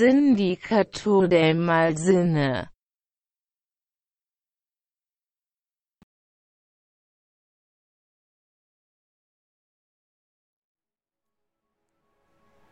Sindicato 0.00 1.28
del 1.28 1.58
Malsinne 1.58 2.70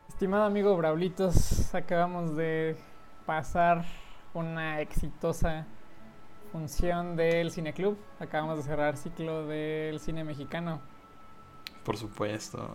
Estimado 0.08 0.44
amigo 0.44 0.74
Braulitos, 0.78 1.74
acabamos 1.74 2.34
de 2.34 2.78
pasar 3.26 3.84
una 4.32 4.80
exitosa 4.80 5.66
función 6.50 7.14
del 7.14 7.50
Cine 7.50 7.74
Club. 7.74 7.98
Acabamos 8.20 8.56
de 8.56 8.62
cerrar 8.62 8.96
ciclo 8.96 9.46
del 9.46 10.00
cine 10.00 10.24
mexicano. 10.24 10.80
Por 11.84 11.98
supuesto. 11.98 12.70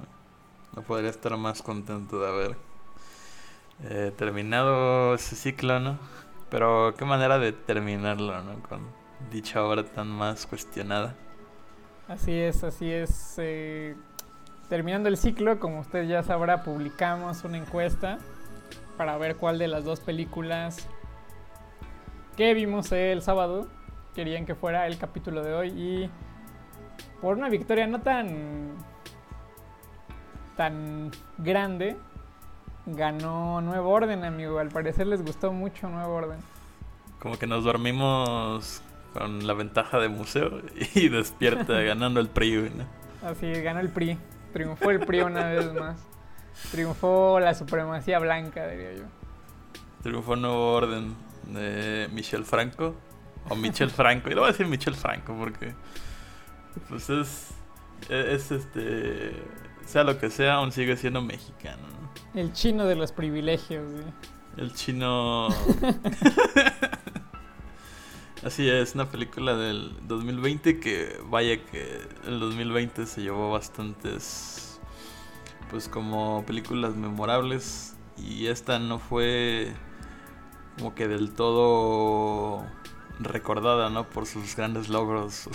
No 0.76 0.84
podría 0.84 1.10
estar 1.10 1.36
más 1.38 1.64
contento 1.64 2.20
de 2.20 2.28
haber 2.28 2.73
eh, 3.84 4.12
terminado 4.16 5.16
ese 5.16 5.36
ciclo, 5.36 5.80
¿no? 5.80 5.98
Pero 6.50 6.94
qué 6.98 7.06
manera 7.06 7.40
de 7.40 7.52
terminarlo, 7.52 8.42
¿no? 8.44 8.62
Con 8.64 8.82
dicha 9.32 9.64
obra 9.64 9.84
tan 9.84 10.08
más 10.08 10.46
cuestionada. 10.46 11.16
Así 12.08 12.34
es, 12.34 12.64
así 12.64 12.92
es. 12.92 13.36
Eh, 13.38 13.96
terminando 14.70 15.10
el 15.10 15.18
ciclo, 15.18 15.60
como 15.60 15.80
usted 15.80 16.08
ya 16.08 16.24
sabrá, 16.24 16.64
publicamos 16.64 17.44
una 17.44 17.58
encuesta 17.58 18.20
para 18.98 19.18
ver 19.18 19.38
cuál 19.38 19.58
de 19.58 19.68
las 19.68 19.84
dos 19.84 20.00
películas 20.00 20.88
que 22.38 22.54
vimos 22.54 22.92
el 22.92 23.22
sábado 23.22 23.68
querían 24.16 24.46
que 24.46 24.56
fuera 24.56 24.88
el 24.88 24.98
capítulo 24.98 25.44
de 25.44 25.54
hoy 25.54 25.68
y 25.70 26.10
por 27.22 27.38
una 27.38 27.50
victoria 27.50 27.88
no 27.88 28.02
tan 28.02 28.76
tan 30.56 31.12
grande 31.38 31.98
ganó 32.86 33.62
Nuevo 33.62 33.90
Orden, 33.90 34.24
amigo. 34.24 34.60
Al 34.60 34.70
parecer 34.70 35.08
les 35.08 35.24
gustó 35.24 35.52
mucho 35.52 35.90
Nuevo 35.90 36.14
Orden. 36.14 36.40
Como 37.20 37.38
que 37.38 37.48
nos 37.48 37.64
dormimos 37.64 38.82
con 39.14 39.46
la 39.46 39.54
ventaja 39.54 40.00
de 40.00 40.10
museo 40.10 40.62
y 40.96 41.10
despierta 41.10 41.74
ganando 41.82 42.20
el 42.20 42.30
PRI, 42.30 42.72
¿no? 42.76 43.28
Así, 43.28 43.50
ganó 43.62 43.80
el 43.80 43.90
PRI. 43.90 44.18
Triunfó 44.52 44.92
el 44.92 45.00
PRI 45.00 45.22
una 45.22 45.50
vez 45.50 45.74
más. 45.74 45.98
Triunfó 46.72 47.40
la 47.40 47.56
supremacía 47.56 48.20
blanca, 48.20 48.68
diría 48.68 48.94
yo. 48.94 49.04
Triunfó 50.04 50.36
Nuevo 50.36 50.74
Orden 50.74 51.16
de 51.48 52.10
Michel 52.12 52.46
Franco. 52.46 52.96
O 53.50 53.56
Michel 53.56 53.90
Franco. 53.92 54.30
Y 54.30 54.34
lo 54.34 54.42
voy 54.42 54.50
a 54.50 54.52
decir 54.52 54.68
Michel 54.68 54.96
Franco 54.96 55.36
porque. 55.38 55.74
Pues 56.90 57.10
es. 57.10 57.50
Es 58.10 58.52
este. 58.52 59.32
Sea 59.86 60.04
lo 60.04 60.18
que 60.20 60.30
sea, 60.30 60.56
aún 60.56 60.72
sigue 60.72 60.96
siendo 60.98 61.22
mexicano. 61.22 61.82
¿no? 61.88 62.03
El 62.34 62.54
chino 62.54 62.86
de 62.86 62.96
los 62.96 63.12
privilegios, 63.12 63.92
güey. 63.92 64.06
El 64.58 64.74
chino. 64.74 65.50
Así 68.46 68.70
es, 68.70 68.94
una 68.94 69.10
película 69.10 69.56
del 69.56 69.96
2020 70.08 70.80
que 70.80 71.18
vaya 71.30 71.64
que 71.64 72.02
el 72.28 72.42
2020 72.42 73.06
se 73.06 73.22
llevó 73.22 73.52
bastantes 73.52 74.82
pues 75.70 75.88
como 75.88 76.44
películas 76.46 76.96
memorables 76.96 77.96
y 78.18 78.48
esta 78.48 78.80
no 78.80 79.00
fue 79.00 79.72
como 80.78 80.94
que 80.94 81.08
del 81.08 81.32
todo 81.32 82.66
recordada, 83.20 83.90
¿no? 83.90 84.10
Por 84.10 84.26
sus 84.26 84.56
grandes 84.56 84.90
logros 84.90 85.50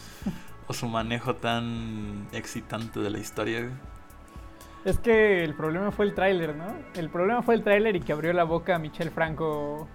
o 0.66 0.74
su 0.74 0.88
manejo 0.88 1.36
tan 1.36 2.28
excitante 2.32 3.00
de 3.00 3.10
la 3.10 3.18
historia. 3.18 3.70
Es 4.88 4.98
que 4.98 5.44
el 5.44 5.54
problema 5.54 5.90
fue 5.90 6.06
el 6.06 6.14
tráiler, 6.14 6.56
¿no? 6.56 6.64
El 6.94 7.10
problema 7.10 7.42
fue 7.42 7.54
el 7.54 7.62
tráiler 7.62 7.94
y 7.96 8.00
que 8.00 8.12
abrió 8.12 8.32
la 8.32 8.44
boca 8.44 8.76
a 8.76 8.78
Michel 8.78 9.10
Franco 9.10 9.86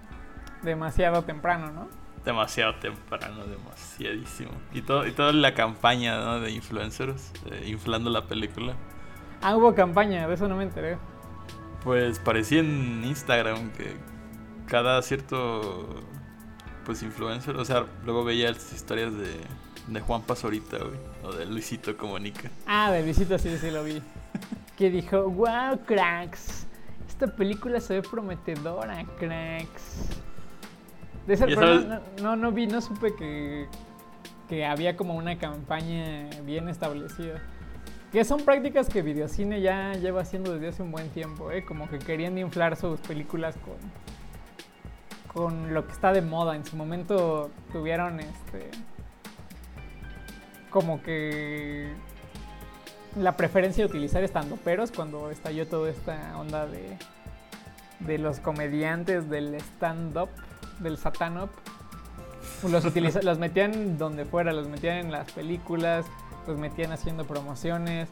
demasiado 0.62 1.22
temprano, 1.24 1.72
¿no? 1.72 1.88
demasiado 2.24 2.76
temprano, 2.76 3.44
demasiadísimo. 3.44 4.52
Y, 4.72 4.82
todo, 4.82 5.04
y 5.04 5.10
toda 5.10 5.32
la 5.32 5.52
campaña 5.52 6.16
¿no? 6.18 6.40
de 6.40 6.52
influencers 6.52 7.32
eh, 7.50 7.64
inflando 7.66 8.08
la 8.08 8.26
película. 8.26 8.74
Ah, 9.42 9.56
hubo 9.56 9.74
campaña, 9.74 10.26
de 10.26 10.34
eso 10.34 10.48
no 10.48 10.56
me 10.56 10.62
enteré. 10.62 10.96
Pues 11.82 12.20
parecía 12.20 12.60
en 12.60 13.04
Instagram 13.04 13.72
que 13.72 13.96
cada 14.66 15.02
cierto 15.02 16.02
pues 16.84 17.02
influencer, 17.02 17.56
o 17.56 17.64
sea, 17.64 17.86
luego 18.04 18.24
veía 18.24 18.52
las 18.52 18.72
historias 18.72 19.12
de, 19.12 19.40
de 19.88 20.00
Juan 20.00 20.22
Pazorita, 20.22 20.78
güey, 20.78 20.98
o 21.24 21.32
de 21.32 21.46
Luisito 21.46 21.96
Comunica. 21.96 22.48
Ah, 22.64 22.92
de 22.92 23.02
Luisito 23.02 23.38
sí, 23.38 23.56
sí 23.58 23.72
lo 23.72 23.82
vi. 23.84 24.00
que 24.76 24.90
dijo, 24.90 25.30
wow, 25.30 25.78
cracks, 25.86 26.66
esta 27.06 27.26
película 27.26 27.80
se 27.80 27.94
ve 27.94 28.02
prometedora, 28.02 29.04
cracks. 29.18 30.08
De 31.26 31.34
ese 31.34 31.46
no, 31.46 32.00
no, 32.20 32.36
no, 32.36 32.52
vi, 32.52 32.66
no 32.66 32.80
supe 32.80 33.14
que, 33.14 33.66
que 34.48 34.66
había 34.66 34.96
como 34.96 35.14
una 35.14 35.38
campaña 35.38 36.28
bien 36.44 36.68
establecida. 36.68 37.40
Que 38.12 38.24
son 38.24 38.44
prácticas 38.44 38.88
que 38.88 39.02
Videocine 39.02 39.60
ya 39.60 39.92
lleva 39.94 40.20
haciendo 40.20 40.52
desde 40.52 40.68
hace 40.68 40.82
un 40.82 40.92
buen 40.92 41.08
tiempo, 41.10 41.50
¿eh? 41.50 41.64
Como 41.64 41.88
que 41.88 41.98
querían 41.98 42.38
inflar 42.38 42.76
sus 42.76 43.00
películas 43.00 43.56
con, 43.56 43.74
con 45.50 45.74
lo 45.74 45.84
que 45.86 45.92
está 45.92 46.12
de 46.12 46.22
moda. 46.22 46.54
En 46.54 46.64
su 46.64 46.76
momento 46.76 47.50
tuvieron 47.72 48.20
este. 48.20 48.70
Como 50.70 51.02
que. 51.02 51.92
La 53.16 53.36
preferencia 53.36 53.84
de 53.84 53.90
utilizar 53.90 54.24
estando 54.24 54.56
peros 54.56 54.90
cuando 54.90 55.30
estalló 55.30 55.66
toda 55.66 55.90
esta 55.90 56.36
onda 56.38 56.66
de. 56.66 56.96
de 58.00 58.18
los 58.18 58.40
comediantes 58.40 59.30
del 59.30 59.54
stand-up 59.54 60.28
del 60.80 60.98
Satanop, 60.98 61.50
los, 62.68 62.84
los 63.24 63.38
metían 63.38 63.98
donde 63.98 64.24
fuera, 64.24 64.52
los 64.52 64.68
metían 64.68 64.98
en 64.98 65.12
las 65.12 65.30
películas, 65.32 66.06
los 66.46 66.58
metían 66.58 66.92
haciendo 66.92 67.24
promociones. 67.24 68.08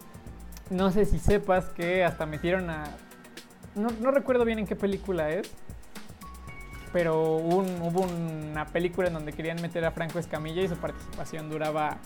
No 0.71 0.91
sé 0.91 1.05
si 1.05 1.19
sepas 1.19 1.67
que 1.67 2.05
hasta 2.05 2.27
metieron 2.27 2.71
a... 2.71 2.85
No, 3.75 4.11
recuerdo 4.11 4.45
bien 4.45 4.59
en 4.59 4.67
qué 4.67 4.77
película 4.77 5.31
es, 5.31 5.51
pero 6.93 7.37
hubo 7.37 8.03
una 8.03 8.67
película 8.67 9.09
en 9.09 9.15
donde 9.15 9.33
querían 9.33 9.61
meter 9.63 9.85
a 9.85 9.91
Franco 9.93 10.19
Escamilla 10.19 10.63
y 10.63 10.69
su 10.69 10.77
participación 10.77 11.51
duraba 11.51 11.99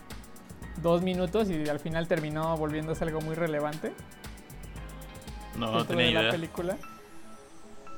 dos 0.82 1.03
minutos 1.03 1.50
y 1.50 1.69
al 1.69 1.81
final 1.81 2.09
terminó 2.09 2.56
volviéndose 2.56 3.04
algo 3.04 3.20
muy 3.20 3.34
relevante. 3.34 3.92
No, 5.59 5.72
no 5.72 5.84
tenía 5.84 6.22
la 6.22 6.31
película. 6.31 6.76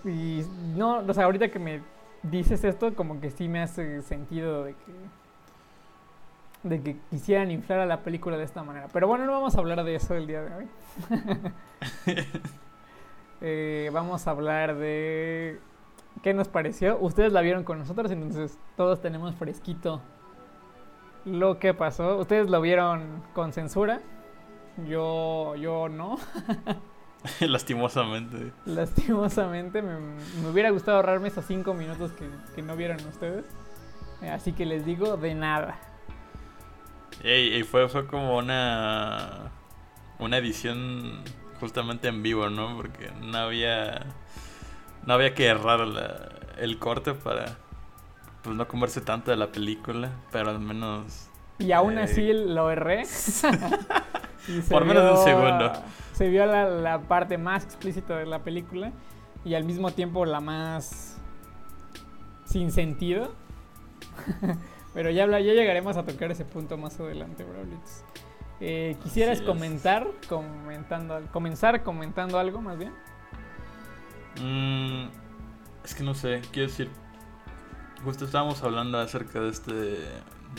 Y 0.04 0.42
no, 0.76 0.98
o 0.98 1.14
sea, 1.14 1.24
ahorita 1.24 1.48
que 1.48 1.58
me 1.58 1.80
dices 2.22 2.64
esto, 2.64 2.94
como 2.94 3.20
que 3.20 3.30
sí 3.30 3.48
me 3.48 3.60
hace 3.60 4.02
sentido 4.02 4.64
de 4.64 4.72
que 4.72 4.92
de 6.62 6.82
que 6.82 6.96
quisieran 7.10 7.50
inflar 7.50 7.78
a 7.80 7.86
la 7.86 8.00
película 8.00 8.36
de 8.36 8.44
esta 8.44 8.62
manera. 8.62 8.88
Pero 8.92 9.06
bueno, 9.06 9.24
no 9.26 9.32
vamos 9.32 9.54
a 9.54 9.58
hablar 9.58 9.84
de 9.84 9.94
eso 9.94 10.14
el 10.14 10.26
día 10.26 10.42
de 10.42 10.54
hoy. 10.54 10.68
Eh, 13.40 13.88
vamos 13.92 14.26
a 14.26 14.32
hablar 14.32 14.74
de 14.74 15.60
qué 16.24 16.34
nos 16.34 16.48
pareció. 16.48 16.98
Ustedes 16.98 17.32
la 17.32 17.40
vieron 17.40 17.62
con 17.62 17.78
nosotros, 17.78 18.10
entonces 18.10 18.58
todos 18.76 19.00
tenemos 19.00 19.32
fresquito 19.36 20.02
lo 21.28 21.58
que 21.58 21.74
pasó. 21.74 22.16
Ustedes 22.18 22.50
lo 22.50 22.60
vieron 22.60 23.22
con 23.34 23.52
censura. 23.52 24.00
Yo, 24.86 25.56
yo 25.56 25.88
no. 25.88 26.18
Lastimosamente. 27.40 28.52
Lastimosamente. 28.64 29.82
Me, 29.82 30.48
hubiera 30.48 30.70
gustado 30.70 30.98
ahorrarme 30.98 31.28
esos 31.28 31.44
cinco 31.44 31.74
minutos 31.74 32.12
que, 32.54 32.62
no 32.62 32.76
vieron 32.76 32.98
ustedes. 33.06 33.44
Eh, 34.22 34.30
así 34.30 34.52
que 34.52 34.66
les 34.66 34.84
digo 34.84 35.16
de 35.16 35.34
nada. 35.34 35.78
Y, 37.24 37.62
fue, 37.64 37.88
fue 37.88 38.06
como 38.06 38.36
una. 38.36 39.52
Una 40.18 40.38
edición 40.38 41.22
justamente 41.60 42.08
en 42.08 42.22
vivo, 42.22 42.48
¿no? 42.50 42.76
Porque 42.76 43.10
no 43.20 43.38
había. 43.38 44.06
No 45.04 45.14
había 45.14 45.34
que 45.34 45.46
errar 45.46 45.80
el 46.58 46.78
corte 46.78 47.14
para. 47.14 47.56
Pues 48.42 48.56
no 48.56 48.68
comerse 48.68 49.00
tanto 49.00 49.30
de 49.30 49.36
la 49.36 49.50
película. 49.50 50.10
Pero 50.30 50.50
al 50.50 50.60
menos. 50.60 51.27
Y 51.58 51.72
aún 51.72 51.98
eh, 51.98 52.02
así 52.02 52.32
lo 52.32 52.70
erré. 52.70 53.02
Por 54.70 54.84
menos 54.84 55.04
de 55.04 55.10
un 55.10 55.24
segundo 55.24 55.72
se 56.18 56.28
vio 56.28 56.46
la, 56.46 57.00
parte 57.02 57.38
más 57.38 57.62
explícita 57.64 58.16
de 58.16 58.26
la 58.26 58.40
película 58.42 58.90
y 59.44 59.54
al 59.54 59.62
mismo 59.62 59.92
tiempo 59.92 60.24
la 60.24 60.40
más 60.40 61.16
sin 62.44 62.72
sentido. 62.72 63.32
Pero 64.94 65.10
ya, 65.10 65.26
ya 65.26 65.38
llegaremos 65.38 65.96
a 65.96 66.04
tocar 66.04 66.32
ese 66.32 66.44
punto 66.44 66.76
más 66.76 66.98
adelante, 66.98 67.44
Braulitz. 67.44 68.02
Eh, 68.60 68.96
¿Quisieras 69.00 69.40
comentar, 69.42 70.08
comentando, 70.28 71.20
comenzar 71.30 71.84
comentando 71.84 72.40
algo 72.40 72.60
más 72.60 72.78
bien? 72.78 72.92
Mm, 74.42 75.10
es 75.84 75.94
que 75.94 76.02
no 76.02 76.14
sé, 76.14 76.42
quiero 76.50 76.68
decir, 76.68 76.90
justo 78.02 78.24
estábamos 78.24 78.60
hablando 78.64 78.98
acerca 78.98 79.38
de 79.38 79.50
este, 79.50 79.98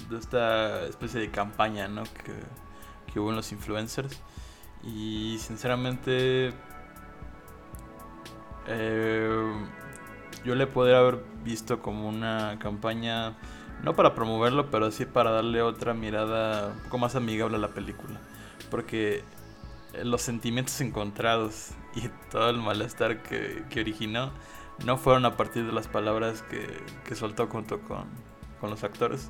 de 0.09 0.17
esta 0.17 0.85
especie 0.85 1.19
de 1.19 1.31
campaña, 1.31 1.87
¿no? 1.87 2.03
Que, 2.03 2.33
que 3.11 3.19
hubo 3.19 3.29
en 3.29 3.35
los 3.35 3.51
influencers. 3.51 4.21
Y 4.83 5.37
sinceramente, 5.39 6.53
eh, 8.67 9.53
yo 10.45 10.55
le 10.55 10.67
podría 10.67 10.99
haber 10.99 11.23
visto 11.43 11.81
como 11.81 12.07
una 12.07 12.57
campaña, 12.59 13.37
no 13.83 13.95
para 13.95 14.15
promoverlo, 14.15 14.69
pero 14.69 14.91
sí 14.91 15.05
para 15.05 15.31
darle 15.31 15.61
otra 15.61 15.93
mirada 15.93 16.73
un 16.75 16.83
poco 16.83 16.97
más 16.97 17.15
amigable 17.15 17.57
a 17.57 17.59
la 17.59 17.69
película. 17.69 18.19
Porque 18.71 19.23
los 20.03 20.21
sentimientos 20.21 20.79
encontrados 20.81 21.71
y 21.95 22.07
todo 22.31 22.49
el 22.49 22.57
malestar 22.57 23.21
que, 23.23 23.65
que 23.69 23.81
originó 23.81 24.31
no 24.85 24.97
fueron 24.97 25.25
a 25.25 25.35
partir 25.35 25.65
de 25.65 25.73
las 25.73 25.89
palabras 25.89 26.41
que, 26.43 26.65
que 27.03 27.15
soltó 27.15 27.47
junto 27.47 27.81
con, 27.81 28.05
con 28.61 28.69
los 28.69 28.83
actores 28.85 29.29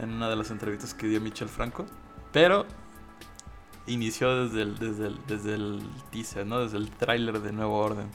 en 0.00 0.10
una 0.12 0.28
de 0.28 0.36
las 0.36 0.50
entrevistas 0.50 0.94
que 0.94 1.06
dio 1.06 1.20
Michel 1.20 1.48
Franco. 1.48 1.86
Pero 2.32 2.66
inició 3.86 4.44
desde 4.46 4.62
el, 4.62 4.78
desde 4.78 5.06
el, 5.08 5.18
desde 5.26 5.54
el 5.54 5.82
teaser, 6.10 6.46
¿no? 6.46 6.60
Desde 6.60 6.78
el 6.78 6.90
tráiler 6.90 7.40
de 7.40 7.52
Nuevo 7.52 7.78
Orden. 7.78 8.08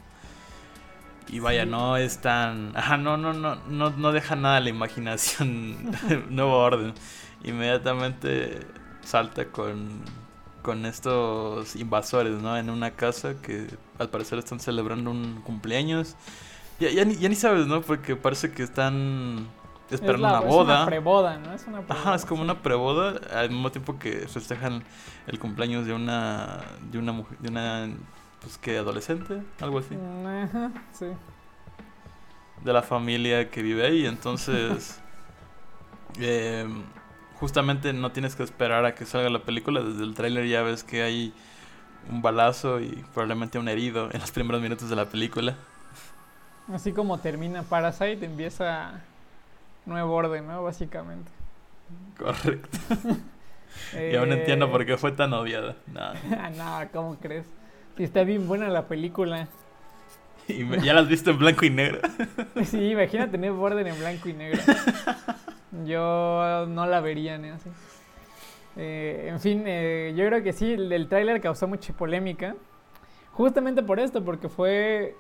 Y 1.27 1.39
vaya, 1.39 1.65
Sí. 1.65 1.69
no 1.69 1.97
es 1.97 2.19
tan... 2.21 2.75
Ajá, 2.75 2.97
no, 2.97 3.17
no, 3.17 3.33
no, 3.33 3.55
no, 3.67 3.89
no 3.91 4.11
deja 4.11 4.35
nada 4.35 4.57
a 4.57 4.59
la 4.61 4.69
imaginación 4.69 5.75
Nuevo 6.29 6.57
Orden. 6.57 6.93
Inmediatamente 7.43 8.65
salta 9.01 9.45
con, 9.51 10.01
con 10.61 10.85
estos 10.85 11.75
invasores, 11.75 12.41
¿no? 12.41 12.57
En 12.57 12.69
una 12.69 12.91
casa 12.91 13.35
que 13.41 13.67
al 13.99 14.09
parecer 14.09 14.39
están 14.39 14.59
celebrando 14.59 15.11
un 15.11 15.41
cumpleaños. 15.41 16.15
Ya, 16.79 16.89
ya, 16.91 17.03
ni, 17.05 17.15
ya 17.17 17.27
ni 17.27 17.35
sabes, 17.35 17.67
¿no? 17.67 17.81
Porque 17.81 18.15
parece 18.15 18.51
que 18.51 18.63
están 18.63 19.47
esperando 19.95 20.27
es 20.27 20.33
la- 20.33 20.39
una 20.41 20.47
Es 20.49 20.53
boda. 20.55 20.75
una 20.77 20.85
preboda, 20.85 21.37
¿no? 21.39 21.53
Es 21.53 21.65
una 21.67 21.83
Ajá, 21.87 21.87
preboda, 21.87 22.15
es 22.15 22.25
como 22.25 22.41
sí. 22.41 22.43
una 22.43 22.61
preboda 22.61 23.19
al 23.39 23.49
mismo 23.49 23.71
tiempo 23.71 23.97
que 23.99 24.27
festejan 24.27 24.83
el 25.27 25.39
cumpleaños 25.39 25.85
de 25.85 25.93
una 25.93 26.61
de 26.91 26.97
una 26.99 27.11
mujer, 27.13 27.37
de 27.39 27.49
una 27.49 27.89
pues 28.41 28.57
que 28.57 28.77
adolescente, 28.77 29.41
algo 29.61 29.79
así, 29.79 29.95
Ajá, 29.95 30.71
sí. 30.93 31.07
de 32.63 32.73
la 32.73 32.81
familia 32.83 33.49
que 33.49 33.61
vive 33.61 33.85
ahí, 33.85 34.05
entonces 34.05 34.99
eh, 36.19 36.67
justamente 37.39 37.93
no 37.93 38.11
tienes 38.11 38.35
que 38.35 38.43
esperar 38.43 38.85
a 38.85 38.95
que 38.95 39.05
salga 39.05 39.29
la 39.29 39.39
película, 39.43 39.81
desde 39.81 40.03
el 40.03 40.13
tráiler 40.13 40.47
ya 40.47 40.61
ves 40.63 40.83
que 40.83 41.03
hay 41.03 41.33
un 42.09 42.21
balazo 42.21 42.79
y 42.79 43.03
probablemente 43.13 43.59
un 43.59 43.67
herido 43.67 44.09
en 44.11 44.19
los 44.21 44.31
primeros 44.31 44.61
minutos 44.61 44.89
de 44.89 44.95
la 44.95 45.05
película. 45.05 45.55
Así 46.73 46.91
como 46.93 47.17
termina 47.19 47.63
Parasite, 47.63 48.25
empieza 48.25 49.01
Nuevo 49.87 50.13
Orden, 50.13 50.45
¿no? 50.47 50.63
Básicamente. 50.63 51.31
Correcto. 52.17 52.77
Y 54.11 54.15
aún 54.15 54.31
entiendo 54.31 54.71
por 54.71 54.85
qué 54.85 54.97
fue 54.97 55.11
tan 55.11 55.31
odiada. 55.33 55.75
Nah. 55.93 56.13
Ah, 56.39 56.49
no, 56.49 56.89
¿cómo 56.91 57.15
crees? 57.19 57.45
Si 57.95 58.03
está 58.03 58.23
bien 58.23 58.47
buena 58.47 58.69
la 58.69 58.87
película. 58.87 59.47
Y 60.47 60.63
me- 60.63 60.79
ya 60.81 60.93
la 60.93 61.01
has 61.01 61.07
visto 61.09 61.29
en 61.31 61.37
blanco 61.39 61.65
y 61.65 61.69
negro. 61.69 61.99
Sí, 62.63 62.91
imagínate 62.91 63.37
Nuevo 63.37 63.61
Orden 63.61 63.85
en 63.85 63.99
blanco 63.99 64.29
y 64.29 64.33
negro. 64.33 64.61
Yo 65.85 66.65
no 66.69 66.85
la 66.85 67.01
vería 67.01 67.37
ni 67.37 67.49
así. 67.49 67.69
Eh, 68.77 69.27
en 69.29 69.39
fin, 69.41 69.63
eh, 69.65 70.13
yo 70.15 70.25
creo 70.27 70.41
que 70.43 70.53
sí, 70.53 70.73
el, 70.73 70.91
el 70.91 71.07
tráiler 71.09 71.41
causó 71.41 71.67
mucha 71.67 71.91
polémica. 71.93 72.55
Justamente 73.33 73.83
por 73.83 73.99
esto, 73.99 74.23
porque 74.23 74.47
fue, 74.49 75.15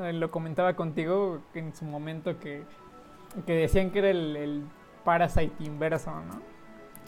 eh, 0.00 0.12
lo 0.14 0.30
comentaba 0.30 0.74
contigo 0.74 1.40
en 1.54 1.74
su 1.74 1.84
momento 1.84 2.38
que, 2.40 2.62
que 3.46 3.54
decían 3.54 3.90
que 3.90 3.98
era 4.00 4.10
el, 4.10 4.36
el 4.36 4.64
Parasite 5.04 5.64
inverso, 5.64 6.10
¿no? 6.10 6.52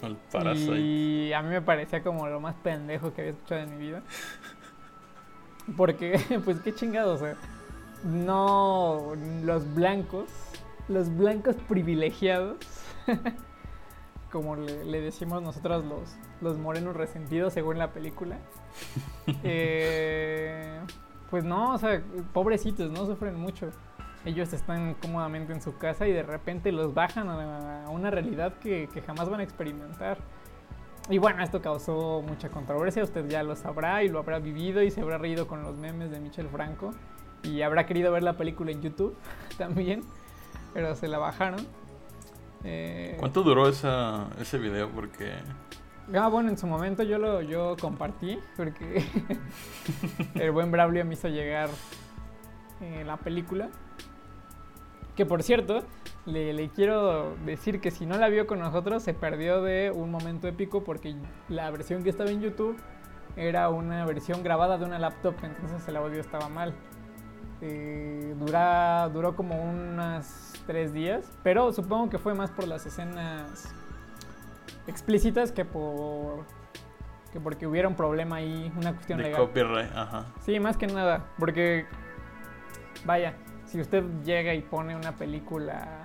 El 0.07 0.17
Parasite. 0.17 0.79
Y 0.79 1.33
a 1.33 1.43
mí 1.43 1.49
me 1.51 1.63
parecía 1.63 2.03
como 2.03 2.27
lo 2.27 2.41
más 2.41 2.55
pendejo 2.57 3.13
que 3.13 3.23
había 3.23 3.33
escuchado 3.33 3.63
en 3.63 3.71
mi 3.71 3.87
vida. 3.87 4.03
Porque, 5.77 6.21
pues 6.45 6.61
qué 6.61 6.75
chingados, 6.75 7.23
o 7.23 7.25
sea, 7.25 7.37
no 8.05 9.15
los 9.43 9.73
blancos, 9.75 10.29
los 10.89 11.15
blancos 11.17 11.57
privilegiados, 11.69 12.59
como 14.31 14.57
le, 14.57 14.85
le 14.85 15.01
decimos 15.01 15.43
nosotros 15.43 15.85
los, 15.85 16.17
los 16.43 16.59
morenos 16.59 16.95
resentidos 16.97 17.55
según 17.55 17.79
la 17.79 17.93
película, 17.93 18.39
eh, 19.43 20.81
pues 21.31 21.45
no, 21.45 21.73
o 21.73 21.79
sea, 21.79 22.03
pobrecitos, 22.33 22.91
no 22.91 23.07
sufren 23.07 23.37
mucho. 23.37 23.71
Ellos 24.25 24.53
están 24.53 24.95
cómodamente 24.95 25.53
en 25.53 25.61
su 25.61 25.77
casa 25.77 26.07
y 26.07 26.13
de 26.13 26.23
repente 26.23 26.73
los 26.73 26.95
bajan 26.95 27.29
a, 27.29 27.89
una 27.91 28.11
realidad 28.11 28.55
que, 28.55 28.89
que 28.93 29.03
jamás 29.03 29.29
van 29.29 29.41
a 29.41 29.43
experimentar. 29.43 30.19
Y 31.11 31.19
bueno, 31.19 31.43
esto 31.43 31.61
causó 31.61 32.23
mucha 32.23 32.49
controversia, 32.49 33.03
usted 33.03 33.29
ya 33.29 33.43
lo 33.43 33.55
sabrá 33.57 34.03
y 34.03 34.09
lo 34.09 34.19
habrá 34.19 34.39
vivido 34.39 34.83
y 34.83 34.91
se 34.91 35.03
habrá 35.03 35.19
reído 35.19 35.47
con 35.47 35.63
los 35.63 35.77
memes 35.77 36.11
de 36.11 36.19
Michel 36.21 36.49
Franco 36.49 36.93
y 37.43 37.61
habrá 37.61 37.85
querido 37.85 38.11
ver 38.11 38.23
la 38.23 38.39
película 38.39 38.73
en 38.73 38.81
YouTube 38.81 39.15
también, 39.59 40.03
pero 40.73 40.95
se 40.95 41.09
la 41.09 41.19
bajaron. 41.19 41.61
Eh, 42.65 43.17
¿Cuánto 43.19 43.43
duró 43.43 43.69
esa, 43.69 44.29
ese 44.41 44.57
video? 44.57 44.89
Porque 44.89 45.35
Ah, 46.13 46.29
bueno, 46.29 46.51
en 46.51 46.59
su 46.59 46.67
momento 46.67 47.03
yo 47.03 47.19
lo 47.19 47.41
yo 47.41 47.77
compartí 47.81 48.39
porque 48.57 49.05
el 50.35 50.51
buen 50.51 50.71
Braulio 50.71 51.05
me 51.05 51.15
hizo 51.15 51.29
llegar 51.29 51.71
eh, 52.83 53.05
la 53.07 53.17
película. 53.17 53.71
Que 55.17 55.25
por 55.25 55.43
cierto, 55.43 55.85
le, 56.27 56.53
le 56.53 56.69
quiero 56.71 57.37
decir 57.45 57.81
que 57.81 57.91
si 57.91 58.05
no 58.05 58.19
la 58.19 58.29
vio 58.29 58.47
con 58.47 58.59
nosotros 58.59 59.03
se 59.03 59.15
perdió 59.15 59.63
de 59.63 59.93
un 59.95 60.11
momento 60.11 60.49
épico 60.49 60.83
porque 60.83 61.15
la 61.49 61.71
versión 61.71 62.03
que 62.03 62.11
estaba 62.11 62.31
en 62.31 62.41
YouTube 62.41 62.77
era 63.37 63.69
una 63.69 64.05
versión 64.05 64.43
grabada 64.43 64.79
de 64.79 64.85
una 64.85 64.99
laptop, 64.99 65.35
entonces 65.43 65.87
el 65.89 65.97
audio 65.97 66.21
estaba 66.21 66.49
mal. 66.49 66.75
Eh, 67.61 68.35
dura, 68.39 69.09
duró 69.13 69.37
como 69.37 69.63
unas 69.63 70.53
tres 70.67 70.93
días, 70.93 71.31
pero 71.43 71.73
supongo 71.73 72.11
que 72.11 72.19
fue 72.19 72.35
más 72.35 72.51
por 72.51 72.67
las 72.67 72.85
escenas 72.85 73.75
explícitas 74.87 75.53
que 75.53 75.65
por 75.65 76.45
que 77.33 77.41
porque 77.41 77.67
hubiera 77.67 77.89
un 77.89 77.97
problema 77.97 78.37
ahí, 78.37 78.73
una 78.77 78.93
cuestión 78.93 79.19
de 79.19 79.25
legal. 79.25 79.41
copyright, 79.41 79.91
ajá. 79.97 80.27
Sí, 80.41 80.61
más 80.61 80.77
que 80.77 80.87
nada, 80.87 81.25
porque 81.39 81.87
vaya, 83.05 83.35
si 83.75 83.81
usted 83.81 84.05
llega 84.25 84.55
y 84.55 84.63
pone 84.63 84.95
una 84.95 85.17
película 85.17 86.05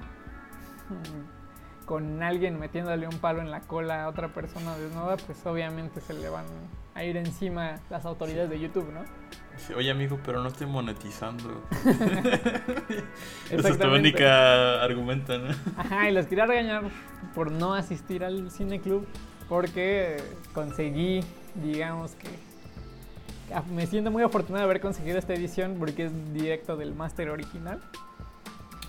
con 1.85 2.23
alguien 2.23 2.59
metiéndole 2.59 3.07
un 3.07 3.19
palo 3.19 3.41
en 3.41 3.51
la 3.51 3.59
cola 3.61 4.05
a 4.05 4.09
otra 4.09 4.33
persona 4.33 4.75
desnuda, 4.75 5.17
pues 5.17 5.45
obviamente 5.45 6.01
se 6.01 6.15
le 6.15 6.29
van 6.29 6.45
a 6.95 7.03
ir 7.03 7.15
encima 7.15 7.75
las 7.91 8.05
autoridades 8.05 8.49
de 8.49 8.59
YouTube, 8.59 8.91
¿no? 8.91 9.01
Sí, 9.57 9.73
Oye, 9.73 9.91
amigo, 9.91 10.19
pero 10.25 10.41
no 10.41 10.47
estoy 10.47 10.65
monetizando. 10.65 11.63
Esa 13.51 13.69
es 13.69 13.77
tu 13.77 13.87
única 13.87 14.81
argumento, 14.81 15.37
¿no? 15.37 15.53
Ajá, 15.77 16.09
y 16.09 16.13
los 16.13 16.25
quería 16.25 16.47
regañar 16.47 16.85
por 17.35 17.51
no 17.51 17.75
asistir 17.75 18.23
al 18.23 18.49
cine 18.49 18.81
club 18.81 19.07
porque 19.47 20.17
conseguí, 20.53 21.23
digamos 21.53 22.15
que 22.15 22.29
me 23.71 23.87
siento 23.87 24.11
muy 24.11 24.23
afortunado 24.23 24.65
de 24.65 24.69
haber 24.69 24.81
conseguido 24.81 25.17
esta 25.17 25.33
edición 25.33 25.75
porque 25.79 26.05
es 26.05 26.33
directo 26.33 26.77
del 26.77 26.93
máster 26.93 27.29
original. 27.29 27.79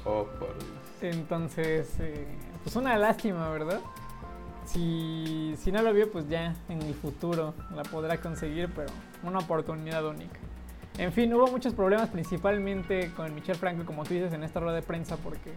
Oh, 0.04 0.26
por 0.38 0.54
Dios. 0.58 1.14
Entonces, 1.14 1.88
eh, 1.98 2.26
pues 2.62 2.76
una 2.76 2.96
lástima, 2.96 3.50
¿verdad? 3.50 3.80
Si, 4.66 5.54
si 5.58 5.72
no 5.72 5.82
lo 5.82 5.92
vio, 5.92 6.10
pues 6.10 6.28
ya 6.28 6.54
en 6.68 6.82
el 6.82 6.94
futuro 6.94 7.54
la 7.74 7.82
podrá 7.82 8.18
conseguir, 8.18 8.70
pero 8.74 8.88
una 9.22 9.40
oportunidad 9.40 10.04
única. 10.06 10.38
En 10.98 11.12
fin, 11.12 11.32
hubo 11.34 11.46
muchos 11.46 11.72
problemas, 11.72 12.08
principalmente 12.10 13.10
con 13.16 13.34
Michel 13.34 13.56
Franco, 13.56 13.84
como 13.84 14.04
tú 14.04 14.14
dices, 14.14 14.32
en 14.32 14.44
esta 14.44 14.60
rueda 14.60 14.76
de 14.76 14.82
prensa, 14.82 15.16
porque 15.16 15.54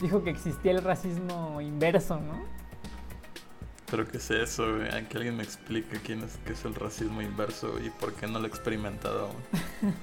dijo 0.00 0.22
que 0.22 0.30
existía 0.30 0.72
el 0.72 0.82
racismo 0.82 1.60
inverso, 1.60 2.16
¿no? 2.16 2.61
¿Pero 3.92 4.08
qué 4.08 4.16
es 4.16 4.30
eso, 4.30 4.64
güey? 4.76 4.88
Que 5.06 5.18
alguien 5.18 5.36
me 5.36 5.42
explique 5.44 6.00
quién 6.04 6.24
es, 6.24 6.36
qué 6.44 6.54
es 6.54 6.64
el 6.64 6.74
racismo 6.74 7.22
inverso 7.22 7.78
y 7.78 7.90
por 7.90 8.12
qué 8.14 8.26
no 8.26 8.40
lo 8.40 8.46
he 8.46 8.48
experimentado 8.48 9.26
aún. 9.26 9.36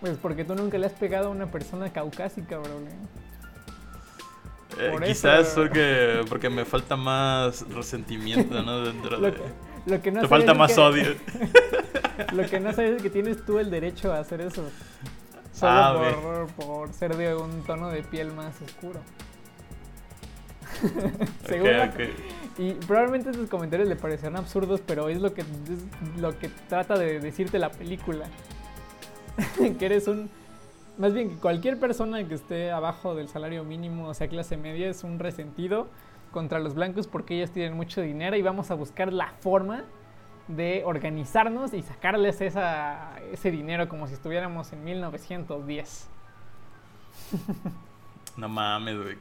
Pues 0.00 0.18
porque 0.18 0.44
tú 0.44 0.54
nunca 0.54 0.76
le 0.76 0.84
has 0.84 0.92
pegado 0.92 1.28
a 1.28 1.30
una 1.30 1.50
persona 1.50 1.90
caucásica, 1.90 2.58
bro. 2.58 2.78
Eh, 4.78 4.90
Por 4.90 5.02
quizás 5.04 5.46
eso- 5.48 5.62
porque, 5.62 6.22
porque 6.28 6.50
me 6.50 6.66
falta 6.66 6.94
más 6.94 7.62
resentimiento, 7.70 8.62
¿no? 8.62 8.80
Dentro 8.84 9.10
Lo 9.18 9.28
de... 9.28 9.32
que, 9.32 9.42
lo 9.86 10.02
que 10.02 10.12
no 10.12 10.20
Te 10.20 10.28
falta 10.28 10.52
más 10.52 10.74
que- 10.74 10.80
odio. 10.82 11.14
Lo 12.32 12.44
que 12.50 12.60
no 12.60 12.72
sabes 12.74 12.96
es 12.96 13.02
que 13.02 13.08
tienes 13.08 13.46
tú 13.46 13.58
el 13.58 13.70
derecho 13.70 14.12
a 14.12 14.18
hacer 14.18 14.42
eso. 14.42 14.68
Solo 15.54 15.72
Ah, 15.72 16.12
por, 16.22 16.66
por 16.66 16.92
ser 16.92 17.16
de 17.16 17.34
un 17.34 17.62
tono 17.62 17.88
de 17.88 18.02
piel 18.02 18.30
más 18.32 18.60
oscuro. 18.60 19.00
Según 21.46 21.72
la- 21.72 21.84
Ok, 21.84 21.94
ok. 21.94 22.58
Y 22.58 22.72
probablemente 22.72 23.30
estos 23.30 23.48
comentarios 23.48 23.88
le 23.88 23.96
parecerán 23.96 24.36
absurdos, 24.36 24.80
pero 24.86 25.08
es 25.08 25.20
lo 25.20 25.34
que, 25.34 25.40
es 25.40 26.18
lo 26.20 26.38
que 26.38 26.48
trata 26.68 26.96
de 26.96 27.18
decirte 27.18 27.58
la 27.58 27.70
película. 27.70 28.26
que 29.78 29.84
eres 29.84 30.06
un 30.06 30.30
más 30.96 31.12
bien 31.12 31.30
que 31.30 31.36
cualquier 31.36 31.80
persona 31.80 32.26
que 32.26 32.34
esté 32.34 32.70
abajo 32.70 33.14
del 33.14 33.28
salario 33.28 33.64
mínimo, 33.64 34.06
o 34.08 34.14
sea, 34.14 34.28
clase 34.28 34.56
media, 34.56 34.88
es 34.88 35.02
un 35.02 35.18
resentido 35.18 35.88
contra 36.30 36.60
los 36.60 36.74
blancos 36.74 37.08
porque 37.08 37.34
ellos 37.36 37.50
tienen 37.50 37.74
mucho 37.74 38.00
dinero 38.00 38.36
y 38.36 38.42
vamos 38.42 38.70
a 38.70 38.74
buscar 38.74 39.12
la 39.12 39.28
forma 39.40 39.82
de 40.46 40.82
organizarnos 40.84 41.72
y 41.74 41.82
sacarles 41.82 42.40
esa, 42.40 43.18
ese 43.32 43.50
dinero 43.50 43.88
como 43.88 44.06
si 44.06 44.14
estuviéramos 44.14 44.72
en 44.72 44.84
1910. 44.84 46.08
No 48.36 48.48
mames, 48.48 49.00
güey. 49.00 49.16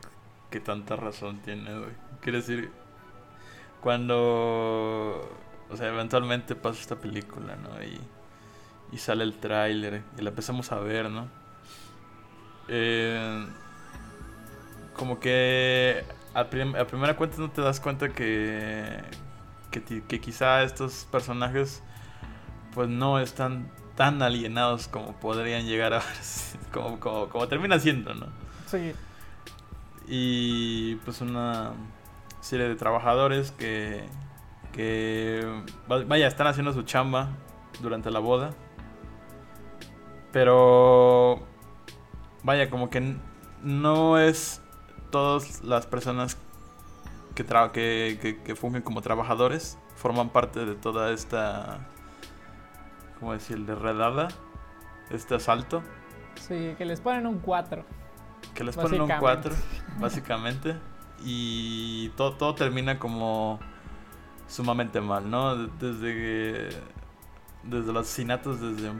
Qué 0.54 0.60
tanta 0.60 0.96
razón 0.96 1.40
tiene, 1.42 1.76
güey. 1.80 1.94
Quiere 2.22 2.38
decir, 2.38 2.70
cuando. 3.82 5.28
O 5.72 5.76
sea, 5.76 5.88
eventualmente 5.88 6.54
pasa 6.54 6.80
esta 6.80 6.96
película, 6.98 7.56
¿no? 7.56 7.82
Y, 7.84 8.00
y 8.92 9.00
sale 9.00 9.24
el 9.24 9.34
tráiler 9.40 10.04
y 10.16 10.22
la 10.22 10.30
empezamos 10.30 10.72
a 10.72 10.78
ver, 10.80 11.10
¿no? 11.10 11.28
Eh, 12.68 13.48
como 14.96 15.20
que 15.20 16.06
a, 16.36 16.44
prim- 16.52 16.76
a 16.76 16.86
primera 16.86 17.16
cuenta 17.16 17.38
no 17.40 17.50
te 17.50 17.62
das 17.62 17.80
cuenta 17.80 18.10
que, 18.10 19.02
que, 19.72 20.04
que 20.04 20.22
quizá 20.22 20.62
estos 20.62 21.08
personajes 21.12 21.82
pues 22.76 22.90
no 22.90 23.20
están 23.20 23.72
tan 23.96 24.22
alienados 24.22 24.88
como 24.88 25.14
podrían 25.20 25.66
llegar 25.66 25.94
a 25.96 26.04
como, 26.72 27.00
como, 27.00 27.30
como 27.30 27.48
termina 27.48 27.80
siendo, 27.80 28.14
¿no? 28.14 28.28
Sí, 28.68 28.94
y 30.08 30.96
pues 30.98 31.22
una 31.22 31.72
serie 32.42 32.68
de 32.68 32.76
trabajadores 32.76 33.52
que, 33.52 34.04
que 34.74 35.46
va- 35.92 36.04
vaya, 36.06 36.28
están 36.28 36.48
haciendo 36.48 36.74
su 36.74 36.84
chamba 36.84 37.30
durante 37.82 38.12
la 38.12 38.20
boda. 38.20 38.52
Pero 40.32 41.44
vaya, 42.44 42.70
como 42.70 42.90
que 42.90 43.16
no 43.62 44.18
es 44.18 44.62
todas 45.12 45.64
las 45.64 45.86
personas 45.86 46.38
que, 47.36 47.46
tra- 47.46 47.72
que, 47.72 48.18
que, 48.22 48.42
que 48.42 48.56
fungen 48.56 48.82
como 48.82 49.02
trabajadores 49.02 49.78
forman 49.96 50.30
parte 50.30 50.66
de 50.66 50.76
toda 50.76 51.12
esta, 51.12 51.80
¿cómo 53.20 53.34
decirle? 53.34 53.76
Redada, 53.76 54.28
este 55.12 55.36
asalto. 55.36 55.84
sí, 56.36 56.74
que 56.78 56.86
les 56.86 57.00
ponen 57.00 57.28
un 57.28 57.40
4. 57.40 57.86
Que 58.54 58.64
les 58.64 58.76
ponen 58.76 59.02
un 59.02 59.08
Básicamente. 59.08 59.50
4, 59.50 59.64
básicamente. 60.00 60.76
Y 61.26 62.10
todo, 62.10 62.34
todo 62.34 62.56
termina 62.56 63.00
como 63.00 63.60
sumamente 64.48 65.00
mal, 65.02 65.30
¿no? 65.30 65.56
De- 65.56 65.70
Desde 65.80 66.70
desde 67.64 67.94
los 67.94 68.06
asesinatos, 68.08 68.60
desde, 68.60 68.92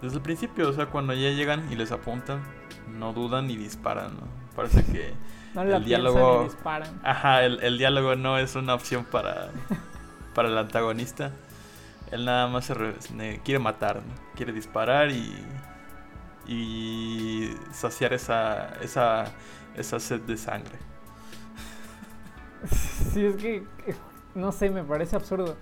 desde 0.00 0.16
el 0.16 0.22
principio, 0.22 0.68
o 0.68 0.72
sea, 0.72 0.86
cuando 0.86 1.12
ya 1.12 1.30
llegan 1.30 1.70
y 1.72 1.74
les 1.74 1.90
apuntan, 1.90 2.40
no 2.88 3.12
dudan 3.12 3.50
y 3.50 3.56
disparan, 3.56 4.14
¿no? 4.14 4.22
Parece 4.54 4.84
que, 4.84 5.12
No 5.54 5.62
El 5.62 5.84
diálogo- 5.84 6.44
disparan. 6.44 7.00
ajá, 7.02 7.44
el, 7.44 7.60
el 7.64 7.78
diálogo 7.78 8.14
no 8.14 8.38
es 8.38 8.54
una 8.54 8.74
opción 8.74 9.04
para, 9.04 9.50
para 10.34 10.48
el 10.48 10.56
antagonista. 10.56 11.32
Él 12.12 12.24
nada 12.26 12.46
más 12.46 12.66
se 12.66 12.74
re- 12.74 12.94
quiere 13.44 13.58
matar, 13.58 13.96
¿no? 13.96 14.14
quiere 14.36 14.52
disparar 14.52 15.10
y, 15.10 15.34
y 16.46 17.54
saciar 17.72 18.12
esa, 18.12 18.74
esa, 18.82 19.24
esa 19.76 20.00
sed 20.00 20.20
de 20.22 20.36
sangre. 20.36 20.78
Sí, 23.12 23.24
es 23.24 23.36
que, 23.36 23.56
eh, 23.56 23.94
no 24.34 24.52
sé, 24.52 24.70
me 24.70 24.84
parece 24.84 25.16
absurdo. 25.16 25.56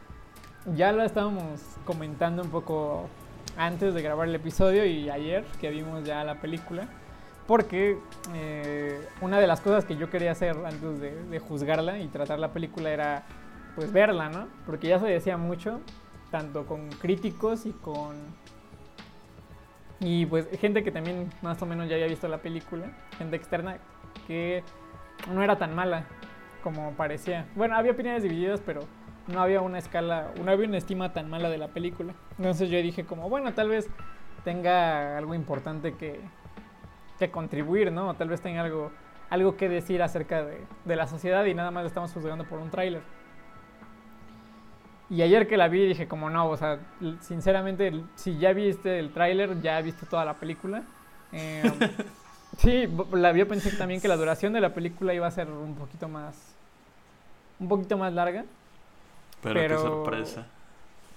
Ya 0.76 0.92
lo 0.92 1.02
estábamos 1.02 1.60
comentando 1.84 2.42
un 2.42 2.50
poco 2.50 3.08
antes 3.56 3.94
de 3.94 4.02
grabar 4.02 4.28
el 4.28 4.34
episodio 4.34 4.84
y 4.84 5.08
ayer 5.08 5.44
que 5.60 5.70
vimos 5.70 6.04
ya 6.04 6.25
la 6.25 6.40
película. 6.40 6.88
Porque 7.46 7.99
eh, 8.34 9.08
una 9.20 9.40
de 9.40 9.46
las 9.46 9.60
cosas 9.60 9.84
que 9.84 9.96
yo 9.96 10.08
quería 10.08 10.32
hacer 10.32 10.56
antes 10.64 11.00
de, 11.00 11.25
de 11.25 11.38
juzgarla 11.40 11.99
y 11.99 12.06
tratar 12.08 12.38
la 12.38 12.52
película 12.52 12.90
era 12.90 13.25
pues 13.75 13.92
verla, 13.92 14.28
¿no? 14.28 14.46
Porque 14.66 14.88
ya 14.88 15.00
se 15.00 15.06
decía 15.06 15.37
mucho, 15.37 15.80
tanto 16.30 16.66
con 16.66 16.88
críticos 16.90 17.66
y 17.66 17.72
con... 17.72 18.16
Y 20.00 20.25
pues 20.26 20.49
gente 20.59 20.83
que 20.83 20.90
también 20.90 21.30
más 21.42 21.61
o 21.61 21.66
menos 21.66 21.88
ya 21.88 21.95
había 21.95 22.07
visto 22.07 22.26
la 22.26 22.38
película, 22.38 22.90
gente 23.19 23.37
externa, 23.37 23.78
que 24.26 24.64
no 25.33 25.42
era 25.42 25.59
tan 25.59 25.75
mala 25.75 26.07
como 26.62 26.92
parecía. 26.92 27.47
Bueno, 27.54 27.76
había 27.76 27.92
opiniones 27.92 28.23
divididas, 28.23 28.62
pero 28.64 28.80
no 29.26 29.42
había 29.42 29.61
una 29.61 29.78
escala, 29.78 30.33
no 30.42 30.50
había 30.50 30.66
una 30.66 30.78
estima 30.78 31.12
tan 31.12 31.28
mala 31.28 31.50
de 31.50 31.59
la 31.59 31.69
película. 31.69 32.14
Entonces 32.38 32.71
yo 32.71 32.78
dije 32.78 33.04
como, 33.04 33.28
bueno, 33.28 33.52
tal 33.52 33.69
vez 33.69 33.88
tenga 34.42 35.19
algo 35.19 35.35
importante 35.35 35.95
que, 35.95 36.21
que 37.19 37.30
contribuir, 37.30 37.92
¿no? 37.92 38.14
Tal 38.14 38.28
vez 38.28 38.40
tenga 38.40 38.62
algo, 38.62 38.90
algo 39.28 39.57
que 39.57 39.69
decir 39.69 40.02
acerca 40.02 40.42
de, 40.45 40.62
de 40.87 40.97
la 40.97 41.07
sociedad 41.07 41.45
y 41.45 41.54
nada 41.54 41.71
más 41.71 41.83
la 41.83 41.88
estamos 41.88 42.12
juzgando 42.12 42.45
por 42.45 42.59
un 42.59 42.71
tráiler. 42.71 43.02
Y 45.11 45.23
ayer 45.23 45.49
que 45.49 45.57
la 45.57 45.67
vi 45.67 45.87
dije 45.87 46.07
como 46.07 46.31
no, 46.31 46.49
o 46.49 46.57
sea, 46.57 46.79
sinceramente, 47.21 47.93
si 48.14 48.38
ya 48.38 48.52
viste 48.52 49.00
el 49.00 49.12
tráiler, 49.12 49.61
ya 49.61 49.81
viste 49.81 50.07
toda 50.07 50.25
la 50.25 50.35
película. 50.35 50.85
Eh, 51.33 51.64
sí, 52.59 52.88
la, 53.12 53.33
yo 53.33 53.49
pensé 53.49 53.76
también 53.76 54.00
que 54.00 54.07
la 54.07 54.17
duración 54.17 54.52
de 54.52 54.61
la 54.61 54.73
película 54.73 55.12
iba 55.12 55.26
a 55.26 55.31
ser 55.33 55.50
un 55.50 55.75
poquito 55.75 56.09
más, 56.09 56.55
un 57.59 57.69
poquito 57.69 57.99
más 57.99 58.12
larga. 58.12 58.45
Pero, 59.43 59.55
Pero- 59.55 59.76
qué 59.76 59.83
sorpresa. 59.83 60.47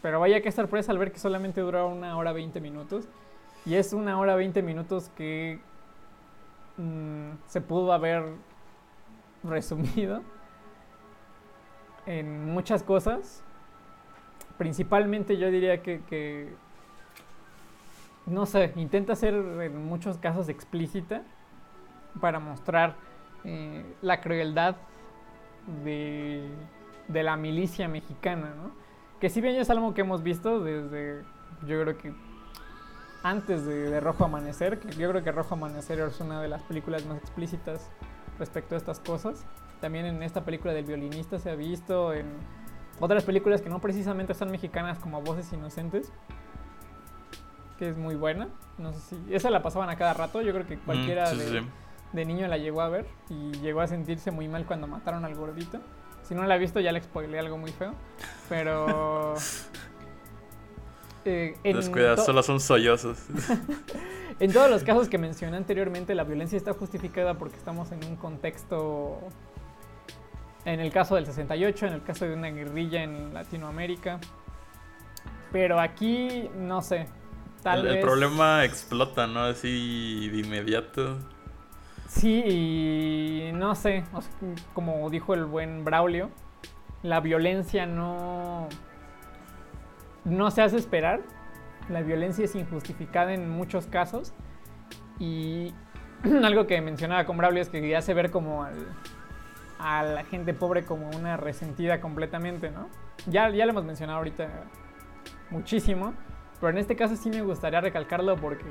Pero 0.02 0.20
vaya 0.20 0.42
que 0.42 0.52
sorpresa 0.52 0.92
al 0.92 0.98
ver 0.98 1.12
que 1.14 1.20
solamente 1.20 1.62
dura 1.62 1.86
una 1.86 2.18
hora 2.18 2.34
20 2.34 2.60
minutos. 2.60 3.06
Y 3.66 3.76
es 3.76 3.94
una 3.94 4.20
hora 4.20 4.36
20 4.36 4.62
minutos 4.62 5.10
que 5.16 5.60
mm, 6.78 7.30
se 7.48 7.62
pudo 7.62 7.94
haber 7.94 8.26
resumido 9.44 10.22
en 12.06 12.52
muchas 12.54 12.84
cosas. 12.84 13.44
Principalmente 14.58 15.38
yo 15.38 15.50
diría 15.50 15.82
que, 15.82 16.54
no 18.26 18.46
sé, 18.46 18.72
intenta 18.76 19.16
ser 19.16 19.34
en 19.34 19.86
muchos 19.86 20.18
casos 20.18 20.50
explícita 20.50 21.24
para 22.22 22.40
mostrar 22.40 22.96
eh, 23.44 23.84
la 24.02 24.22
crueldad 24.22 24.76
de, 25.84 26.48
de 27.08 27.24
la 27.24 27.36
milicia 27.36 27.88
mexicana, 27.88 28.54
¿no? 28.56 28.72
Que 29.20 29.30
si 29.30 29.42
bien 29.42 29.56
es 29.56 29.70
algo 29.70 29.94
que 29.94 30.02
hemos 30.02 30.22
visto 30.22 30.60
desde, 30.60 31.24
yo 31.66 31.82
creo 31.82 31.98
que 31.98 32.14
antes 33.24 33.66
de, 33.66 34.02
Rojo 34.02 34.26
Amanecer, 34.26 34.80
yo 34.98 35.10
creo 35.10 35.24
que 35.24 35.32
Rojo 35.32 35.56
Amanecer 35.56 36.00
es 36.02 36.20
una 36.20 36.42
de 36.42 36.50
las 36.50 36.62
películas 36.64 37.06
más 37.06 37.18
explícitas 37.18 37.90
respecto 38.38 38.76
a 38.76 38.78
estas 38.78 39.00
cosas. 39.00 39.46
También 39.80 40.06
en 40.06 40.22
esta 40.24 40.44
película 40.44 40.74
del 40.74 40.84
violinista 40.84 41.40
se 41.40 41.50
ha 41.50 41.56
visto, 41.56 42.14
en 42.14 42.26
otras 43.00 43.24
películas 43.24 43.62
que 43.62 43.70
no 43.70 43.80
precisamente 43.80 44.34
son 44.34 44.52
mexicanas 44.52 45.00
como 45.00 45.22
Voces 45.22 45.52
Inocentes, 45.54 46.12
que 47.78 47.90
es 47.90 47.98
muy 47.98 48.16
buena. 48.16 48.50
No 48.78 48.94
sé 48.94 49.00
si 49.00 49.34
esa 49.34 49.50
la 49.50 49.62
pasaban 49.62 49.90
a 49.90 49.96
cada 49.96 50.14
rato, 50.14 50.42
yo 50.42 50.54
creo 50.54 50.68
que 50.68 50.78
cualquiera 50.78 51.26
Mm, 51.26 51.32
sí, 51.32 51.38
de, 51.38 51.46
sí, 51.46 51.60
sí. 51.60 51.66
de 52.14 52.26
niño 52.26 52.48
la 52.48 52.58
llegó 52.58 52.82
a 52.82 52.90
ver 52.90 53.06
y 53.30 53.52
llegó 53.60 53.82
a 53.82 53.88
sentirse 53.88 54.32
muy 54.32 54.48
mal 54.48 54.66
cuando 54.66 54.88
mataron 54.88 55.26
al 55.26 55.36
gordito. 55.36 55.80
Si 56.24 56.36
no 56.36 56.44
la 56.46 56.56
ha 56.56 56.58
visto 56.58 56.80
ya 56.80 56.92
le 56.92 57.02
spoileé 57.02 57.40
algo 57.40 57.58
muy 57.58 57.72
feo, 57.72 57.94
pero... 58.48 59.34
eh, 61.26 61.56
Descuida, 61.64 62.18
solo 62.18 62.42
son 62.44 62.60
sollozos. 62.60 63.20
en 64.40 64.54
todos 64.54 64.70
los 64.70 64.84
casos 64.84 65.10
que 65.10 65.18
mencioné 65.18 65.58
anteriormente, 65.58 66.16
la 66.16 66.24
violencia 66.24 66.58
está 66.58 66.74
justificada 66.74 67.34
porque 67.38 67.58
estamos 67.58 67.92
en 67.92 68.04
un 68.06 68.16
contexto, 68.16 69.20
en 70.66 70.80
el 70.80 70.92
caso 70.92 71.16
del 71.16 71.26
68, 71.26 71.88
en 71.88 71.94
el 71.94 72.04
caso 72.04 72.26
de 72.26 72.34
una 72.34 72.50
guerrilla 72.50 73.04
en 73.04 73.34
Latinoamérica. 73.34 74.20
Pero 75.52 75.80
aquí, 75.80 76.50
no 76.56 76.82
sé, 76.82 77.08
tal 77.62 77.80
el, 77.80 77.86
vez... 77.86 77.96
el 77.96 78.02
problema 78.02 78.66
explota, 78.66 79.28
¿no? 79.28 79.42
Así 79.42 80.30
de 80.30 80.40
inmediato. 80.40 81.20
Sí, 82.08 82.44
y 82.46 83.52
no 83.54 83.76
sé, 83.76 84.04
o 84.14 84.22
sea, 84.22 84.32
como 84.74 85.10
dijo 85.10 85.34
el 85.34 85.46
buen 85.46 85.84
Braulio, 85.84 86.30
la 87.02 87.20
violencia 87.20 87.86
no, 87.86 88.70
no 90.24 90.52
se 90.52 90.62
hace 90.62 90.78
esperar. 90.78 91.22
La 91.90 92.02
violencia 92.02 92.46
es 92.46 92.56
injustificada 92.56 93.34
en 93.34 93.50
muchos 93.50 93.88
casos. 93.88 94.34
Y 95.20 95.74
algo 96.44 96.66
que 96.66 96.80
mencionaba 96.82 97.26
con 97.26 97.38
Braulio 97.38 97.62
es 97.62 97.70
que 97.70 97.96
hace 97.96 98.14
ver 98.14 98.32
como 98.32 98.64
al- 98.64 98.88
a 99.84 100.02
la 100.02 100.24
gente 100.24 100.54
pobre 100.54 100.86
como 100.86 101.10
una 101.10 101.36
resentida 101.36 102.00
completamente, 102.00 102.72
¿no? 102.72 102.88
Ya, 103.28 103.50
ya 103.50 103.66
lo 103.66 103.72
hemos 103.72 103.84
mencionado 103.84 104.20
ahorita 104.20 104.48
muchísimo, 105.50 106.14
pero 106.62 106.72
en 106.72 106.78
este 106.78 106.96
caso 106.96 107.18
sí 107.18 107.30
me 107.30 107.42
gustaría 107.42 107.82
recalcarlo 107.82 108.38
porque 108.38 108.66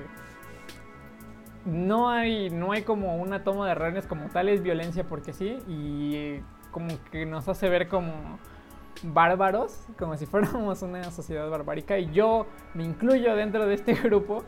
no 1.66 2.08
hay, 2.08 2.48
no 2.48 2.72
hay 2.72 2.82
como 2.82 3.16
una 3.16 3.44
toma 3.44 3.68
de 3.68 3.74
rehenes 3.74 4.06
como 4.06 4.30
tal, 4.30 4.48
es 4.48 4.62
violencia 4.62 5.04
porque 5.04 5.34
sí, 5.34 5.58
y 5.68 6.40
como 6.70 6.88
que 7.10 7.26
nos 7.26 7.46
hace 7.46 7.68
ver 7.68 7.88
como 7.88 8.38
bárbaros, 9.02 9.84
como 9.98 10.16
si 10.16 10.24
fuéramos 10.32 10.80
una 10.80 11.10
sociedad 11.10 11.48
barbárica, 11.50 11.98
y 11.98 12.10
yo 12.10 12.46
me 12.72 12.84
incluyo 12.84 13.36
dentro 13.36 13.66
de 13.66 13.74
este 13.74 13.92
grupo, 13.94 14.44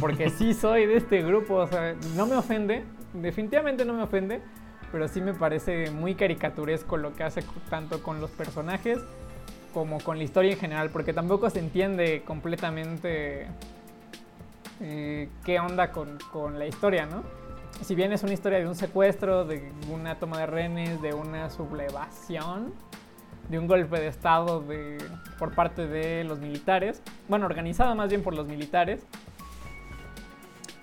Porque 0.00 0.30
sí 0.30 0.54
soy 0.54 0.86
de 0.86 0.96
este 0.96 1.20
grupo, 1.20 1.56
o 1.56 1.66
sea, 1.66 1.94
no 2.16 2.24
me 2.24 2.34
ofende, 2.34 2.84
definitivamente 3.12 3.84
no 3.84 3.92
me 3.92 4.02
ofende, 4.02 4.40
pero 4.92 5.08
sí 5.08 5.20
me 5.20 5.34
parece 5.34 5.90
muy 5.90 6.14
caricaturesco 6.14 6.96
lo 6.96 7.14
que 7.14 7.22
hace 7.22 7.42
tanto 7.68 8.02
con 8.02 8.20
los 8.20 8.30
personajes 8.30 8.98
como 9.72 10.00
con 10.00 10.18
la 10.18 10.24
historia 10.24 10.52
en 10.52 10.58
general, 10.58 10.90
porque 10.90 11.12
tampoco 11.12 11.48
se 11.48 11.60
entiende 11.60 12.22
completamente 12.26 13.46
eh, 14.80 15.28
qué 15.44 15.60
onda 15.60 15.92
con, 15.92 16.18
con, 16.32 16.58
la 16.58 16.66
historia, 16.66 17.06
¿no? 17.06 17.22
Si 17.82 17.94
bien 17.94 18.12
es 18.12 18.22
una 18.22 18.32
historia 18.32 18.58
de 18.58 18.66
un 18.66 18.74
secuestro, 18.74 19.44
de 19.44 19.70
una 19.90 20.16
toma 20.16 20.38
de 20.38 20.46
rehenes, 20.46 21.00
de 21.00 21.14
una 21.14 21.50
sublevación, 21.50 22.74
de 23.48 23.58
un 23.58 23.66
golpe 23.66 24.00
de 24.00 24.08
estado 24.08 24.60
de, 24.60 24.98
por 25.38 25.54
parte 25.54 25.86
de 25.86 26.24
los 26.24 26.40
militares, 26.40 27.02
bueno, 27.28 27.46
organizada 27.46 27.94
más 27.94 28.08
bien 28.08 28.22
por 28.22 28.34
los 28.34 28.46
militares, 28.46 29.06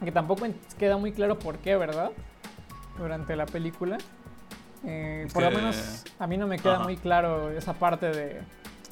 que 0.04 0.12
tampoco 0.12 0.46
queda 0.78 0.98
muy 0.98 1.12
claro 1.12 1.40
por 1.40 1.58
qué, 1.58 1.76
¿verdad? 1.76 2.12
Durante 2.98 3.36
la 3.36 3.46
película. 3.46 3.98
Eh, 4.86 5.28
por 5.34 5.44
lo 5.44 5.52
menos 5.52 6.06
a 6.20 6.28
mí 6.28 6.38
no 6.38 6.48
me 6.48 6.60
queda 6.60 6.80
muy 6.80 6.98
claro 6.98 7.50
esa 7.52 7.74
parte 7.74 8.12
de, 8.12 8.42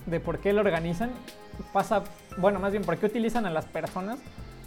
de 0.06 0.20
por 0.20 0.40
qué 0.40 0.54
lo 0.54 0.62
organizan. 0.62 1.12
Pasa, 1.72 2.04
bueno, 2.38 2.60
más 2.60 2.72
bien, 2.72 2.84
por 2.84 2.98
qué 2.98 3.06
utilizan 3.06 3.46
a 3.46 3.50
las 3.50 3.66
personas 3.66 4.20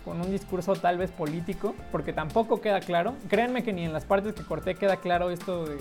con 0.04 0.20
un 0.20 0.30
discurso 0.30 0.74
tal 0.74 0.96
vez 0.96 1.10
político, 1.10 1.74
porque 1.92 2.12
tampoco 2.12 2.60
queda 2.60 2.80
claro. 2.80 3.14
Créanme 3.28 3.62
que 3.62 3.72
ni 3.72 3.84
en 3.84 3.92
las 3.92 4.04
partes 4.04 4.32
que 4.34 4.42
corté 4.42 4.74
queda 4.74 4.96
claro 4.96 5.30
esto 5.30 5.66
de, 5.66 5.78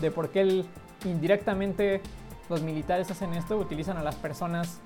de 0.00 0.10
por 0.10 0.30
qué 0.30 0.40
el, 0.40 0.66
indirectamente 1.04 2.00
los 2.48 2.62
militares 2.62 3.10
hacen 3.10 3.34
esto, 3.34 3.56
utilizan 3.56 3.96
a 3.98 4.02
las 4.02 4.16
personas 4.16 4.80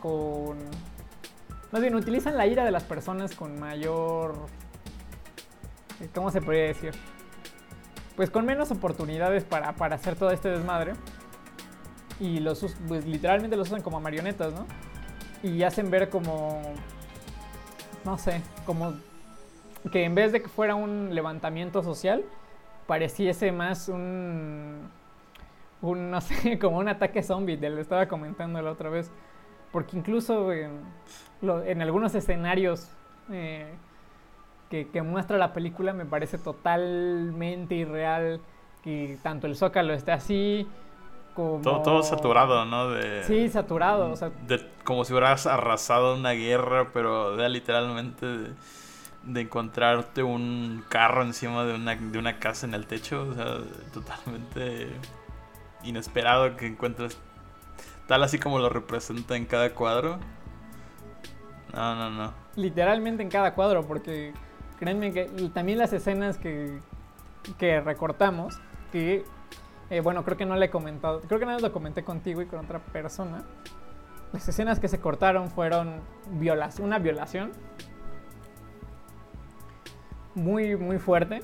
con 0.00 0.56
más 1.72 1.82
bien, 1.82 1.94
utilizan 1.94 2.36
la 2.36 2.46
ira 2.46 2.64
de 2.64 2.70
las 2.70 2.84
personas 2.84 3.34
con 3.34 3.58
mayor... 3.58 4.34
¿Cómo 6.14 6.30
se 6.30 6.40
podría 6.40 6.64
decir? 6.64 6.94
Pues 8.16 8.30
con 8.30 8.46
menos 8.46 8.70
oportunidades 8.70 9.44
para, 9.44 9.74
para 9.76 9.96
hacer 9.96 10.16
todo 10.16 10.30
este 10.30 10.48
desmadre. 10.48 10.94
Y 12.18 12.40
los 12.40 12.74
pues 12.88 13.04
literalmente 13.04 13.56
los 13.56 13.68
usan 13.68 13.82
como 13.82 14.00
marionetas, 14.00 14.54
¿no? 14.54 14.66
Y 15.42 15.62
hacen 15.62 15.90
ver 15.90 16.08
como... 16.08 16.62
No 18.04 18.16
sé, 18.16 18.40
como 18.64 18.94
que 19.92 20.04
en 20.04 20.14
vez 20.14 20.32
de 20.32 20.40
que 20.40 20.48
fuera 20.48 20.74
un 20.74 21.14
levantamiento 21.14 21.82
social, 21.82 22.24
pareciese 22.86 23.52
más 23.52 23.88
un... 23.88 24.90
Un, 25.82 26.10
no 26.10 26.20
sé, 26.22 26.58
como 26.60 26.78
un 26.78 26.88
ataque 26.88 27.22
zombie, 27.22 27.58
te 27.58 27.68
lo 27.68 27.80
estaba 27.80 28.08
comentando 28.08 28.62
la 28.62 28.72
otra 28.72 28.88
vez. 28.88 29.10
Porque 29.72 29.98
incluso 29.98 30.52
en 30.52 31.82
algunos 31.82 32.14
escenarios 32.14 32.88
eh, 33.30 33.74
que, 34.70 35.02
muestra 35.02 35.38
la 35.38 35.52
película 35.52 35.92
me 35.92 36.04
parece 36.04 36.38
totalmente 36.38 37.74
irreal 37.74 38.40
que 38.82 39.18
tanto 39.22 39.46
el 39.46 39.56
Zócalo 39.56 39.94
esté 39.94 40.12
así 40.12 40.66
como... 41.34 41.60
Todo, 41.60 42.02
saturado, 42.02 42.64
¿no? 42.64 42.90
De, 42.90 43.22
sí, 43.24 43.48
saturado. 43.48 44.14
como 44.84 45.04
si 45.04 45.12
hubieras 45.12 45.46
arrasado 45.46 46.16
una 46.16 46.32
guerra, 46.32 46.88
pero 46.92 47.36
de, 47.36 47.48
literalmente 47.48 48.26
de, 49.22 49.40
encontrarte 49.40 50.22
un 50.22 50.84
carro 50.88 51.22
encima 51.22 51.64
de 51.64 51.74
una, 51.74 51.96
de 51.96 52.18
una 52.18 52.38
casa 52.38 52.66
en 52.66 52.74
el 52.74 52.86
techo. 52.86 53.28
O 53.30 53.34
sea, 53.34 53.58
totalmente 53.92 54.88
inesperado 55.82 56.56
que 56.56 56.66
encuentres 56.66 57.18
tal 58.06 58.22
así 58.22 58.38
como 58.38 58.58
lo 58.58 58.68
representa 58.68 59.36
en 59.36 59.46
cada 59.46 59.70
cuadro. 59.74 60.18
No, 61.74 61.94
no, 61.94 62.10
no. 62.10 62.32
Literalmente 62.54 63.22
en 63.22 63.28
cada 63.28 63.54
cuadro, 63.54 63.86
porque 63.86 64.32
créanme 64.78 65.12
que 65.12 65.24
también 65.52 65.78
las 65.78 65.92
escenas 65.92 66.38
que, 66.38 66.78
que 67.58 67.80
recortamos, 67.80 68.60
que 68.92 69.24
eh, 69.90 70.00
bueno, 70.00 70.24
creo 70.24 70.36
que 70.36 70.46
no 70.46 70.56
le 70.56 70.66
he 70.66 70.70
comentado, 70.70 71.20
creo 71.22 71.38
que 71.38 71.46
nada 71.46 71.60
lo 71.60 71.72
comenté 71.72 72.02
contigo 72.02 72.42
y 72.42 72.46
con 72.46 72.64
otra 72.64 72.78
persona. 72.80 73.44
Las 74.32 74.48
escenas 74.48 74.80
que 74.80 74.88
se 74.88 74.98
cortaron 74.98 75.50
fueron 75.50 76.00
violas, 76.32 76.80
una 76.80 76.98
violación 76.98 77.52
muy, 80.34 80.76
muy 80.76 80.98
fuerte. 80.98 81.42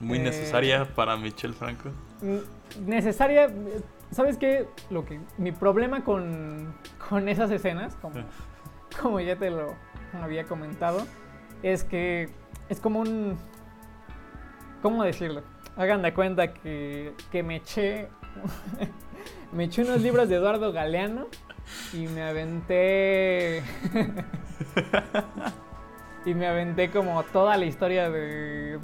muy 0.00 0.18
necesaria 0.20 0.82
eh, 0.82 0.86
para 0.94 1.16
Michelle 1.16 1.54
Franco. 1.54 1.90
Necesaria, 2.84 3.48
¿Sabes 4.10 4.38
qué? 4.38 4.66
Lo 4.90 5.04
que, 5.04 5.20
mi 5.38 5.52
problema 5.52 6.02
con, 6.02 6.74
esas 7.28 7.50
escenas, 7.52 7.94
como, 7.96 8.16
como 9.00 9.20
ya 9.20 9.36
te 9.36 9.50
lo 9.50 9.76
había 10.20 10.44
comentado, 10.44 11.06
es 11.62 11.84
que 11.84 12.28
es 12.68 12.80
como 12.80 13.00
un... 13.00 13.38
¿Cómo 14.82 15.04
decirlo? 15.04 15.42
Hagan 15.76 16.02
de 16.02 16.14
cuenta 16.14 16.52
que, 16.52 17.14
que 17.30 17.42
me 17.42 17.56
eché... 17.56 18.08
me 19.52 19.64
eché 19.64 19.82
unos 19.82 20.00
libros 20.00 20.28
de 20.28 20.36
Eduardo 20.36 20.72
Galeano 20.72 21.26
y 21.92 22.06
me 22.08 22.22
aventé... 22.22 23.62
y 26.24 26.34
me 26.34 26.46
aventé 26.46 26.90
como 26.90 27.22
toda 27.24 27.56
la 27.56 27.64
historia 27.64 28.10
de, 28.10 28.78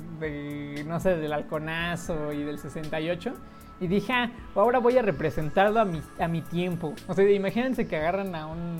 no 0.87 1.01
sé, 1.01 1.17
del 1.17 1.33
halconazo 1.33 2.33
y 2.33 2.43
del 2.43 2.59
68 2.59 3.35
y 3.79 3.89
dije, 3.89 4.12
ah, 4.12 4.31
ahora 4.55 4.79
voy 4.79 4.97
a 4.97 5.03
representarlo 5.03 5.81
a 5.81 5.85
mi, 5.85 6.01
a 6.19 6.29
mi 6.29 6.41
tiempo. 6.41 6.95
O 7.09 7.15
sea, 7.15 7.31
imagínense 7.31 7.87
que 7.87 7.97
agarran 7.97 8.35
a 8.35 8.47
un, 8.47 8.79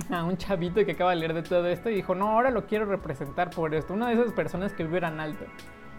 a 0.10 0.24
un 0.24 0.36
chavito 0.36 0.84
que 0.84 0.92
acaba 0.92 1.10
de 1.10 1.16
leer 1.16 1.34
de 1.34 1.42
todo 1.42 1.66
esto 1.66 1.90
y 1.90 1.94
dijo, 1.94 2.14
no, 2.14 2.30
ahora 2.30 2.50
lo 2.50 2.66
quiero 2.66 2.86
representar 2.86 3.50
por 3.50 3.74
esto. 3.74 3.94
Una 3.94 4.08
de 4.08 4.14
esas 4.14 4.32
personas 4.32 4.72
que 4.72 4.84
vivieran 4.84 5.20
alto. 5.20 5.44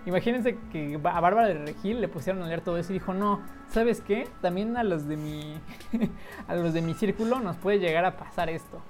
Imagínense 0.05 0.57
que 0.71 0.99
a 1.03 1.19
Bárbara 1.19 1.47
de 1.47 1.65
Regil 1.65 2.01
le 2.01 2.07
pusieron 2.07 2.41
a 2.41 2.47
leer 2.47 2.61
todo 2.61 2.77
eso 2.77 2.91
y 2.91 2.95
dijo, 2.95 3.13
no, 3.13 3.41
¿sabes 3.69 4.01
qué? 4.01 4.27
También 4.41 4.75
a 4.75 4.83
los 4.83 5.07
de 5.07 5.15
mi, 5.15 5.55
a 6.47 6.55
los 6.55 6.73
de 6.73 6.81
mi 6.81 6.95
círculo 6.95 7.39
nos 7.39 7.57
puede 7.57 7.79
llegar 7.79 8.05
a 8.05 8.17
pasar 8.17 8.49
esto. 8.49 8.81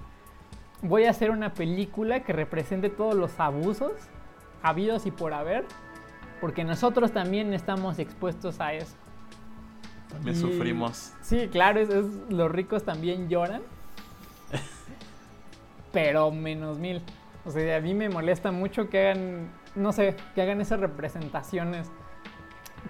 Voy 0.82 1.04
a 1.04 1.10
hacer 1.10 1.30
una 1.30 1.54
película 1.54 2.22
que 2.22 2.32
represente 2.34 2.90
todos 2.90 3.14
los 3.14 3.40
abusos 3.40 3.92
habidos 4.64 5.06
y 5.06 5.12
por 5.12 5.34
haber, 5.34 5.66
porque 6.40 6.64
nosotros 6.64 7.12
también 7.12 7.54
estamos 7.54 8.00
expuestos 8.00 8.60
a 8.60 8.74
eso. 8.74 8.96
También 10.10 10.36
sufrimos. 10.36 11.14
Sí, 11.22 11.48
claro, 11.50 11.80
es, 11.80 11.90
los 12.30 12.52
ricos 12.52 12.84
también 12.84 13.30
lloran. 13.30 13.62
Pero 15.92 16.32
menos 16.32 16.80
mil. 16.80 17.02
O 17.46 17.52
sea, 17.52 17.78
a 17.78 17.82
mí 17.82 17.94
me 17.94 18.10
molesta 18.10 18.52
mucho 18.52 18.90
que 18.90 19.10
hagan, 19.10 19.50
no 19.76 19.92
sé, 19.92 20.16
que 20.36 20.42
hagan 20.42 20.62
esas 20.62 20.80
representaciones 20.80 21.92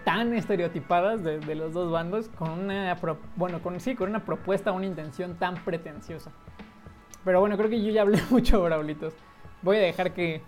tan 0.03 0.33
estereotipadas 0.33 1.23
de, 1.23 1.55
los 1.55 1.73
dos 1.73 1.91
bandos 1.91 2.29
con 2.29 2.49
una, 2.51 2.97
bueno, 3.35 3.61
con, 3.61 3.79
sí, 3.79 3.95
con 3.95 4.09
una 4.09 4.25
propuesta, 4.25 4.71
una 4.71 4.85
intención 4.85 5.35
tan 5.35 5.55
pretenciosa. 5.63 6.31
Pero 7.23 7.39
bueno, 7.39 7.55
creo 7.57 7.69
que 7.69 7.81
yo 7.83 7.91
ya 7.91 8.01
hablé 8.01 8.21
mucho, 8.29 8.63
Braulitos. 8.63 9.13
Voy 9.61 9.77
a 9.77 9.81
dejar 9.81 10.13
que, 10.13 10.41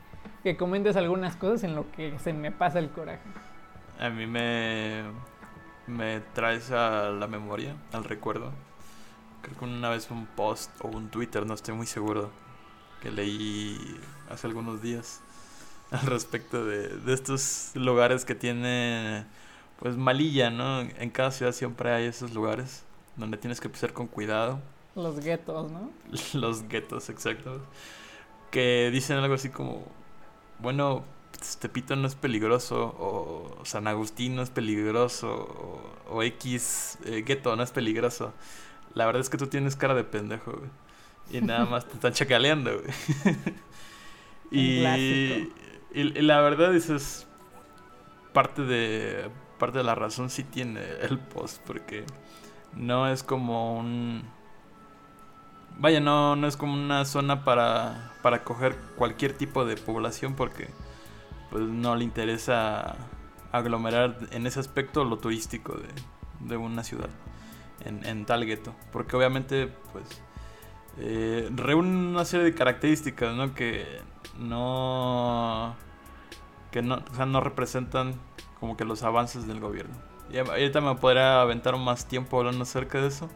que 0.44 0.58
comentes 0.58 0.96
algunas 0.96 1.36
cosas 1.36 1.64
en 1.64 1.76
lo 1.76 1.90
que 1.92 2.18
se 2.20 2.34
me 2.34 2.52
pasa 2.52 2.80
el 2.80 2.90
coraje. 2.90 3.22
A 4.00 4.10
mí 4.10 4.26
me, 4.26 5.04
me 5.88 6.20
traes 6.34 6.72
a 6.72 7.12
la 7.12 7.28
memoria, 7.28 7.76
al 7.92 8.04
recuerdo. 8.04 8.52
Creo 9.44 9.58
que 9.58 9.66
una 9.66 9.90
vez 9.90 10.10
un 10.10 10.26
post 10.26 10.72
o 10.84 10.88
un 10.88 11.10
Twitter, 11.10 11.46
no 11.46 11.54
estoy 11.54 11.76
muy 11.76 11.86
seguro, 11.86 12.32
que 13.04 13.12
leí 13.12 13.78
hace 14.32 14.48
algunos 14.48 14.82
días 14.82 15.22
al 15.92 16.08
respecto 16.08 16.66
de, 16.66 16.88
de 16.88 17.14
estos 17.14 17.72
lugares 17.76 18.26
que 18.26 18.34
tiene 18.34 19.26
pues 19.78 19.98
malilla, 19.98 20.50
¿no? 20.50 20.80
En 20.80 21.10
cada 21.10 21.30
ciudad 21.32 21.52
siempre 21.52 21.92
hay 21.92 22.06
esos 22.06 22.34
lugares 22.34 22.84
donde 23.18 23.38
tienes 23.38 23.60
que 23.60 23.70
pisar 23.70 23.92
con 23.92 24.08
cuidado. 24.08 24.60
Los 24.96 25.20
guetos, 25.20 25.72
¿no? 25.72 25.92
Los 26.40 26.68
guetos, 26.68 27.10
exacto. 27.10 27.62
Que 28.50 28.90
dicen 28.92 29.18
algo 29.18 29.34
así 29.34 29.50
como, 29.50 29.84
bueno, 30.60 31.04
Tepito 31.60 31.96
no 31.96 32.08
es 32.08 32.16
peligroso, 32.16 32.96
o 32.98 33.66
San 33.66 33.88
Agustín 33.88 34.36
no 34.36 34.42
es 34.42 34.50
peligroso, 34.50 35.94
o, 36.10 36.24
X 36.24 37.00
eh, 37.06 37.24
Gueto 37.26 37.56
no 37.56 37.64
es 37.64 37.72
peligroso. 37.72 38.34
La 38.94 39.06
verdad 39.06 39.22
es 39.22 39.30
que 39.30 39.38
tú 39.38 39.48
tienes 39.48 39.76
cara 39.76 39.96
de 39.96 40.04
pendejo, 40.04 40.52
güey. 40.52 40.70
Y 41.32 41.42
nada 41.42 41.66
más 41.66 41.86
te 41.86 41.94
están 41.94 42.14
chacaleando, 42.14 42.72
güey. 42.80 42.94
y, 44.52 44.86
y, 45.94 46.04
la 46.22 46.42
verdad 46.42 46.76
es 46.76 47.28
parte 48.34 48.64
de 48.64 49.30
parte 49.60 49.78
de 49.78 49.84
la 49.84 49.96
razón 49.96 50.30
sí 50.30 50.44
tiene 50.44 50.82
el 51.02 51.20
post 51.20 51.62
porque 51.66 52.04
no 52.76 53.08
es 53.08 53.24
como 53.24 53.78
un 53.78 54.24
vaya 55.78 56.00
no 56.00 56.36
no 56.36 56.48
es 56.48 56.58
como 56.58 56.74
una 56.74 57.06
zona 57.06 57.46
para 57.46 58.12
para 58.24 58.44
coger 58.44 58.76
cualquier 58.98 59.34
tipo 59.34 59.64
de 59.66 59.78
población 59.78 60.36
porque 60.36 60.68
pues 61.52 61.64
no 61.64 61.96
le 61.96 62.04
interesa 62.04 62.96
aglomerar 63.54 64.18
en 64.32 64.48
ese 64.48 64.60
aspecto 64.60 65.06
lo 65.06 65.18
turístico 65.18 65.80
de, 66.40 66.58
una 66.58 66.84
ciudad 66.84 67.10
en, 67.86 68.26
tal 68.26 68.46
gueto. 68.46 68.74
Porque 68.92 69.16
obviamente, 69.16 69.68
pues, 69.94 70.04
eh, 70.98 71.50
reúnen 71.56 71.96
una 71.96 72.26
serie 72.26 72.46
de 72.46 72.54
características, 72.54 73.36
¿no? 73.36 73.54
Que 73.54 74.02
no... 74.38 75.76
Que 76.72 76.82
no, 76.82 77.04
o 77.12 77.16
sea, 77.16 77.26
no 77.26 77.40
representan 77.40 78.16
como 78.60 78.78
que 78.78 78.86
los 78.86 79.04
avances 79.04 79.48
del 79.48 79.60
gobierno. 79.60 79.96
Y 80.32 80.38
ahorita 80.38 80.82
me 80.82 80.96
podría 80.96 81.42
aventar 81.42 81.78
más 81.78 82.08
tiempo 82.08 82.40
hablando 82.40 82.64
acerca 82.64 83.00
de 83.00 83.08
eso, 83.08 83.30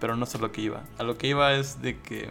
pero 0.00 0.16
no 0.16 0.24
sé 0.24 0.38
lo 0.38 0.52
que 0.52 0.62
iba. 0.62 0.82
A 0.98 1.02
lo 1.02 1.18
que 1.18 1.26
iba 1.26 1.52
es 1.52 1.82
de 1.82 2.00
que 2.00 2.30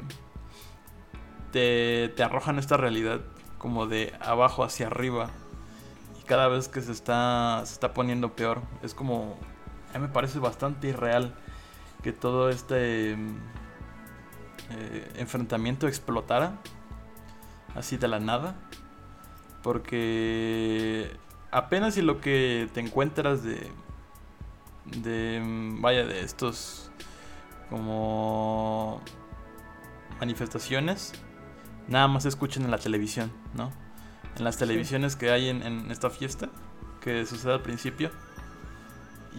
te, 1.51 2.09
te 2.15 2.23
arrojan 2.23 2.57
esta 2.57 2.77
realidad 2.77 3.21
como 3.57 3.85
de 3.87 4.13
abajo 4.19 4.63
hacia 4.63 4.87
arriba 4.87 5.29
y 6.19 6.23
cada 6.23 6.47
vez 6.47 6.67
que 6.67 6.81
se 6.81 6.91
está, 6.91 7.61
se 7.65 7.73
está 7.73 7.93
poniendo 7.93 8.35
peor. 8.35 8.61
Es 8.81 8.93
como, 8.93 9.37
a 9.93 9.99
mí 9.99 10.07
me 10.07 10.11
parece 10.11 10.39
bastante 10.39 10.87
irreal 10.87 11.35
que 12.01 12.13
todo 12.13 12.49
este 12.49 13.17
eh, 14.71 15.11
enfrentamiento 15.17 15.87
explotara 15.87 16.59
así 17.75 17.97
de 17.97 18.07
la 18.07 18.19
nada. 18.19 18.55
Porque 19.63 21.11
apenas 21.51 21.95
si 21.95 22.01
lo 22.01 22.21
que 22.21 22.69
te 22.73 22.79
encuentras 22.79 23.43
de, 23.43 23.69
de, 24.85 25.41
vaya, 25.79 26.05
de 26.05 26.21
estos 26.21 26.91
como 27.69 29.01
manifestaciones, 30.19 31.13
nada 31.87 32.07
más 32.07 32.23
se 32.23 32.29
escuchan 32.29 32.63
en 32.63 32.71
la 32.71 32.77
televisión, 32.77 33.31
¿no? 33.53 33.71
En 34.37 34.43
las 34.43 34.57
televisiones 34.57 35.15
que 35.15 35.31
hay 35.31 35.49
en, 35.49 35.63
en 35.63 35.91
esta 35.91 36.09
fiesta, 36.09 36.49
que 37.01 37.25
sucede 37.25 37.53
al 37.53 37.61
principio. 37.61 38.11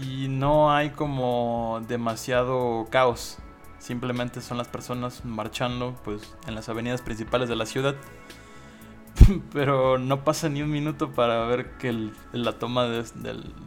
Y 0.01 0.29
no 0.29 0.73
hay 0.73 0.91
como 0.91 1.81
demasiado 1.89 2.87
caos. 2.91 3.39
Simplemente 3.79 4.41
son 4.41 4.59
las 4.59 4.69
personas 4.69 5.25
marchando 5.25 5.95
pues 6.05 6.35
en 6.47 6.55
las 6.55 6.69
avenidas 6.69 7.01
principales 7.03 7.49
de 7.49 7.57
la 7.57 7.67
ciudad. 7.67 7.95
Pero 9.53 9.99
no 9.99 10.25
pasa 10.25 10.49
ni 10.49 10.63
un 10.63 10.71
minuto 10.71 11.13
para 11.13 11.45
ver 11.47 11.77
que 11.79 11.89
el- 11.91 12.13
la 12.33 12.53
toma 12.59 12.87
de, 12.87 13.05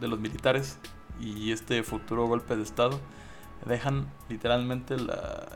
los 0.08 0.18
militares 0.20 0.78
y 1.20 1.52
este 1.52 1.82
futuro 1.82 2.26
golpe 2.26 2.56
de 2.56 2.62
estado 2.62 3.00
dejan 3.66 4.06
literalmente 4.28 4.96
la, 4.98 5.46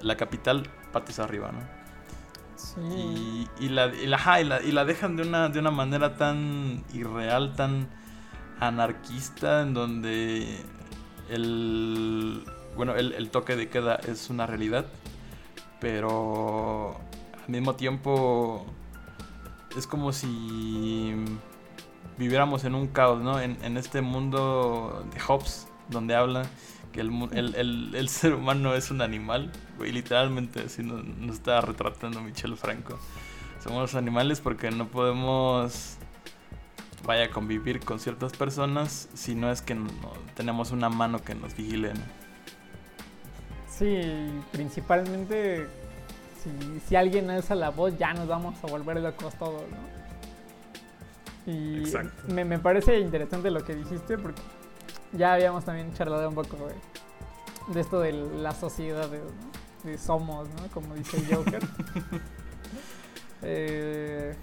la 0.00 0.16
capital 0.16 0.68
patas 0.92 1.18
arriba, 1.18 1.50
¿no? 1.52 1.60
Sí. 2.56 2.80
Y, 3.58 3.66
y 3.66 3.68
la, 3.68 3.86
y, 3.94 4.06
la, 4.06 4.16
ajá, 4.16 4.40
y 4.40 4.44
la- 4.44 4.62
y 4.62 4.72
la 4.72 4.84
dejan 4.84 5.16
de 5.16 5.22
una, 5.24 5.48
de 5.48 5.58
una 5.58 5.70
manera 5.70 6.16
tan 6.16 6.84
irreal, 6.94 7.54
tan 7.54 7.88
anarquista, 8.60 9.62
en 9.62 9.74
donde 9.74 10.64
el, 11.28 12.44
bueno, 12.76 12.94
el, 12.94 13.30
toque 13.30 13.56
de 13.56 13.68
queda 13.68 13.96
es 13.96 14.28
una 14.28 14.46
realidad, 14.46 14.86
pero 15.80 17.00
al 17.42 17.48
mismo 17.48 17.74
tiempo 17.74 18.66
es 19.76 19.86
como 19.86 20.12
si 20.12 21.14
viviéramos 22.18 22.64
en 22.64 22.74
un 22.74 22.86
caos, 22.88 23.20
¿no? 23.22 23.40
En, 23.40 23.76
este 23.76 24.02
mundo 24.02 25.06
de 25.12 25.20
Hobbes, 25.20 25.68
donde 25.88 26.14
habla 26.14 26.42
que 26.92 27.00
el, 27.00 28.08
ser 28.08 28.34
humano 28.34 28.74
es 28.74 28.90
un 28.90 29.00
animal, 29.00 29.52
literalmente 29.80 30.60
así 30.60 30.82
nos, 30.82 31.02
está 31.34 31.60
retratando 31.60 32.20
Michel 32.20 32.56
Franco. 32.56 32.98
Somos 33.62 33.94
animales 33.94 34.40
porque 34.40 34.70
no 34.70 34.86
podemos, 34.88 35.96
vaya, 37.04 37.30
convivir 37.30 37.80
con 37.80 38.00
ciertas 38.00 38.32
personas 38.32 39.08
si 39.14 39.34
no 39.34 39.50
es 39.50 39.62
que 39.62 39.76
tenemos 40.34 40.70
una 40.72 40.88
mano 40.88 41.22
que 41.22 41.34
nos 41.34 41.56
vigile, 41.56 41.94
¿no? 41.94 42.25
Sí, 43.78 44.40
principalmente 44.52 45.66
si, 46.42 46.80
si 46.80 46.96
alguien 46.96 47.28
alza 47.30 47.54
la 47.54 47.70
voz 47.70 47.96
ya 47.98 48.14
nos 48.14 48.26
vamos 48.26 48.54
a 48.62 48.66
volver 48.68 49.00
locos 49.00 49.34
todos, 49.34 49.62
¿no? 49.70 49.96
Y 51.52 51.78
Exacto. 51.80 52.32
me, 52.32 52.44
me 52.44 52.58
parece 52.58 52.98
interesante 52.98 53.50
lo 53.50 53.62
que 53.64 53.74
dijiste 53.74 54.18
porque 54.18 54.42
ya 55.12 55.34
habíamos 55.34 55.64
también 55.64 55.92
charlado 55.94 56.28
un 56.28 56.34
poco 56.34 56.56
de, 56.68 57.74
de 57.74 57.80
esto 57.80 58.00
de 58.00 58.12
la 58.12 58.52
sociedad 58.52 59.08
de, 59.08 59.20
de 59.84 59.98
somos, 59.98 60.48
¿no? 60.48 60.66
Como 60.72 60.94
dice 60.94 61.22
Joker. 61.32 61.62
Eh, 63.42 64.34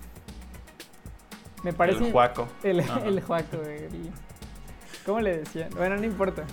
me 1.64 1.74
parece... 1.74 2.06
El 2.06 2.12
juaco. 2.12 2.48
El, 2.64 2.84
Juaco, 3.22 3.62
el- 3.64 4.12
¿Cómo 5.06 5.20
le 5.20 5.40
decían? 5.40 5.70
Bueno, 5.76 5.98
no 5.98 6.06
importa. 6.06 6.44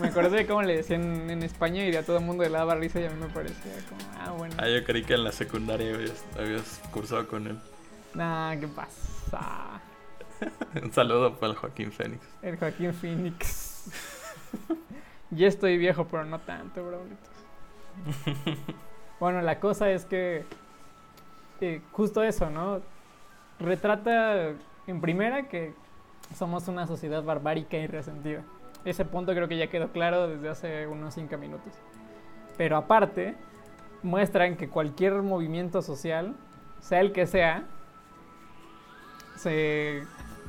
Me 0.00 0.08
acordé 0.08 0.38
de 0.38 0.46
cómo 0.46 0.62
le 0.62 0.76
decían 0.76 1.28
en 1.30 1.42
España 1.42 1.84
y 1.84 1.94
a 1.94 2.04
todo 2.04 2.18
el 2.18 2.24
mundo 2.24 2.42
le 2.42 2.50
daba 2.50 2.74
risa 2.74 3.00
y 3.00 3.04
a 3.04 3.10
mí 3.10 3.20
me 3.20 3.28
parecía 3.28 3.72
como, 3.88 4.00
ah, 4.18 4.32
bueno. 4.32 4.54
Ah, 4.58 4.68
yo 4.68 4.82
creí 4.84 5.04
que 5.04 5.14
en 5.14 5.24
la 5.24 5.32
secundaria 5.32 5.94
habías, 5.94 6.24
habías 6.38 6.80
cursado 6.90 7.28
con 7.28 7.46
él. 7.46 7.58
Nah, 8.14 8.56
¿qué 8.56 8.66
pasa? 8.68 9.80
Un 10.82 10.92
saludo 10.92 11.34
para 11.36 11.52
el 11.52 11.58
Joaquín 11.58 11.92
Fénix. 11.92 12.22
El 12.42 12.56
Joaquín 12.56 12.94
Phoenix. 12.94 13.90
ya 15.30 15.46
estoy 15.46 15.76
viejo, 15.76 16.06
pero 16.06 16.24
no 16.24 16.38
tanto, 16.40 16.84
braulitos. 16.84 17.28
Bueno, 19.20 19.42
la 19.42 19.58
cosa 19.58 19.90
es 19.90 20.04
que 20.04 20.44
eh, 21.60 21.82
justo 21.90 22.22
eso, 22.22 22.50
¿no? 22.50 22.80
Retrata 23.58 24.52
en 24.86 25.00
primera 25.00 25.48
que 25.48 25.74
somos 26.36 26.68
una 26.68 26.86
sociedad 26.86 27.24
barbárica 27.24 27.76
y 27.78 27.88
resentida. 27.88 28.44
Ese 28.84 29.04
punto 29.04 29.32
creo 29.32 29.48
que 29.48 29.56
ya 29.56 29.68
quedó 29.68 29.88
claro 29.92 30.28
desde 30.28 30.48
hace 30.48 30.86
unos 30.86 31.14
5 31.14 31.36
minutos. 31.36 31.72
Pero 32.56 32.76
aparte, 32.76 33.36
muestran 34.02 34.56
que 34.56 34.68
cualquier 34.68 35.14
movimiento 35.22 35.82
social, 35.82 36.34
sea 36.80 37.00
el 37.00 37.12
que 37.12 37.26
sea, 37.26 37.64
se, 39.36 40.02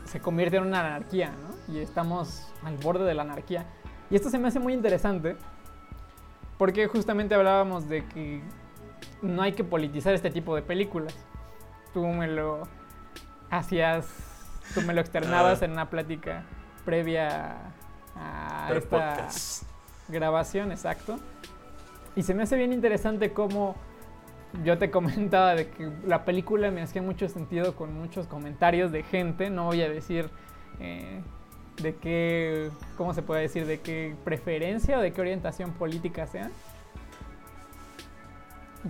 se 0.05 0.19
convierte 0.19 0.57
en 0.57 0.63
una 0.63 0.79
anarquía, 0.79 1.31
¿no? 1.31 1.73
Y 1.73 1.79
estamos 1.79 2.51
al 2.63 2.77
borde 2.77 3.05
de 3.05 3.13
la 3.13 3.21
anarquía. 3.23 3.65
Y 4.09 4.15
esto 4.15 4.29
se 4.29 4.39
me 4.39 4.47
hace 4.47 4.59
muy 4.59 4.73
interesante 4.73 5.35
porque 6.57 6.87
justamente 6.87 7.35
hablábamos 7.35 7.87
de 7.87 8.05
que 8.05 8.41
no 9.21 9.41
hay 9.41 9.53
que 9.53 9.63
politizar 9.63 10.13
este 10.13 10.29
tipo 10.31 10.55
de 10.55 10.61
películas. 10.61 11.15
Tú 11.93 12.05
me 12.05 12.27
lo 12.27 12.63
hacías, 13.49 14.07
tú 14.73 14.81
me 14.81 14.93
lo 14.93 15.01
externabas 15.01 15.61
Ah. 15.61 15.65
en 15.65 15.71
una 15.71 15.89
plática 15.89 16.43
previa 16.85 17.55
a 18.19 18.65
Pero 18.67 18.79
esta 18.79 18.89
podcast. 18.89 19.63
grabación, 20.07 20.71
exacto. 20.71 21.19
Y 22.15 22.23
se 22.23 22.33
me 22.33 22.43
hace 22.43 22.57
bien 22.57 22.73
interesante 22.73 23.31
cómo 23.31 23.75
yo 24.63 24.77
te 24.77 24.91
comentaba 24.91 25.55
de 25.55 25.69
que 25.69 25.91
la 26.05 26.25
película 26.25 26.71
me 26.71 26.81
hacía 26.81 27.01
mucho 27.01 27.27
sentido 27.29 27.75
con 27.75 27.93
muchos 27.93 28.27
comentarios 28.27 28.91
de 28.91 29.03
gente, 29.03 29.49
no 29.49 29.65
voy 29.65 29.81
a 29.81 29.89
decir 29.89 30.29
eh, 30.79 31.21
de 31.81 31.95
qué, 31.95 32.69
¿cómo 32.97 33.13
se 33.13 33.21
puede 33.21 33.41
decir? 33.41 33.65
De 33.65 33.79
qué 33.79 34.15
preferencia 34.23 34.97
o 34.97 35.01
de 35.01 35.13
qué 35.13 35.21
orientación 35.21 35.71
política 35.71 36.27
sea. 36.27 36.51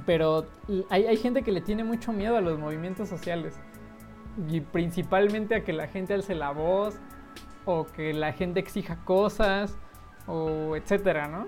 Pero 0.05 0.45
hay, 0.89 1.05
hay 1.07 1.17
gente 1.17 1.43
que 1.43 1.51
le 1.51 1.61
tiene 1.61 1.83
mucho 1.83 2.13
miedo 2.13 2.35
a 2.37 2.41
los 2.41 2.59
movimientos 2.59 3.09
sociales. 3.09 3.55
Y 4.47 4.61
principalmente 4.61 5.55
a 5.55 5.63
que 5.63 5.73
la 5.73 5.87
gente 5.87 6.13
alce 6.13 6.35
la 6.35 6.51
voz 6.51 6.99
o 7.65 7.85
que 7.85 8.13
la 8.13 8.33
gente 8.33 8.59
exija 8.59 8.97
cosas 9.05 9.77
o 10.27 10.75
etcétera, 10.75 11.27
¿no? 11.27 11.47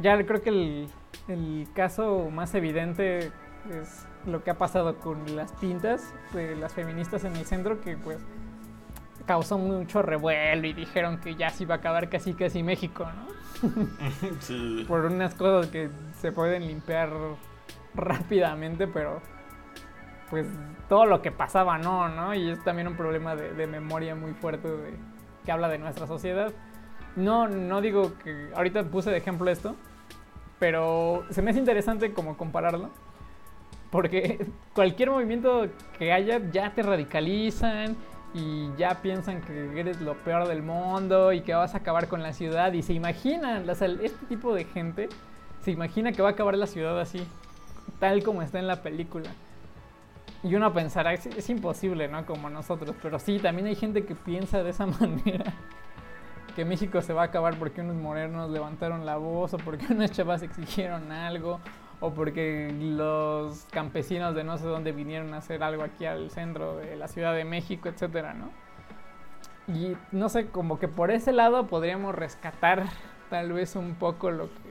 Ya 0.00 0.22
creo 0.24 0.42
que 0.42 0.50
el, 0.50 0.88
el 1.28 1.68
caso 1.74 2.28
más 2.30 2.54
evidente 2.54 3.30
es 3.70 4.06
lo 4.26 4.42
que 4.42 4.50
ha 4.50 4.58
pasado 4.58 4.96
con 4.96 5.36
las 5.36 5.52
pintas 5.52 6.14
de 6.32 6.56
las 6.56 6.74
feministas 6.74 7.24
en 7.24 7.36
el 7.36 7.44
centro 7.44 7.80
que 7.80 7.96
pues 7.96 8.18
causó 9.26 9.58
mucho 9.58 10.02
revuelo 10.02 10.66
y 10.66 10.72
dijeron 10.72 11.18
que 11.18 11.34
ya 11.34 11.50
se 11.50 11.64
iba 11.64 11.76
a 11.76 11.78
acabar 11.78 12.08
casi 12.08 12.34
casi 12.34 12.62
México, 12.62 13.04
¿no? 13.04 13.36
Sí. 14.40 14.84
Por 14.86 15.06
unas 15.06 15.34
cosas 15.34 15.70
que 15.70 15.90
se 16.20 16.32
pueden 16.32 16.66
limpiar 16.66 17.10
rápidamente, 17.94 18.86
pero 18.86 19.20
pues 20.30 20.46
todo 20.88 21.06
lo 21.06 21.22
que 21.22 21.30
pasaba 21.30 21.78
no, 21.78 22.08
¿no? 22.08 22.34
Y 22.34 22.50
es 22.50 22.62
también 22.64 22.88
un 22.88 22.96
problema 22.96 23.36
de, 23.36 23.66
memoria 23.66 24.14
muy 24.14 24.32
fuerte 24.32 24.68
que 25.44 25.52
habla 25.52 25.68
de 25.68 25.78
nuestra 25.78 26.06
sociedad. 26.06 26.52
No, 27.14 27.48
no 27.48 27.80
digo 27.80 28.12
que 28.22 28.50
ahorita 28.54 28.84
puse 28.84 29.10
de 29.10 29.18
ejemplo 29.18 29.50
esto, 29.50 29.74
pero 30.58 31.24
se 31.30 31.42
me 31.42 31.50
hace 31.50 31.60
interesante 31.60 32.12
como 32.12 32.36
compararlo. 32.36 32.90
Porque 33.90 34.46
cualquier 34.74 35.10
movimiento 35.10 35.68
que 35.98 36.12
haya 36.12 36.40
ya 36.50 36.74
te 36.74 36.82
radicalizan 36.82 37.96
y 38.34 38.70
ya 38.76 39.00
piensan 39.00 39.40
que 39.40 39.80
eres 39.80 40.00
lo 40.00 40.14
peor 40.14 40.46
del 40.46 40.62
mundo 40.62 41.32
y 41.32 41.40
que 41.40 41.54
vas 41.54 41.74
a 41.74 41.78
acabar 41.78 42.08
con 42.08 42.22
la 42.22 42.32
ciudad 42.32 42.72
y 42.72 42.82
se 42.82 42.92
imaginan, 42.92 43.68
o 43.68 43.74
sea, 43.74 43.88
este 43.88 44.26
tipo 44.26 44.54
de 44.54 44.64
gente 44.64 45.08
se 45.62 45.70
imagina 45.70 46.12
que 46.12 46.20
va 46.20 46.28
a 46.28 46.32
acabar 46.32 46.56
la 46.56 46.66
ciudad 46.66 47.00
así, 47.00 47.26
tal 47.98 48.22
como 48.22 48.42
está 48.42 48.58
en 48.58 48.66
la 48.66 48.82
película. 48.82 49.30
Y 50.42 50.54
uno 50.54 50.72
pensará, 50.72 51.12
es, 51.12 51.26
es 51.26 51.50
imposible, 51.50 52.08
¿no? 52.08 52.24
Como 52.26 52.50
nosotros, 52.50 52.94
pero 53.02 53.18
sí, 53.18 53.38
también 53.38 53.66
hay 53.66 53.74
gente 53.74 54.04
que 54.04 54.14
piensa 54.14 54.62
de 54.62 54.70
esa 54.70 54.86
manera. 55.00 55.54
Que 56.54 56.64
México 56.64 57.02
se 57.02 57.12
va 57.12 57.22
a 57.22 57.26
acabar 57.26 57.58
porque 57.58 57.80
unos 57.80 57.96
morenos 57.96 58.50
levantaron 58.50 59.04
la 59.04 59.16
voz 59.16 59.54
o 59.54 59.58
porque 59.58 59.86
unas 59.92 60.12
chavas 60.12 60.42
exigieron 60.42 61.12
algo 61.12 61.60
o 62.00 62.12
porque 62.12 62.74
los 62.78 63.64
campesinos 63.70 64.34
de 64.34 64.44
no 64.44 64.58
sé 64.58 64.66
dónde 64.66 64.92
vinieron 64.92 65.32
a 65.34 65.38
hacer 65.38 65.62
algo 65.62 65.82
aquí 65.82 66.04
al 66.04 66.30
centro 66.30 66.76
de 66.76 66.96
la 66.96 67.08
Ciudad 67.08 67.34
de 67.34 67.44
México, 67.44 67.88
etcétera, 67.88 68.34
¿no? 68.34 68.50
Y 69.74 69.96
no 70.12 70.28
sé, 70.28 70.46
como 70.48 70.78
que 70.78 70.88
por 70.88 71.10
ese 71.10 71.32
lado 71.32 71.66
podríamos 71.66 72.14
rescatar 72.14 72.84
tal 73.30 73.52
vez 73.52 73.74
un 73.76 73.94
poco 73.94 74.30
lo 74.30 74.44
que, 74.44 74.65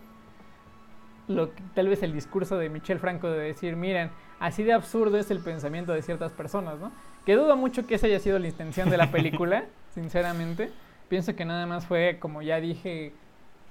lo 1.27 1.53
que- 1.53 1.63
tal 1.73 1.87
vez 1.87 2.03
el 2.03 2.13
discurso 2.13 2.57
de 2.57 2.69
Michel 2.69 2.99
Franco 2.99 3.29
de 3.29 3.39
decir, 3.39 3.75
miren, 3.75 4.09
así 4.39 4.63
de 4.63 4.73
absurdo 4.73 5.17
es 5.17 5.31
el 5.31 5.39
pensamiento 5.39 5.93
de 5.93 6.01
ciertas 6.01 6.31
personas, 6.31 6.79
¿no? 6.79 6.91
Que 7.25 7.35
dudo 7.35 7.55
mucho 7.55 7.87
que 7.87 7.95
esa 7.95 8.07
haya 8.07 8.19
sido 8.19 8.37
la 8.39 8.47
intención 8.47 8.89
de 8.89 8.97
la 8.97 9.09
película, 9.11 9.65
sinceramente. 9.93 10.71
Pienso 11.09 11.35
que 11.35 11.45
nada 11.45 11.65
más 11.65 11.85
fue, 11.85 12.17
como 12.19 12.41
ya 12.41 12.59
dije, 12.59 13.13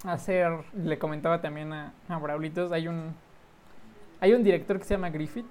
hacer, 0.05 0.51
le 0.75 0.99
comentaba 0.99 1.41
también 1.41 1.73
a, 1.73 1.93
a 2.09 2.19
Braulitos, 2.19 2.73
hay 2.73 2.89
un, 2.89 3.15
hay 4.21 4.33
un 4.33 4.43
director 4.45 4.79
que 4.79 4.85
se 4.85 4.95
llama 4.95 5.11
Griffith, 5.11 5.47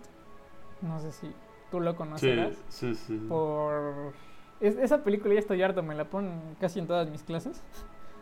no 0.82 1.00
sé 1.00 1.12
si 1.12 1.32
tú 1.72 1.80
lo 1.80 1.92
Sí, 1.92 1.98
conocerás, 1.98 2.54
sí, 2.70 2.94
sí. 2.96 3.18
por... 3.30 4.14
es- 4.60 4.76
esa 4.78 5.04
película 5.04 5.34
ya 5.34 5.40
estoy 5.40 5.62
harto, 5.64 5.82
me 5.84 5.96
la 5.96 6.06
ponen 6.06 6.40
casi 6.60 6.80
en 6.80 6.88
todas 6.88 7.10
mis 7.10 7.24
clases, 7.24 7.62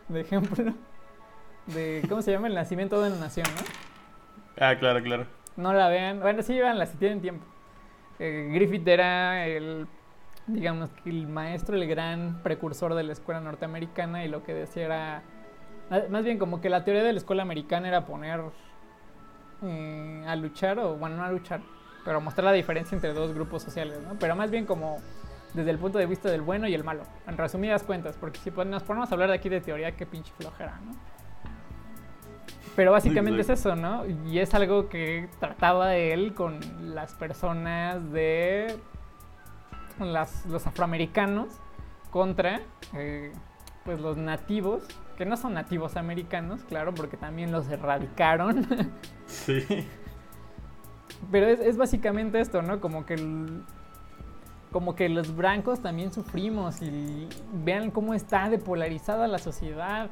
de 0.08 0.20
ejemplo, 0.20 0.72
de, 1.66 2.04
¿cómo 2.08 2.22
se 2.22 2.32
llama? 2.32 2.48
El 2.48 2.54
nacimiento 2.54 3.00
de 3.02 3.10
una 3.10 3.20
nación, 3.20 3.46
¿no? 3.56 3.62
Ah, 4.64 4.76
claro, 4.78 5.02
claro. 5.02 5.26
No 5.56 5.72
la 5.72 5.88
vean. 5.88 6.20
Bueno, 6.20 6.42
sí, 6.42 6.54
véanla 6.54 6.86
si 6.86 6.96
tienen 6.96 7.20
tiempo. 7.20 7.44
Eh, 8.18 8.50
Griffith 8.52 8.86
era 8.86 9.46
el, 9.46 9.86
digamos, 10.46 10.90
el 11.04 11.26
maestro, 11.26 11.76
el 11.76 11.86
gran 11.88 12.40
precursor 12.42 12.94
de 12.94 13.02
la 13.02 13.12
escuela 13.12 13.40
norteamericana 13.40 14.24
y 14.24 14.28
lo 14.28 14.42
que 14.44 14.54
decía 14.54 14.84
era, 14.84 15.22
más- 16.10 16.24
bien 16.24 16.38
como 16.38 16.60
que 16.60 16.68
la 16.70 16.84
teoría 16.84 17.02
de 17.02 17.12
la 17.12 17.18
escuela 17.18 17.42
americana 17.42 17.88
era 17.88 18.06
poner 18.06 18.40
eh, 19.62 20.24
a 20.26 20.36
luchar, 20.36 20.78
o 20.78 20.96
bueno, 20.96 21.16
no 21.16 21.24
a 21.24 21.30
luchar, 21.30 21.60
pero 22.04 22.20
mostrar 22.20 22.44
la 22.46 22.52
diferencia 22.52 22.94
entre 22.94 23.12
dos 23.12 23.32
grupos 23.34 23.62
sociales, 23.62 24.00
¿no? 24.06 24.14
Pero 24.18 24.34
más 24.36 24.50
bien 24.50 24.66
como 24.66 24.98
desde 25.54 25.70
el 25.70 25.78
punto 25.78 25.98
de 25.98 26.06
vista 26.06 26.30
del 26.30 26.40
bueno 26.40 26.66
y 26.66 26.74
el 26.74 26.82
malo, 26.84 27.02
en 27.26 27.36
resumidas 27.36 27.82
cuentas, 27.82 28.16
porque 28.18 28.38
si 28.40 28.50
pon- 28.50 28.70
nos 28.70 28.82
ponemos 28.82 29.10
a 29.10 29.14
hablar 29.14 29.28
de 29.28 29.36
aquí 29.36 29.48
de 29.48 29.60
teoría, 29.60 29.92
qué 29.92 30.06
pinche 30.06 30.32
flojera, 30.38 30.78
¿no? 30.84 30.92
Pero 32.76 32.92
básicamente 32.92 33.42
es 33.42 33.50
eso, 33.50 33.76
¿no? 33.76 34.04
Y 34.26 34.38
es 34.38 34.54
algo 34.54 34.88
que 34.88 35.28
trataba 35.40 35.94
él 35.94 36.32
con 36.34 36.58
las 36.94 37.12
personas 37.14 38.10
de 38.12 38.78
las, 40.00 40.46
los 40.46 40.66
afroamericanos 40.66 41.48
contra 42.10 42.60
eh, 42.94 43.32
pues 43.84 44.00
los 44.00 44.16
nativos, 44.16 44.84
que 45.18 45.26
no 45.26 45.36
son 45.36 45.54
nativos 45.54 45.96
americanos, 45.96 46.62
claro, 46.64 46.94
porque 46.94 47.16
también 47.16 47.52
los 47.52 47.68
erradicaron. 47.68 48.66
Sí. 49.26 49.64
Pero 51.30 51.46
es, 51.46 51.60
es 51.60 51.76
básicamente 51.78 52.38
esto, 52.40 52.60
¿no? 52.60 52.80
Como 52.80 53.06
que 53.06 53.14
el- 53.14 53.62
como 54.72 54.94
que 54.94 55.08
los 55.08 55.34
blancos 55.36 55.80
también 55.80 56.12
sufrimos 56.12 56.80
y 56.82 57.28
vean 57.64 57.90
cómo 57.90 58.12
está 58.14 58.48
depolarizada 58.50 59.26
la 59.28 59.38
sociedad 59.38 60.10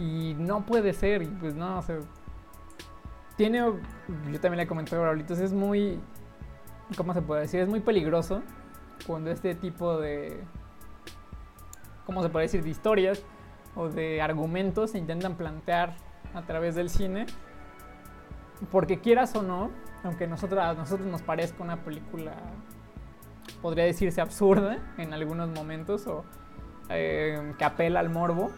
y 0.00 0.34
no 0.38 0.64
puede 0.64 0.94
ser 0.94 1.28
pues 1.40 1.54
no, 1.54 1.78
o 1.78 1.82
sea, 1.82 1.98
tiene, 3.36 3.58
yo 3.58 4.40
también 4.40 4.56
le 4.56 4.66
comenté 4.66 4.96
ahorita, 4.96 5.34
es 5.34 5.52
muy, 5.52 6.00
¿cómo 6.96 7.12
se 7.12 7.20
puede 7.20 7.42
decir? 7.42 7.60
Es 7.60 7.68
muy 7.68 7.80
peligroso 7.80 8.42
cuando 9.06 9.30
este 9.30 9.54
tipo 9.54 9.98
de, 9.98 10.42
¿cómo 12.06 12.22
se 12.22 12.30
puede 12.30 12.46
decir? 12.46 12.62
De 12.62 12.70
historias 12.70 13.22
o 13.76 13.88
de 13.88 14.22
argumentos 14.22 14.92
se 14.92 14.98
intentan 14.98 15.36
plantear 15.36 15.94
a 16.34 16.42
través 16.42 16.74
del 16.74 16.88
cine 16.88 17.26
porque 18.70 19.00
quieras 19.00 19.34
o 19.36 19.42
no, 19.42 19.70
aunque 20.02 20.26
nosotros, 20.26 20.60
a 20.60 20.74
nosotros 20.74 21.06
nos 21.06 21.22
parezca 21.22 21.62
una 21.62 21.76
película, 21.76 22.32
podría 23.60 23.84
decirse 23.84 24.20
absurda 24.20 24.78
en 24.96 25.12
algunos 25.12 25.50
momentos 25.50 26.06
o 26.06 26.24
eh, 26.88 27.54
que 27.58 27.64
apela 27.64 28.00
al 28.00 28.08
morbo, 28.08 28.50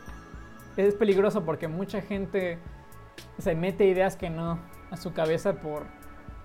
es 0.76 0.94
peligroso 0.94 1.44
porque 1.44 1.68
mucha 1.68 2.00
gente 2.00 2.58
se 3.38 3.54
mete 3.54 3.86
ideas 3.86 4.16
que 4.16 4.30
no 4.30 4.58
a 4.90 4.96
su 4.96 5.12
cabeza 5.12 5.54
por, 5.54 5.84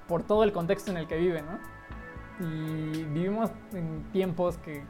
por 0.08 0.24
todo 0.24 0.44
el 0.44 0.52
contexto 0.52 0.92
en 0.92 0.98
el 0.98 1.08
que 1.08 1.18
vive, 1.18 1.42
¿no? 1.42 1.60
Y 2.40 3.04
vivimos 3.06 3.52
en 3.74 4.04
tiempos 4.12 4.58
que 4.58 4.84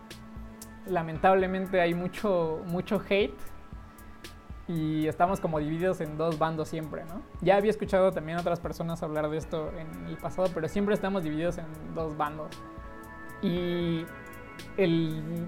lamentablemente 0.85 1.81
hay 1.81 1.93
mucho, 1.93 2.61
mucho 2.65 3.01
hate 3.09 3.37
y 4.67 5.07
estamos 5.07 5.39
como 5.39 5.59
divididos 5.59 6.01
en 6.01 6.17
dos 6.17 6.37
bandos 6.37 6.67
siempre, 6.67 7.05
¿no? 7.05 7.21
Ya 7.41 7.55
había 7.55 7.71
escuchado 7.71 8.11
también 8.11 8.37
a 8.37 8.41
otras 8.41 8.59
personas 8.59 9.01
hablar 9.01 9.29
de 9.29 9.37
esto 9.37 9.71
en 9.77 10.07
el 10.07 10.17
pasado, 10.17 10.49
pero 10.53 10.67
siempre 10.67 10.93
estamos 10.93 11.23
divididos 11.23 11.57
en 11.57 11.65
dos 11.95 12.17
bandos. 12.17 12.49
Y 13.41 14.05
el 14.75 15.47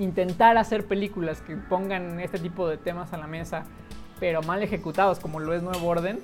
intentar 0.00 0.56
hacer 0.56 0.86
películas 0.86 1.42
que 1.42 1.56
pongan 1.56 2.18
este 2.20 2.38
tipo 2.38 2.66
de 2.66 2.78
temas 2.78 3.12
a 3.12 3.18
la 3.18 3.26
mesa, 3.26 3.64
pero 4.18 4.42
mal 4.42 4.62
ejecutados 4.62 5.20
como 5.20 5.40
lo 5.40 5.54
es 5.54 5.62
Nuevo 5.62 5.86
Orden, 5.86 6.18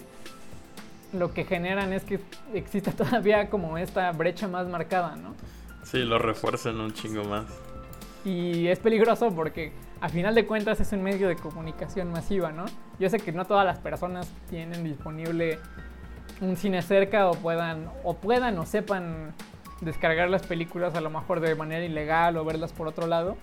lo 1.13 1.33
que 1.33 1.45
generan 1.45 1.93
es 1.93 2.03
que 2.05 2.19
exista 2.55 2.93
todavía 2.97 3.49
como 3.51 3.79
esta 3.79 4.11
brecha 4.13 4.49
más 4.49 4.67
marcada, 4.67 5.17
¿no? 5.17 5.35
Sí, 5.85 5.99
lo 5.99 6.19
refuerzan 6.19 6.81
un 6.81 6.93
chingo 6.93 7.25
más. 7.25 7.47
Y 8.25 8.67
es 8.67 8.81
peligroso 8.81 9.31
porque 9.31 9.73
a 10.01 10.09
final 10.09 10.35
de 10.35 10.47
cuentas 10.47 10.81
es 10.81 10.91
un 10.93 11.03
medio 11.03 11.29
de 11.29 11.37
comunicación 11.37 12.11
masiva, 12.11 12.51
¿no? 12.51 12.65
Yo 12.99 13.09
sé 13.09 13.19
que 13.21 13.31
no 13.31 13.45
todas 13.45 13.65
las 13.65 13.79
personas 13.79 14.29
tienen 14.51 14.83
disponible 14.83 15.61
un 16.41 16.57
cine 16.57 16.83
cerca 16.83 17.31
o 17.31 17.35
puedan 17.35 17.89
o 18.03 18.15
puedan 18.15 18.59
o 18.59 18.67
sepan 18.67 19.33
descargar 19.81 20.29
las 20.29 20.43
películas 20.43 20.95
a 20.95 21.01
lo 21.01 21.11
mejor 21.11 21.41
de 21.41 21.55
manera 21.55 21.85
ilegal 21.85 22.37
o 22.37 22.45
verlas 22.45 22.73
por 22.73 22.89
otro 22.89 23.07
lado. 23.07 23.37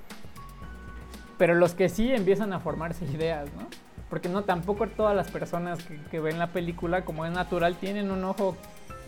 Pero 1.43 1.55
los 1.55 1.73
que 1.73 1.89
sí 1.89 2.09
empiezan 2.09 2.53
a 2.53 2.61
formarse 2.61 3.03
ideas, 3.03 3.49
¿no? 3.57 3.67
Porque 4.09 4.29
no 4.29 4.45
tampoco 4.45 4.87
todas 4.87 5.13
las 5.13 5.29
personas 5.29 5.83
que, 5.83 5.99
que 6.09 6.21
ven 6.21 6.39
la 6.39 6.47
película 6.47 7.03
como 7.03 7.25
es 7.25 7.33
natural 7.33 7.75
tienen 7.75 8.11
un 8.11 8.23
ojo, 8.23 8.55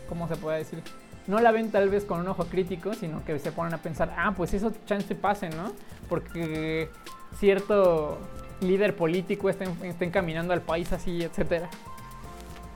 ¿cómo 0.06 0.28
se 0.28 0.36
puede 0.36 0.58
decir? 0.58 0.82
No 1.26 1.40
la 1.40 1.50
ven 1.50 1.70
tal 1.70 1.88
vez 1.88 2.04
con 2.04 2.20
un 2.20 2.28
ojo 2.28 2.44
crítico, 2.44 2.92
sino 2.92 3.24
que 3.24 3.38
se 3.38 3.52
ponen 3.52 3.72
a 3.72 3.78
pensar, 3.78 4.14
ah, 4.18 4.34
pues 4.36 4.52
eso 4.52 4.70
chance 4.84 5.14
pase, 5.14 5.48
¿no? 5.48 5.72
Porque 6.10 6.90
cierto 7.38 8.18
líder 8.60 8.94
político 8.96 9.48
está, 9.48 9.64
está 9.82 10.04
encaminando 10.04 10.52
al 10.52 10.60
país 10.60 10.92
así, 10.92 11.22
etcétera. 11.22 11.70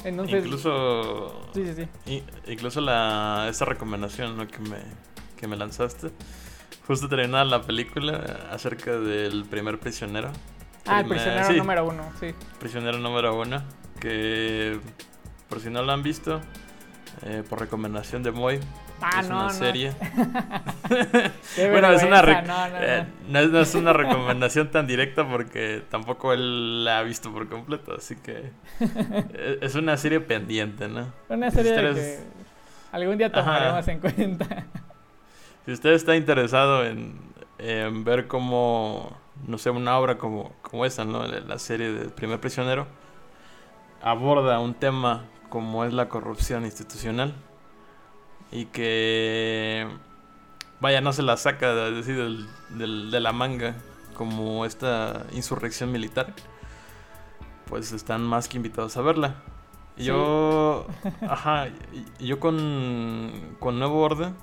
Entonces, 0.05 0.43
incluso 0.43 1.51
sí, 1.53 1.67
sí, 1.67 1.87
sí. 2.07 2.25
incluso 2.47 2.81
la 2.81 3.49
esa 3.51 3.67
recomendación 3.67 4.39
¿no? 4.39 4.49
que 4.49 4.61
me 4.61 4.79
que 5.37 5.47
me 5.47 5.57
lanzaste. 5.57 6.13
Justo 6.91 7.09
terminaba 7.09 7.45
la 7.45 7.63
película 7.63 8.49
acerca 8.51 8.91
del 8.99 9.45
primer 9.45 9.79
prisionero. 9.79 10.33
Ah, 10.85 10.99
el 11.03 11.07
prisionero 11.07 11.47
sí, 11.47 11.57
número 11.57 11.87
uno, 11.87 12.03
sí. 12.19 12.35
Prisionero 12.59 12.99
número 12.99 13.39
uno. 13.39 13.63
Que 14.01 14.81
por 15.49 15.61
si 15.61 15.71
no 15.71 15.85
lo 15.85 15.93
han 15.93 16.03
visto, 16.03 16.41
eh, 17.23 17.45
por 17.49 17.61
recomendación 17.61 18.25
de 18.25 18.33
Moy, 18.33 18.59
Ah, 19.01 19.21
es 19.21 19.29
no, 19.29 19.37
una 19.37 19.45
no. 19.45 19.51
serie. 19.53 19.93
Bueno, 21.71 21.93
es 21.93 22.03
una, 22.03 22.23
rec- 22.23 22.45
no, 22.45 22.67
eh, 22.81 23.07
no 23.29 23.61
es, 23.61 23.75
una 23.77 23.93
recomendación 24.03 24.73
tan 24.73 24.89
directa 24.89 25.29
porque 25.29 25.85
tampoco 25.91 26.33
él 26.33 26.85
la 26.85 26.99
ha 26.99 27.03
visto 27.05 27.33
por 27.33 27.49
completo, 27.49 27.95
así 27.97 28.17
que 28.17 28.51
eh, 28.81 29.59
es 29.63 29.77
una 29.77 29.97
serie 29.97 30.19
pendiente, 30.19 30.89
¿no? 30.89 31.13
Una 31.29 31.53
serie 31.53 31.73
que 31.95 32.19
algún 32.91 33.17
día 33.17 33.29
Ajá. 33.29 33.45
tomaremos 33.45 33.87
en 33.87 34.01
cuenta. 34.01 34.67
Si 35.71 35.75
usted 35.75 35.91
está 35.93 36.17
interesado 36.17 36.85
en, 36.85 37.21
en 37.59 38.03
ver 38.03 38.27
cómo, 38.27 39.17
no 39.47 39.57
sé, 39.57 39.71
una 39.71 39.97
obra 40.01 40.19
como, 40.19 40.53
como 40.63 40.85
esa, 40.85 41.05
¿no? 41.05 41.25
La 41.25 41.61
serie 41.61 41.93
del 41.93 42.09
primer 42.11 42.41
prisionero, 42.41 42.89
aborda 44.03 44.59
un 44.59 44.75
tema 44.75 45.27
como 45.49 45.85
es 45.85 45.93
la 45.93 46.09
corrupción 46.09 46.65
institucional 46.65 47.37
y 48.51 48.65
que, 48.65 49.87
vaya, 50.81 51.01
no 51.01 51.13
se 51.13 51.23
la 51.23 51.37
saca 51.37 51.73
de, 51.73 51.93
decir, 51.93 52.17
del- 52.17 52.49
del- 52.71 53.11
de 53.13 53.21
la 53.21 53.31
manga 53.33 53.77
como 54.15 54.65
esta 54.65 55.25
insurrección 55.31 55.93
militar, 55.93 56.35
pues 57.67 57.93
están 57.93 58.25
más 58.25 58.49
que 58.49 58.57
invitados 58.57 58.97
a 58.97 59.03
verla. 59.03 59.37
Sí. 59.97 60.07
Yo, 60.07 60.89
ajá, 61.29 61.69
yo 62.19 62.41
con, 62.41 63.55
con 63.61 63.79
Nuevo 63.79 64.01
Orden 64.03 64.35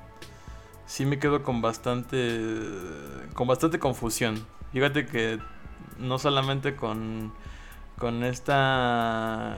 sí 0.88 1.06
me 1.06 1.20
quedo 1.20 1.44
con 1.44 1.62
bastante 1.62 2.42
con 3.34 3.48
bastante 3.48 3.78
confusión. 3.78 4.44
Fíjate 4.74 5.06
que 5.06 5.40
no 6.00 6.18
solamente 6.18 6.76
con 6.76 7.34
con 8.00 8.24
esta 8.24 9.58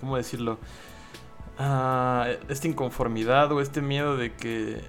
¿cómo 0.00 0.16
decirlo? 0.16 0.58
Ah, 1.58 2.28
esta 2.48 2.68
inconformidad 2.68 3.50
o 3.52 3.60
este 3.60 3.80
miedo 3.80 4.16
de 4.16 4.34
que 4.34 4.82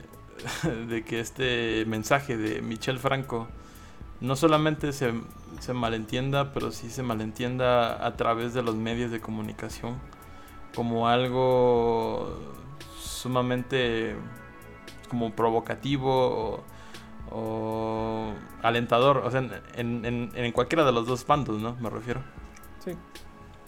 de 0.88 1.04
que 1.06 1.20
este 1.20 1.86
mensaje 1.86 2.38
de 2.38 2.62
Michel 2.62 3.00
Franco 3.00 3.48
no 4.22 4.36
solamente 4.36 4.92
se, 4.92 5.14
se 5.60 5.74
malentienda, 5.74 6.54
pero 6.54 6.72
sí 6.72 6.90
se 6.90 7.04
malentienda 7.04 8.06
a 8.06 8.18
través 8.18 8.54
de 8.54 8.62
los 8.62 8.76
medios 8.76 9.12
de 9.12 9.22
comunicación 9.22 9.98
como 10.76 11.08
algo 11.08 12.38
sumamente 13.00 14.16
como 15.10 15.32
provocativo 15.34 16.64
o, 17.32 18.34
alentador, 18.64 19.18
o 19.18 19.30
sea, 19.32 19.42
en, 19.76 20.06
en, 20.06 20.32
en, 20.34 20.52
cualquiera 20.52 20.84
de 20.84 20.92
los 20.92 21.06
dos 21.06 21.28
bandos, 21.28 21.62
¿no? 21.62 21.76
Me 21.76 21.90
refiero. 21.90 22.22
Sí. 22.84 22.92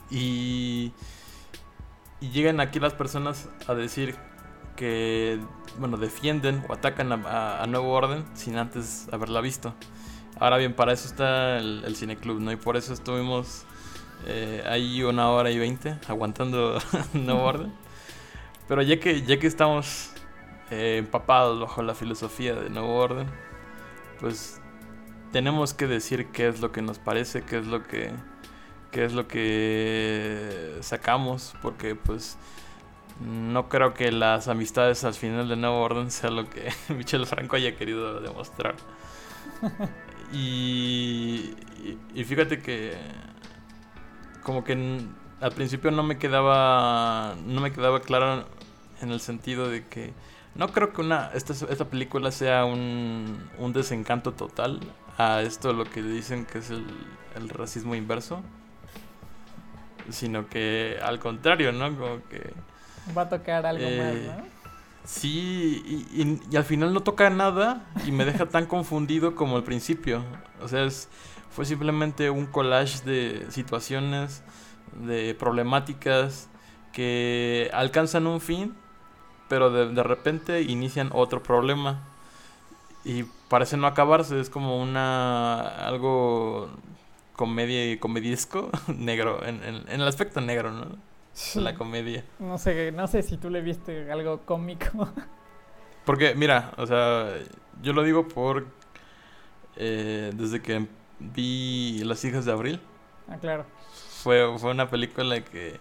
Y, 0.10 0.94
y 2.20 2.30
llegan 2.30 2.60
aquí 2.60 2.80
las 2.80 2.94
personas 2.94 3.50
a 3.68 3.74
decir 3.76 4.16
que, 4.76 5.40
bueno, 5.78 5.98
defienden 5.98 6.64
o 6.70 6.74
atacan 6.74 7.12
a, 7.12 7.66
Nuevo 7.68 7.92
Orden 7.92 8.26
sin 8.34 8.58
antes 8.58 9.08
haberla 9.12 9.42
visto. 9.42 9.74
Ahora 10.40 10.58
bien, 10.58 10.74
para 10.74 10.94
eso 10.94 11.08
está 11.08 11.58
el, 11.58 11.84
el 11.86 11.96
cineclub, 11.96 12.40
¿no? 12.40 12.52
Y 12.52 12.56
por 12.56 12.78
eso 12.78 12.94
estuvimos 12.94 13.66
eh, 14.28 14.64
ahí 14.68 15.04
una 15.04 15.30
hora 15.30 15.50
y 15.52 15.58
veinte 15.58 15.98
aguantando 16.08 16.80
Nuevo 17.14 17.44
Orden. 17.44 17.74
Pero 18.68 18.82
ya 18.82 19.00
que, 19.00 19.22
ya 19.24 19.40
que 19.40 19.48
estamos 19.48 20.11
eh, 20.72 20.98
empapados 20.98 21.60
bajo 21.60 21.84
la 21.84 21.94
filosofía 21.94 22.56
de 22.56 22.70
Nuevo 22.70 22.96
Orden, 22.96 23.28
pues 24.20 24.62
tenemos 25.32 25.74
que 25.74 25.88
decir 25.88 26.28
qué 26.28 26.48
es 26.48 26.62
lo 26.62 26.72
que 26.72 26.82
nos 26.82 26.98
parece, 27.00 27.44
qué 27.44 27.60
es 27.60 27.68
lo 27.68 27.84
que 27.84 28.12
qué 28.92 29.06
es 29.06 29.14
lo 29.14 29.28
que 29.28 30.78
sacamos, 30.82 31.56
porque 31.62 31.96
pues 31.96 32.38
no 33.20 33.70
creo 33.70 33.94
que 33.94 34.12
las 34.12 34.48
amistades 34.48 35.04
al 35.04 35.14
final 35.14 35.48
de 35.48 35.56
Nuevo 35.56 35.80
Orden 35.82 36.12
sea 36.12 36.30
lo 36.30 36.50
que 36.50 36.72
Michel 36.90 37.26
Franco 37.26 37.56
haya 37.56 37.76
querido 37.76 38.20
demostrar. 38.22 38.76
y, 40.34 41.56
y, 42.14 42.24
fíjate 42.24 42.60
que 42.60 42.94
como 44.44 44.64
que 44.64 45.02
al 45.40 45.52
principio 45.52 45.92
no 45.92 46.04
me 46.04 46.18
quedaba 46.18 47.36
no 47.46 47.62
me 47.62 47.72
quedaba 47.72 48.02
claro 48.02 48.46
en 49.02 49.12
el 49.12 49.20
sentido 49.20 49.70
de 49.70 49.86
que 49.88 50.14
no 50.56 50.68
creo 50.70 50.94
que 50.94 51.02
una 51.02 51.32
esta, 51.34 51.54
esta 51.54 51.86
película 51.86 52.32
sea 52.32 52.66
un, 52.66 53.50
un 53.58 53.74
desencanto 53.74 54.34
total 54.34 54.80
a 55.18 55.42
esto 55.42 55.74
lo 55.74 55.86
que 55.86 56.02
dicen 56.02 56.46
que 56.46 56.60
es 56.60 56.70
el, 56.70 56.86
el 57.36 57.50
racismo 57.50 57.96
inverso 57.96 58.42
sino 60.10 60.48
que 60.48 60.98
al 61.02 61.20
contrario 61.20 61.72
no 61.72 61.96
como 61.98 62.28
que 62.30 62.54
va 63.18 63.24
a 63.24 63.30
tocar 63.30 63.66
algo 63.66 63.84
más 63.84 64.16
eh, 64.16 64.34
¿no? 64.38 64.62
Sí, 65.04 66.08
y, 66.14 66.40
y, 66.52 66.56
al 66.56 66.64
final 66.64 66.94
no 66.94 67.02
toca 67.02 67.30
nada 67.32 67.82
y 68.06 68.12
me 68.12 68.24
deja 68.24 68.46
tan 68.46 68.68
confundido 68.68 69.34
como 69.34 69.58
al 69.58 69.64
principio. 69.64 70.24
O 70.62 70.68
sea, 70.68 70.84
es, 70.84 71.10
fue 71.50 71.66
simplemente 71.66 72.30
un 72.30 72.46
collage 72.46 73.04
de 73.04 73.48
situaciones, 73.50 74.44
de 74.94 75.34
problemáticas 75.34 76.50
que 76.94 77.70
alcanzan 77.74 78.28
un 78.28 78.42
fin, 78.42 78.76
pero 79.52 79.70
de, 79.70 79.90
de 79.90 80.04
repente 80.04 80.62
inician 80.62 81.10
otro 81.12 81.44
problema. 81.44 82.00
Y 83.04 83.24
parece 83.50 83.76
no 83.76 83.86
acabarse, 83.86 84.40
es 84.40 84.50
como 84.50 84.82
una 84.82 85.86
algo 85.86 86.70
comedia 87.36 87.92
y 87.92 87.98
comediesco 87.98 88.70
negro, 88.88 89.46
en, 89.46 89.62
en, 89.62 89.76
en, 89.90 90.00
el 90.00 90.08
aspecto 90.08 90.40
negro, 90.40 90.72
¿no? 90.72 90.86
La 91.56 91.76
comedia. 91.76 92.24
No 92.40 92.58
sé, 92.58 92.94
no 92.94 93.08
sé 93.08 93.24
si 93.24 93.36
tú 93.36 93.50
le 93.50 93.60
viste 93.60 94.10
algo 94.10 94.40
cómico. 94.46 95.10
Porque, 96.06 96.34
mira, 96.34 96.72
o 96.78 96.88
sea, 96.88 97.34
yo 97.82 97.92
lo 97.92 98.04
digo 98.04 98.30
por... 98.30 98.68
Eh, 99.76 100.32
desde 100.34 100.62
que 100.62 100.88
vi 101.20 102.02
Las 102.06 102.24
hijas 102.24 102.46
de 102.46 102.54
Abril. 102.54 102.80
Ah, 103.28 103.36
claro. 103.36 103.66
Fue, 104.24 104.58
fue 104.58 104.72
una 104.72 104.90
película 104.90 105.42
que 105.44 105.78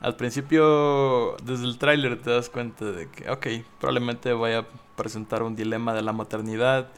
al 0.00 0.16
principio, 0.16 1.36
desde 1.42 1.64
el 1.64 1.78
tráiler 1.78 2.20
te 2.20 2.30
das 2.30 2.48
cuenta 2.48 2.86
de 2.86 3.10
que, 3.10 3.30
ok, 3.30 3.46
probablemente 3.78 4.32
voy 4.32 4.52
a 4.52 4.66
presentar 4.96 5.42
un 5.42 5.56
dilema 5.56 5.92
de 5.92 6.02
la 6.02 6.12
maternidad, 6.12 6.88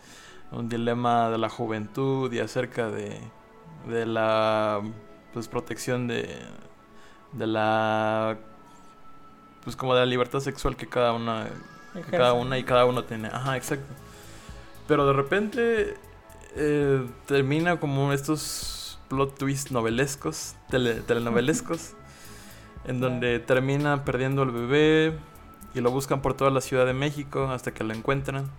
un 0.53 0.69
dilema 0.69 1.31
de 1.31 1.39
la 1.39 1.49
juventud 1.49 2.33
y 2.33 2.39
acerca 2.39 2.91
de, 2.91 3.19
de 3.89 4.07
la 4.07 4.81
pues, 5.33 5.49
protección 5.49 6.07
de, 6.07 6.39
de 7.33 7.47
la 7.47 8.39
pues 9.65 9.77
como 9.77 9.95
de 9.95 10.01
la 10.01 10.07
libertad 10.07 10.41
sexual 10.41 10.77
que 10.77 10.89
cada 10.89 11.13
una 11.13 11.47
que 11.95 12.17
cada 12.17 12.33
una 12.33 12.59
y 12.59 12.65
cada 12.65 12.85
uno 12.85 13.05
tiene. 13.05 13.29
Ajá, 13.29 13.57
exacto. 13.57 13.93
Pero 14.89 15.07
de 15.07 15.13
repente 15.13 15.95
eh, 16.57 17.07
termina 17.27 17.79
como 17.79 18.13
estos 18.13 18.99
plot 19.09 19.39
twists 19.39 19.73
novelescos, 19.73 20.55
telenovelescos, 20.71 21.95
en 22.85 23.01
donde 23.01 23.39
termina 23.39 24.05
perdiendo 24.05 24.43
el 24.43 24.51
bebé 24.51 25.19
y 25.75 25.81
lo 25.81 25.91
buscan 25.91 26.21
por 26.21 26.35
toda 26.35 26.51
la 26.51 26.61
Ciudad 26.61 26.87
de 26.87 26.93
México 26.93 27.49
hasta 27.51 27.73
que 27.73 27.85
lo 27.85 27.95
encuentran. 27.95 28.51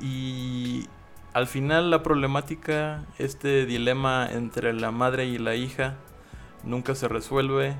Y 0.00 0.88
al 1.32 1.46
final 1.46 1.90
la 1.90 2.02
problemática, 2.02 3.04
este 3.18 3.66
dilema 3.66 4.28
entre 4.30 4.72
la 4.72 4.90
madre 4.90 5.26
y 5.26 5.38
la 5.38 5.54
hija, 5.54 5.96
nunca 6.64 6.94
se 6.94 7.08
resuelve. 7.08 7.76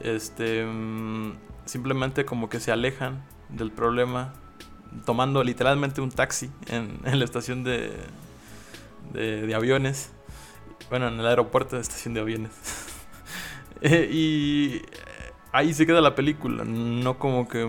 Este, 0.00 0.64
mm, 0.64 1.34
simplemente 1.66 2.24
como 2.24 2.48
que 2.48 2.60
se 2.60 2.72
alejan 2.72 3.22
del 3.48 3.70
problema, 3.70 4.32
tomando 5.04 5.44
literalmente 5.44 6.00
un 6.00 6.10
taxi 6.10 6.50
en, 6.68 7.00
en 7.04 7.18
la 7.18 7.24
estación 7.24 7.64
de, 7.64 7.92
de, 9.12 9.54
aviones. 9.54 10.10
Bueno, 10.88 11.08
en 11.08 11.20
el 11.20 11.26
aeropuerto 11.26 11.76
de 11.76 11.82
estación 11.82 12.14
de 12.14 12.20
aviones. 12.20 12.52
Eh, 13.82 14.10
y 14.12 14.82
ahí 15.52 15.72
se 15.72 15.86
queda 15.86 16.02
la 16.02 16.14
película. 16.14 16.64
No 16.64 17.18
como 17.18 17.48
que 17.48 17.66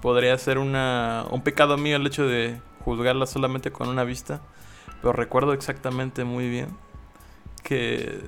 podría 0.00 0.36
ser 0.36 0.58
una, 0.58 1.24
un 1.30 1.42
pecado 1.42 1.76
mío 1.78 1.96
el 1.96 2.06
hecho 2.06 2.26
de 2.26 2.60
juzgarla 2.84 3.26
solamente 3.26 3.70
con 3.70 3.88
una 3.88 4.02
vista. 4.02 4.42
Pero 5.00 5.12
recuerdo 5.12 5.52
exactamente 5.52 6.24
muy 6.24 6.48
bien 6.48 6.76
que 7.62 8.18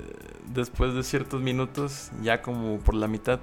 después 0.47 0.95
de 0.95 1.03
ciertos 1.03 1.41
minutos, 1.41 2.11
ya 2.23 2.43
como 2.43 2.79
por 2.79 2.95
la 2.95 3.09
mitad, 3.09 3.41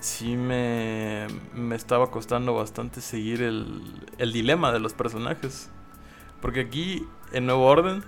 sí 0.00 0.36
me, 0.36 1.26
me 1.54 1.76
estaba 1.76 2.10
costando 2.10 2.54
bastante 2.54 3.00
seguir 3.00 3.42
el, 3.42 3.82
el 4.18 4.32
dilema 4.32 4.72
de 4.72 4.80
los 4.80 4.94
personajes. 4.94 5.70
Porque 6.40 6.60
aquí, 6.60 7.06
en 7.32 7.46
Nuevo 7.46 7.66
Orden, 7.66 8.02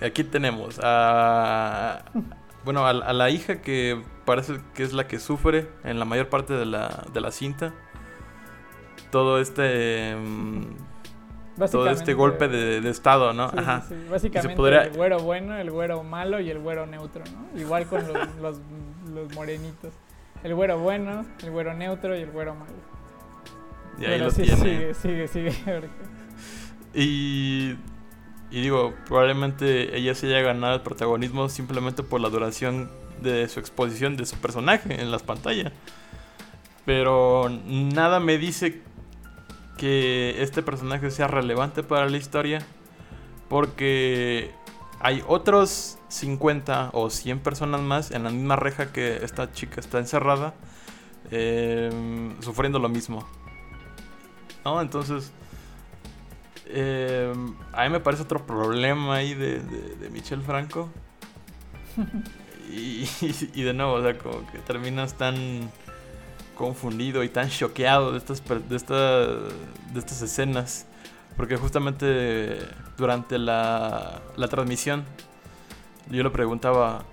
aquí 0.00 0.24
tenemos 0.24 0.78
a. 0.82 2.04
Bueno, 2.66 2.84
a, 2.84 2.92
la 2.92 3.30
hija 3.30 3.62
que 3.62 4.02
parece 4.24 4.54
que 4.74 4.82
es 4.82 4.92
la 4.92 5.06
que 5.06 5.20
sufre 5.20 5.68
en 5.84 6.00
la 6.00 6.04
mayor 6.04 6.28
parte 6.28 6.52
de 6.52 6.66
la, 6.66 7.04
de 7.12 7.20
la 7.20 7.30
cinta. 7.30 7.72
Todo 9.12 9.40
este. 9.40 10.16
Mm, 10.16 10.74
todo 11.70 11.88
este 11.88 12.14
golpe 12.14 12.48
de, 12.48 12.90
estado, 12.90 13.32
¿no? 13.32 13.44
Ajá. 13.44 13.84
Básicamente 14.10 14.60
el 14.60 14.90
güero 14.96 15.20
bueno, 15.20 15.56
el 15.56 15.70
güero 15.70 16.02
malo 16.02 16.40
y 16.40 16.50
el 16.50 16.58
güero 16.58 16.86
neutro, 16.86 17.22
¿no? 17.32 17.60
Igual 17.60 17.86
con 17.86 18.04
los, 18.04 18.34
los, 18.42 18.60
los, 19.14 19.32
morenitos. 19.32 19.94
El 20.42 20.56
güero 20.56 20.76
bueno, 20.80 21.24
el 21.44 21.50
güero 21.52 21.72
neutro 21.72 22.18
y 22.18 22.22
el 22.22 22.32
güero 22.32 22.56
malo. 22.56 22.72
Y 24.00 24.06
ahí 24.06 24.18
lo 24.18 24.32
tiene. 24.32 24.56
Sigue, 24.56 24.94
sigue, 24.94 25.28
sigue. 25.28 25.54
Y, 26.98 27.76
y 28.56 28.62
digo, 28.62 28.94
probablemente 29.06 29.98
ella 29.98 30.14
se 30.14 30.28
haya 30.28 30.40
ganado 30.40 30.76
el 30.76 30.80
protagonismo 30.80 31.50
simplemente 31.50 32.02
por 32.02 32.22
la 32.22 32.30
duración 32.30 32.90
de 33.20 33.46
su 33.50 33.60
exposición 33.60 34.16
de 34.16 34.24
su 34.24 34.36
personaje 34.36 34.98
en 34.98 35.10
las 35.10 35.22
pantallas. 35.22 35.74
Pero 36.86 37.50
nada 37.66 38.18
me 38.18 38.38
dice 38.38 38.80
que 39.76 40.42
este 40.42 40.62
personaje 40.62 41.10
sea 41.10 41.26
relevante 41.26 41.82
para 41.82 42.08
la 42.08 42.16
historia. 42.16 42.60
Porque 43.50 44.52
hay 45.00 45.22
otros 45.28 45.98
50 46.08 46.92
o 46.94 47.10
100 47.10 47.40
personas 47.40 47.82
más 47.82 48.10
en 48.10 48.24
la 48.24 48.30
misma 48.30 48.56
reja 48.56 48.90
que 48.90 49.22
esta 49.22 49.52
chica 49.52 49.80
está 49.80 49.98
encerrada. 49.98 50.54
Eh, 51.30 51.90
sufriendo 52.40 52.78
lo 52.78 52.88
mismo. 52.88 53.28
¿No? 54.64 54.80
Entonces 54.80 55.30
eh, 56.68 57.32
a 57.72 57.84
mí 57.84 57.90
me 57.90 58.00
parece 58.00 58.22
otro 58.24 58.44
problema 58.46 59.16
ahí 59.16 59.34
de, 59.34 59.60
de, 59.60 60.10
Michel 60.10 60.42
Franco. 60.42 60.90
y, 62.70 63.08
y, 63.54 63.62
de 63.62 63.72
nuevo, 63.72 63.94
o 63.94 64.02
sea, 64.02 64.18
como 64.18 64.46
que 64.50 64.58
terminas 64.58 65.14
tan 65.14 65.70
confundido 66.56 67.22
y 67.22 67.28
tan 67.28 67.48
choqueado 67.48 68.12
de 68.12 68.18
estas, 68.18 68.42
de, 68.44 68.58
de 68.68 69.98
estas 69.98 70.22
escenas. 70.22 70.86
Porque 71.36 71.56
justamente 71.56 72.58
durante 72.96 73.38
la, 73.38 74.22
la 74.36 74.48
transmisión 74.48 75.04
yo 76.10 76.22
le 76.22 76.30
preguntaba 76.30 77.04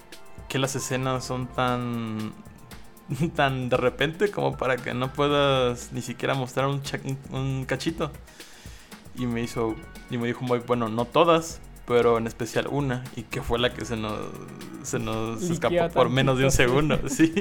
que 0.47 0.59
las 0.59 0.75
escenas 0.75 1.25
son 1.25 1.47
tan 1.47 2.33
tan 3.35 3.69
de 3.69 3.77
repente 3.77 4.31
como 4.31 4.55
para 4.55 4.77
que 4.77 4.93
no 4.93 5.11
puedas 5.11 5.91
ni 5.91 6.01
siquiera 6.01 6.35
mostrar 6.35 6.67
un, 6.67 6.81
un 7.31 7.65
cachito 7.65 8.11
y 9.15 9.27
me 9.27 9.41
hizo 9.41 9.75
y 10.09 10.17
me 10.17 10.27
dijo 10.27 10.43
muy 10.43 10.59
bueno 10.59 10.89
no 10.89 11.05
todas 11.05 11.61
pero 11.85 12.17
en 12.17 12.27
especial 12.27 12.67
una, 12.67 13.03
y 13.15 13.23
que 13.23 13.41
fue 13.41 13.59
la 13.59 13.73
que 13.73 13.85
se 13.85 13.97
nos, 13.97 14.17
se 14.83 14.99
nos 14.99 15.41
escapó 15.43 15.89
por 15.93 16.09
menos 16.09 16.37
de 16.37 16.45
un 16.45 16.51
segundo, 16.51 16.97
sí. 17.09 17.33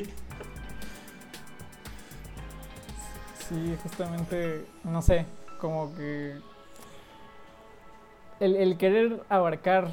Sí, 3.48 3.76
justamente, 3.82 4.66
no 4.82 5.02
sé, 5.02 5.26
como 5.60 5.94
que 5.94 6.36
el, 8.40 8.56
el 8.56 8.76
querer 8.78 9.22
abarcar, 9.28 9.92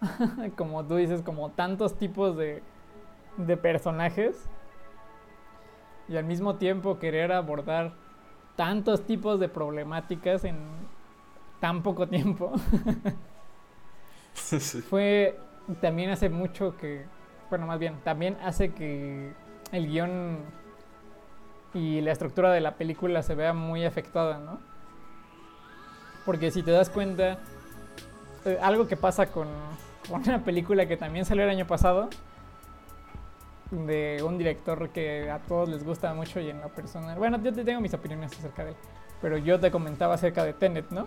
como 0.56 0.84
tú 0.84 0.96
dices, 0.96 1.22
como 1.22 1.50
tantos 1.50 1.98
tipos 1.98 2.36
de, 2.36 2.62
de 3.36 3.56
personajes 3.56 4.36
y 6.08 6.16
al 6.16 6.24
mismo 6.24 6.56
tiempo 6.56 6.98
querer 6.98 7.32
abordar 7.32 7.94
tantos 8.54 9.06
tipos 9.06 9.40
de 9.40 9.48
problemáticas 9.48 10.44
en 10.44 10.56
tan 11.62 11.80
poco 11.80 12.08
tiempo. 12.08 12.52
sí. 14.34 14.82
fue 14.82 15.38
también 15.80 16.10
hace 16.10 16.28
mucho 16.28 16.76
que, 16.76 17.04
bueno, 17.50 17.68
más 17.68 17.78
bien, 17.78 18.00
también 18.02 18.36
hace 18.42 18.72
que 18.72 19.32
el 19.70 19.86
guion 19.86 20.38
y 21.72 22.00
la 22.00 22.10
estructura 22.10 22.50
de 22.50 22.60
la 22.60 22.74
película 22.74 23.22
se 23.22 23.36
vea 23.36 23.52
muy 23.52 23.84
afectada, 23.84 24.38
¿no? 24.38 24.58
Porque 26.26 26.50
si 26.50 26.64
te 26.64 26.72
das 26.72 26.90
cuenta, 26.90 27.38
eh, 28.44 28.58
algo 28.60 28.88
que 28.88 28.96
pasa 28.96 29.26
con, 29.26 29.46
con 30.10 30.20
una 30.22 30.42
película 30.42 30.86
que 30.86 30.96
también 30.96 31.24
salió 31.24 31.44
el 31.44 31.50
año 31.50 31.68
pasado, 31.68 32.10
de 33.70 34.20
un 34.26 34.36
director 34.36 34.88
que 34.88 35.30
a 35.30 35.38
todos 35.38 35.68
les 35.68 35.84
gusta 35.84 36.12
mucho 36.12 36.40
y 36.40 36.50
en 36.50 36.60
lo 36.60 36.70
personal, 36.70 37.16
bueno, 37.18 37.40
yo 37.40 37.52
te 37.52 37.64
tengo 37.64 37.80
mis 37.80 37.94
opiniones 37.94 38.36
acerca 38.36 38.64
de 38.64 38.70
él, 38.70 38.76
pero 39.20 39.38
yo 39.38 39.60
te 39.60 39.70
comentaba 39.70 40.14
acerca 40.14 40.44
de 40.44 40.54
Tenet, 40.54 40.90
¿no? 40.90 41.06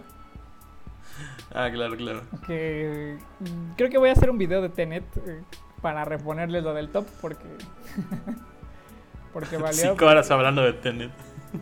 Ah, 1.54 1.70
claro, 1.72 1.96
claro. 1.96 2.22
que 2.46 3.18
mm, 3.40 3.76
creo 3.78 3.90
que 3.90 3.98
voy 3.98 4.10
a 4.10 4.12
hacer 4.14 4.30
un 4.30 4.38
video 4.38 4.62
de 4.62 4.70
Tenet 4.70 5.06
eh, 5.26 5.42
para 5.82 6.04
reponerles 6.04 6.64
lo 6.64 6.74
del 6.74 6.90
top 6.90 7.06
porque 7.22 7.46
porque 9.34 9.58
valió 9.58 9.92
Cinco 9.92 10.06
horas 10.06 10.30
hablando 10.32 10.62
de 10.64 10.74
Tenet. 10.74 11.12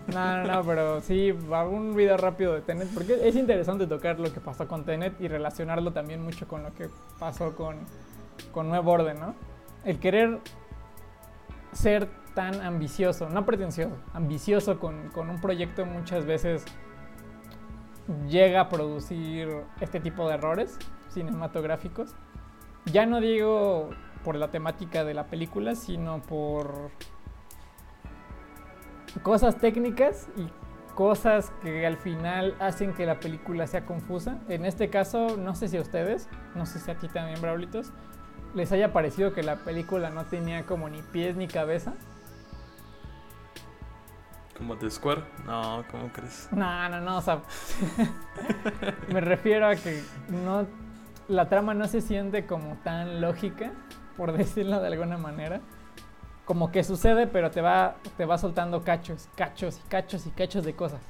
no 0.07 0.37
no 0.37 0.43
no 0.55 0.63
pero 0.63 1.01
sí 1.01 1.31
un 1.31 1.95
video 1.95 2.17
rápido 2.17 2.53
de 2.53 2.61
Tenet 2.61 2.87
porque 2.93 3.27
es 3.27 3.35
interesante 3.35 3.85
tocar 3.85 4.19
lo 4.19 4.33
que 4.33 4.39
pasó 4.39 4.67
con 4.67 4.85
Tenet 4.85 5.19
y 5.21 5.27
relacionarlo 5.27 5.91
también 5.91 6.23
mucho 6.23 6.47
con 6.47 6.63
lo 6.63 6.73
que 6.73 6.89
pasó 7.19 7.55
con 7.55 7.77
con 8.51 8.69
Nuevo 8.69 8.91
Orden 8.91 9.19
no 9.19 9.35
el 9.85 9.99
querer 9.99 10.39
ser 11.71 12.07
tan 12.33 12.61
ambicioso 12.61 13.29
no 13.29 13.45
pretencioso 13.45 13.95
ambicioso 14.13 14.79
con, 14.79 15.09
con 15.09 15.29
un 15.29 15.39
proyecto 15.39 15.85
muchas 15.85 16.25
veces 16.25 16.65
llega 18.27 18.61
a 18.61 18.69
producir 18.69 19.49
este 19.81 19.99
tipo 19.99 20.27
de 20.27 20.35
errores 20.35 20.77
cinematográficos. 21.09 22.15
Ya 22.85 23.05
no 23.05 23.21
digo 23.21 23.89
por 24.23 24.35
la 24.35 24.51
temática 24.51 25.03
de 25.03 25.13
la 25.13 25.27
película, 25.27 25.75
sino 25.75 26.21
por 26.21 26.91
cosas 29.21 29.57
técnicas 29.57 30.27
y 30.35 30.47
cosas 30.95 31.51
que 31.61 31.85
al 31.85 31.97
final 31.97 32.55
hacen 32.59 32.93
que 32.93 33.05
la 33.05 33.19
película 33.19 33.67
sea 33.67 33.85
confusa. 33.85 34.39
En 34.47 34.65
este 34.65 34.89
caso, 34.89 35.37
no 35.37 35.55
sé 35.55 35.67
si 35.67 35.77
a 35.77 35.81
ustedes, 35.81 36.29
no 36.55 36.65
sé 36.65 36.79
si 36.79 36.91
a 36.91 36.97
ti 36.97 37.07
también, 37.07 37.41
Braulitos, 37.41 37.91
les 38.53 38.71
haya 38.71 38.93
parecido 38.93 39.33
que 39.33 39.43
la 39.43 39.57
película 39.57 40.09
no 40.09 40.25
tenía 40.25 40.65
como 40.65 40.89
ni 40.89 41.01
pies 41.01 41.35
ni 41.35 41.47
cabeza. 41.47 41.93
¿Como 44.57 44.77
The 44.77 44.89
Square? 44.89 45.23
No, 45.45 45.83
¿cómo 45.89 46.09
crees? 46.09 46.47
No, 46.51 46.89
no, 46.89 47.01
no, 47.01 47.17
o 47.17 47.21
sea, 47.21 47.41
me 49.11 49.19
refiero 49.21 49.67
a 49.67 49.75
que 49.75 50.01
no, 50.29 50.65
la 51.27 51.49
trama 51.49 51.73
no 51.73 51.87
se 51.87 52.01
siente 52.01 52.45
como 52.45 52.75
tan 52.83 53.19
lógica, 53.21 53.71
por 54.15 54.31
decirlo 54.33 54.79
de 54.79 54.87
alguna 54.87 55.17
manera. 55.17 55.61
Como 56.45 56.71
que 56.71 56.83
sucede, 56.83 57.25
pero 57.25 57.51
te 57.51 57.61
va, 57.61 57.95
te 58.17 58.25
va 58.25 58.37
soltando 58.37 58.83
cachos, 58.83 59.29
cachos 59.35 59.79
y 59.83 59.89
cachos 59.89 60.27
y 60.27 60.31
cachos 60.31 60.63
de 60.65 60.75
cosas. 60.75 61.01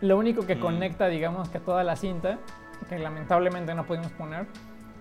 Lo 0.00 0.16
único 0.16 0.46
que 0.46 0.54
Mm. 0.56 0.60
conecta, 0.60 1.06
digamos, 1.08 1.48
que 1.48 1.58
a 1.58 1.60
toda 1.60 1.82
la 1.84 1.96
cinta, 1.96 2.38
que 2.88 2.98
lamentablemente 2.98 3.74
no 3.74 3.84
podemos 3.86 4.12
poner, 4.12 4.46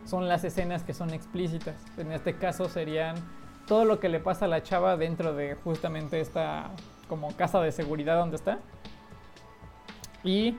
son 0.05 0.28
las 0.28 0.43
escenas 0.43 0.84
que 0.84 0.93
son 0.93 1.11
explícitas. 1.11 1.76
En 1.97 2.11
este 2.11 2.36
caso 2.36 2.67
serían 2.69 3.15
todo 3.67 3.86
lo 3.86 3.99
que 3.99 4.09
le 4.09 4.19
pasa 4.19 4.45
a 4.45 4.47
la 4.47 4.61
chava 4.63 4.97
dentro 4.97 5.34
de 5.34 5.55
justamente 5.63 6.19
esta 6.19 6.71
como 7.14 7.32
casa 7.38 7.61
de 7.61 7.72
seguridad 7.72 8.18
donde 8.18 8.38
está. 8.38 8.57
Y 10.24 10.57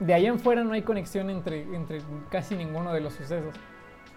de 0.00 0.12
ahí 0.12 0.26
en 0.26 0.40
fuera 0.40 0.64
no 0.64 0.72
hay 0.72 0.82
conexión 0.82 1.30
entre, 1.30 1.62
entre 1.72 2.00
casi 2.30 2.56
ninguno 2.56 2.92
de 2.92 3.00
los 3.00 3.12
sucesos. 3.12 3.54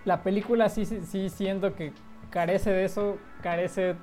La 0.05 0.23
película 0.23 0.69
sí, 0.69 0.85
sí, 0.87 1.29
siento 1.29 1.75
que 1.75 1.93
carece 2.31 2.71
de 2.71 2.83
eso, 2.83 3.17
carece 3.43 3.95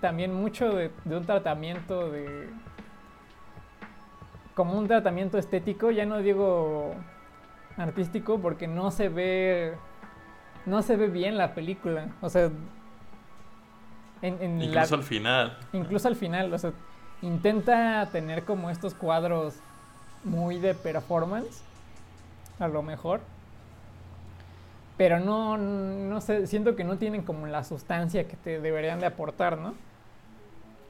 también 0.00 0.34
mucho 0.34 0.72
de, 0.72 0.90
de 1.04 1.16
un 1.16 1.24
tratamiento 1.24 2.10
de... 2.10 2.48
como 4.56 4.76
un 4.76 4.88
tratamiento 4.88 5.38
estético, 5.38 5.92
ya 5.92 6.06
no 6.06 6.18
digo 6.18 6.92
artístico 7.76 8.40
porque 8.40 8.66
no 8.66 8.90
se 8.90 9.08
ve 9.08 9.74
no 10.66 10.82
se 10.82 10.96
ve 10.96 11.06
bien 11.06 11.38
la 11.38 11.54
película 11.54 12.08
o 12.20 12.28
sea 12.28 12.50
en, 14.22 14.42
en 14.42 14.58
la- 14.58 14.64
Incluso 14.66 14.94
al 14.94 15.02
final. 15.02 15.58
incluso 15.72 16.08
al 16.08 16.16
final, 16.16 16.52
o 16.52 16.58
sea, 16.58 16.72
intenta 17.22 18.06
tener 18.12 18.44
como 18.44 18.70
estos 18.70 18.94
cuadros 18.94 19.54
muy 20.24 20.58
de 20.58 20.74
performance, 20.74 21.62
a 22.58 22.68
lo 22.68 22.82
mejor. 22.82 23.20
Pero 24.96 25.20
no, 25.20 25.56
no 25.56 26.20
sé, 26.20 26.46
siento 26.48 26.74
que 26.74 26.82
no 26.84 26.98
tienen 26.98 27.22
como 27.22 27.46
la 27.46 27.62
sustancia 27.62 28.26
que 28.26 28.36
te 28.36 28.60
deberían 28.60 28.98
de 28.98 29.06
aportar, 29.06 29.56
¿no? 29.58 29.74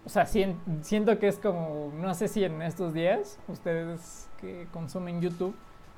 O 0.06 0.08
sea, 0.08 0.24
sien- 0.24 0.58
siento 0.80 1.18
que 1.18 1.28
es 1.28 1.36
como, 1.38 1.92
no 1.94 2.14
sé 2.14 2.28
si 2.28 2.42
en 2.42 2.62
estos 2.62 2.94
días, 2.94 3.38
ustedes 3.48 4.26
que 4.40 4.66
consumen 4.72 5.20
YouTube, 5.20 5.54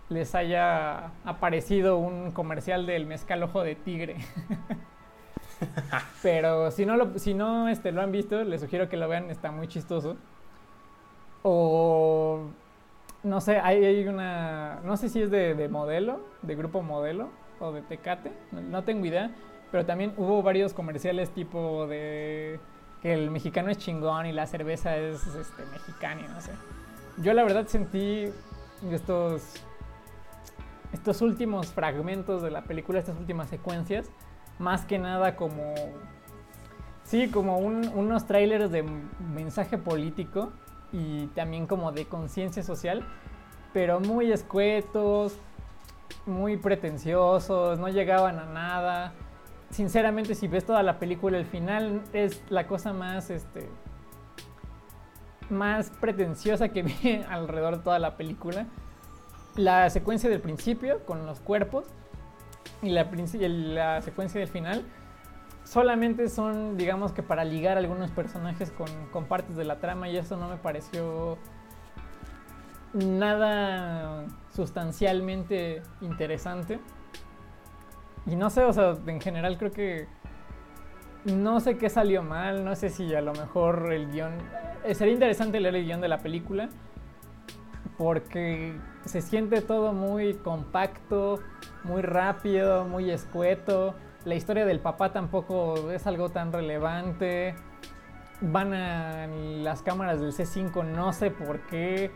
les 0.09 0.35
haya 0.35 1.11
aparecido 1.25 1.99
un 1.99 2.33
comercial 2.33 2.85
del 2.87 3.07
mezcal 3.07 3.43
ojo 3.45 3.63
de 3.63 3.77
tigre. 3.77 4.17
Pero 6.23 6.71
si 6.71 6.87
no, 6.87 6.97
lo, 6.97 7.19
si 7.19 7.35
no 7.35 7.69
este, 7.69 7.93
lo 7.93 8.03
han 8.03 8.13
visto, 8.13 8.43
les 8.45 8.61
sugiero 8.61 8.89
que 8.89 8.97
lo 8.97 9.09
vean, 9.09 9.31
está 9.31 9.51
muy 9.51 9.69
chistoso. 9.69 10.17
O 11.43 12.51
no 13.23 13.41
sé, 13.41 13.59
hay, 13.59 14.07
una, 14.07 14.81
no 14.85 14.97
sé 14.97 15.09
si 15.09 15.23
es 15.23 15.31
de, 15.31 15.55
de 15.55 15.69
modelo, 15.69 16.21
de 16.43 16.55
grupo 16.55 16.83
modelo 16.83 17.29
o 17.59 17.73
de 17.73 17.83
Tecate, 17.83 18.33
no, 18.53 18.61
no 18.61 18.85
tengo 18.85 19.05
idea, 19.05 19.31
pero 19.71 19.85
también 19.85 20.15
hubo 20.17 20.43
varios 20.43 20.73
comerciales 20.73 21.31
tipo 21.31 21.87
de 21.87 22.59
que 23.03 23.15
el 23.15 23.31
mexicano 23.31 23.71
es 23.71 23.79
chingón 23.79 24.27
y 24.27 24.33
la 24.33 24.47
cerveza 24.47 24.97
es 24.97 25.27
este, 25.27 25.65
mexicana 25.67 26.23
y 26.23 26.29
no 26.29 26.41
sé. 26.41 26.53
Yo 27.19 27.33
la 27.33 27.43
verdad 27.43 27.67
sentí 27.67 28.27
estos, 28.91 29.43
estos 30.93 31.23
últimos 31.23 31.69
fragmentos 31.69 32.43
de 32.43 32.51
la 32.51 32.63
película, 32.63 32.99
estas 32.99 33.19
últimas 33.19 33.49
secuencias, 33.49 34.11
más 34.61 34.85
que 34.85 34.99
nada 35.01 35.35
como 35.35 35.75
sí 37.03 37.29
como 37.31 37.59
un- 37.59 37.89
unos 37.95 38.27
trailers 38.27 38.71
de 38.71 38.85
mensaje 39.35 39.77
político 39.79 40.53
y 40.93 41.27
también 41.29 41.67
como 41.67 41.91
de 41.93 42.05
conciencia 42.07 42.63
social 42.63 43.03
pero 43.73 43.99
muy 44.01 44.31
escuetos 44.31 45.37
muy 46.27 46.57
pretenciosos 46.57 47.79
no 47.79 47.89
llegaban 47.89 48.39
a 48.39 48.45
nada. 48.45 49.13
Sinceramente 49.71 50.35
si 50.35 50.49
ves 50.49 50.65
toda 50.67 50.83
la 50.83 50.99
película 50.99 51.39
el 51.39 51.47
final 51.47 52.03
es 52.13 52.43
la 52.51 52.67
cosa 52.67 52.93
más 52.93 53.31
este 53.31 53.69
más 55.49 55.91
pretenciosa 55.91 56.69
que 56.69 56.83
vi 56.85 57.25
alrededor 57.29 57.79
de 57.79 57.83
toda 57.83 57.99
la 57.99 58.17
película. 58.17 58.67
La 59.57 59.89
secuencia 59.91 60.31
del 60.31 60.41
principio 60.41 61.05
con 61.05 61.27
los 61.27 61.41
cuerpos 61.41 61.85
y 62.83 62.91
la, 62.91 64.01
secuencia 64.03 64.41
del 64.41 64.49
final 64.49 64.85
solamente 65.65 66.29
son, 66.29 66.77
digamos 66.77 67.13
que 67.13 67.23
para 67.23 67.45
ligar 67.45 67.79
algunos 67.79 68.11
personajes 68.11 68.71
con, 68.71 68.89
con 69.13 69.27
partes 69.27 69.57
de 69.57 69.65
la 69.65 69.79
trama 69.79 70.09
y 70.09 70.17
eso 70.17 70.37
no 70.37 70.49
me 70.49 70.57
pareció 70.57 71.39
nada 72.93 74.27
sustancialmente 74.55 75.83
interesante. 76.01 76.81
Y 78.27 78.37
no 78.37 78.51
sé, 78.51 78.65
o 78.65 78.73
sea, 78.73 78.97
en 79.07 79.21
general 79.21 79.57
creo 79.59 79.71
que 79.71 80.09
no 81.25 81.61
sé 81.61 81.77
qué 81.77 81.89
salió 81.89 82.23
mal, 82.23 82.65
no 82.65 82.75
sé 82.77 82.89
si 82.91 83.15
a 83.15 83.21
lo 83.21 83.33
mejor 83.33 83.93
el 83.93 84.11
guion... 84.11 84.33
eh, 84.85 84.95
sería 84.95 85.15
interesante 85.15 85.61
leer 85.61 85.77
el 85.77 85.85
guion 85.85 86.01
de 86.01 86.09
la 86.09 86.19
película 86.19 86.69
porque 88.01 88.81
se 89.05 89.21
siente 89.21 89.61
todo 89.61 89.93
muy 89.93 90.33
compacto, 90.33 91.41
muy 91.85 92.01
rápido, 92.01 92.87
muy 92.87 93.11
escueto. 93.11 93.95
La 94.25 94.35
historia 94.35 94.65
del 94.65 94.81
papá 94.81 95.13
tampoco 95.13 95.91
es 95.91 96.07
algo 96.07 96.31
tan 96.31 96.51
relevante. 96.51 97.55
Van 98.41 98.73
a 98.73 99.27
las 99.27 99.83
cámaras 99.83 100.19
del 100.19 100.33
C5, 100.33 100.83
no 100.83 101.13
sé 101.13 101.31
por 101.31 101.61
qué. 101.67 102.11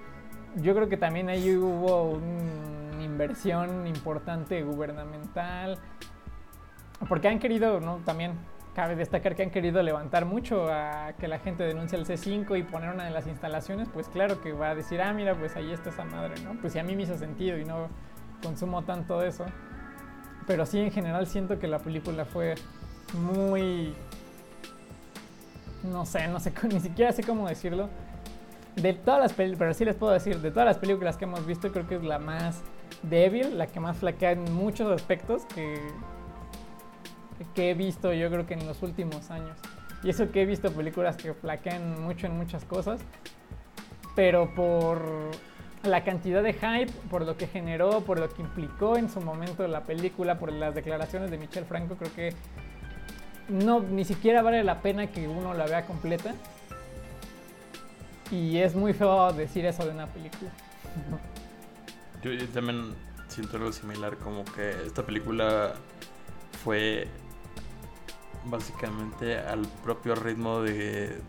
Yo 0.57 0.75
creo 0.75 0.89
que 0.89 0.97
también 0.97 1.29
ahí 1.29 1.55
hubo 1.55 2.13
un 2.13 2.99
inversión 3.03 3.87
importante 3.87 4.63
gubernamental. 4.63 5.77
Porque 7.07 7.29
han 7.29 7.39
querido, 7.39 7.81
¿no? 7.81 7.97
También 8.07 8.39
cabe 8.75 8.97
destacar 8.97 9.35
que 9.35 9.45
han 9.45 9.51
querido 9.51 9.83
levantar 9.83 10.25
mucho 10.25 10.69
a 10.69 11.13
que 11.19 11.29
la 11.29 11.39
gente 11.39 11.63
denuncie 11.65 11.97
el 11.97 12.07
C5 12.07 12.59
y 12.59 12.63
poner 12.65 12.91
una 12.91 13.05
de 13.05 13.11
las 13.11 13.27
instalaciones, 13.27 13.89
pues 13.89 14.09
claro 14.09 14.41
que 14.41 14.53
va 14.53 14.71
a 14.71 14.75
decir, 14.75 15.01
ah, 15.01 15.13
mira, 15.13 15.35
pues 15.35 15.57
ahí 15.57 15.73
está 15.73 15.91
esa 15.91 16.05
madre, 16.05 16.35
¿no? 16.43 16.55
Pues 16.61 16.73
si 16.73 16.79
a 16.79 16.83
mí 16.83 16.97
me 16.97 17.05
hizo 17.05 17.17
sentido 17.17 17.57
y 17.57 17.65
no 17.65 17.89
consumo 18.43 18.83
tanto 18.83 19.23
eso. 19.23 19.47
Pero 20.47 20.67
sí, 20.67 20.81
en 20.81 20.91
general 20.91 21.27
siento 21.27 21.59
que 21.59 21.69
la 21.69 21.79
película 21.79 22.25
fue 22.25 22.57
muy... 23.15 23.95
No 25.85 26.05
sé, 26.05 26.27
no 26.29 26.41
sé, 26.41 26.53
ni 26.73 26.81
siquiera 26.81 27.13
sé 27.13 27.23
cómo 27.23 27.49
decirlo. 27.49 27.89
De 28.77 28.93
todas 28.93 29.21
las 29.21 29.33
películas, 29.33 29.59
pero 29.59 29.75
sí 29.75 29.85
les 29.85 29.95
puedo 29.95 30.13
decir, 30.13 30.41
de 30.41 30.51
todas 30.51 30.67
las 30.67 30.79
películas 30.79 31.17
que 31.17 31.25
hemos 31.25 31.47
visto, 31.47 31.71
creo 31.71 31.87
que 31.87 31.95
es 31.95 32.03
la 32.03 32.19
más 32.19 32.61
débil, 33.03 33.57
la 33.57 33.69
que 33.69 33.79
más 33.79 33.99
flaquea 33.99 34.33
en 34.33 34.53
muchos 34.53 34.91
aspectos 34.91 35.45
que, 35.55 35.79
que 37.55 37.71
he 37.71 37.75
visto 37.75 38.13
yo 38.13 38.31
creo 38.31 38.47
que 38.47 38.55
en 38.55 38.67
los 38.67 38.83
últimos 38.83 39.31
años. 39.31 39.59
Y 40.03 40.11
eso 40.11 40.31
que 40.31 40.43
he 40.43 40.47
visto 40.47 40.71
películas 40.73 41.17
que 41.17 41.33
flaquean 41.33 42.03
mucho 42.03 42.27
en 42.27 42.37
muchas 42.37 42.65
cosas, 42.65 43.01
pero 44.15 44.55
por 44.55 45.03
la 45.83 46.05
cantidad 46.05 46.43
de 46.43 46.53
hype, 46.53 46.93
por 47.11 47.25
lo 47.25 47.37
que 47.37 47.47
generó, 47.47 48.01
por 48.03 48.19
lo 48.19 48.29
que 48.29 48.43
implicó 48.43 48.97
en 48.97 49.09
su 49.11 49.21
momento 49.21 49.67
la 49.67 49.85
película, 49.85 50.39
por 50.39 50.53
las 50.53 50.75
declaraciones 50.75 51.31
de 51.31 51.39
Michel 51.39 51.65
Franco, 51.65 51.97
creo 51.97 52.15
que 52.15 52.35
no 53.49 53.81
ni 53.81 54.05
siquiera 54.05 54.43
vale 54.43 54.65
la 54.65 54.81
pena 54.81 55.07
que 55.09 55.29
uno 55.29 55.55
la 55.55 55.67
vea 55.67 55.87
completa. 55.87 56.35
Y 58.31 58.59
es 58.59 58.75
muy 58.75 58.93
feo 58.93 59.33
decir 59.33 59.65
eso 59.67 59.85
de 59.85 59.91
una 59.91 60.07
película. 60.07 60.51
Yo, 62.23 62.33
yo 62.33 62.49
también 62.49 62.95
siento 63.29 63.57
algo 63.57 63.73
similar, 63.73 64.17
como 64.17 64.45
que 64.45 64.71
esta 64.87 65.05
película 65.05 65.75
fue 66.63 67.09
básicamente 68.47 69.39
al 69.39 69.67
propio 69.83 70.15
ritmo 70.15 70.61
de, 70.61 71.21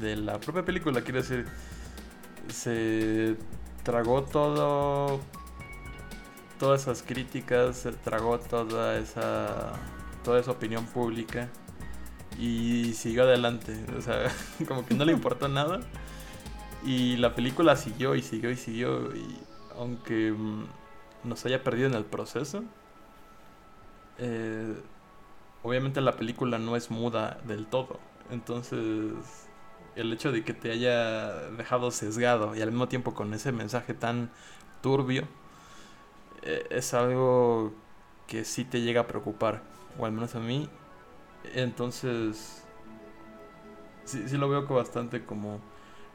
de 0.00 0.16
la 0.16 0.38
propia 0.38 0.64
película, 0.64 1.02
quiero 1.02 1.20
decir, 1.20 1.46
se 2.48 3.36
tragó 3.82 4.22
todo, 4.24 5.20
todas 6.58 6.82
esas 6.82 7.02
críticas, 7.02 7.76
se 7.76 7.92
tragó 7.92 8.38
toda 8.38 8.96
esa, 8.98 9.72
toda 10.22 10.40
esa 10.40 10.50
opinión 10.52 10.86
pública 10.86 11.48
y 12.38 12.92
siguió 12.94 13.22
adelante, 13.22 13.84
o 13.96 14.00
sea, 14.00 14.30
como 14.68 14.84
que 14.84 14.94
no 14.94 15.04
le 15.04 15.12
importó 15.18 15.48
nada. 15.48 15.80
Y 16.84 17.16
la 17.16 17.34
película 17.34 17.76
siguió 17.76 18.14
y 18.14 18.22
siguió 18.22 18.50
y 18.50 18.56
siguió 18.56 19.14
y 19.16 19.38
aunque 19.78 20.32
mm, 20.32 20.64
nos 21.24 21.44
haya 21.46 21.62
perdido 21.62 21.88
en 21.88 21.94
el 21.94 22.04
proceso, 22.04 22.62
eh, 24.18 24.74
obviamente 25.64 26.00
la 26.00 26.12
película 26.12 26.58
no 26.58 26.76
es 26.76 26.90
muda 26.90 27.40
del 27.46 27.66
todo. 27.66 27.98
Entonces, 28.30 29.12
el 29.96 30.12
hecho 30.12 30.30
de 30.30 30.44
que 30.44 30.54
te 30.54 30.70
haya 30.70 31.32
dejado 31.50 31.90
sesgado 31.90 32.54
y 32.54 32.62
al 32.62 32.70
mismo 32.70 32.86
tiempo 32.86 33.14
con 33.14 33.34
ese 33.34 33.50
mensaje 33.50 33.94
tan 33.94 34.30
turbio, 34.82 35.26
eh, 36.42 36.66
es 36.70 36.94
algo 36.94 37.72
que 38.28 38.44
sí 38.44 38.64
te 38.64 38.82
llega 38.82 39.02
a 39.02 39.06
preocupar, 39.06 39.62
o 39.98 40.06
al 40.06 40.12
menos 40.12 40.34
a 40.34 40.40
mí. 40.40 40.68
Entonces, 41.54 42.62
sí, 44.04 44.28
sí 44.28 44.36
lo 44.36 44.48
veo 44.48 44.66
bastante 44.66 45.24
como 45.24 45.60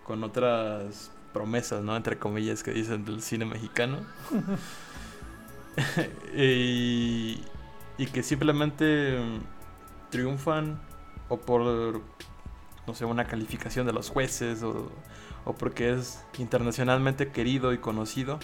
con 0.06 0.24
otras 0.24 1.12
promesas, 1.34 1.84
¿no? 1.84 1.96
Entre 1.96 2.20
comillas 2.20 2.64
que 2.64 2.72
dicen 2.72 3.04
del 3.04 3.22
cine 3.22 3.46
mexicano. 3.46 3.98
y, 6.36 7.42
y 8.00 8.08
que 8.08 8.24
simplemente 8.24 9.20
triunfan 10.10 10.80
o 11.28 11.38
por, 11.38 12.02
no 12.88 12.94
sé, 12.94 13.04
una 13.04 13.26
calificación 13.26 13.86
de 13.86 13.92
los 13.92 14.10
jueces 14.10 14.64
o, 14.64 14.90
o 15.44 15.54
porque 15.54 15.92
es 15.92 16.24
internacionalmente 16.38 17.30
querido 17.30 17.74
y 17.74 17.78
conocido, 17.78 18.40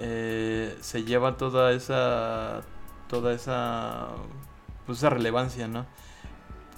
eh, 0.00 0.76
se 0.80 1.04
lleva 1.04 1.36
toda 1.36 1.70
esa, 1.70 2.62
toda 3.08 3.32
esa, 3.32 4.08
pues 4.86 4.98
esa 4.98 5.10
relevancia, 5.10 5.68
¿no? 5.68 5.86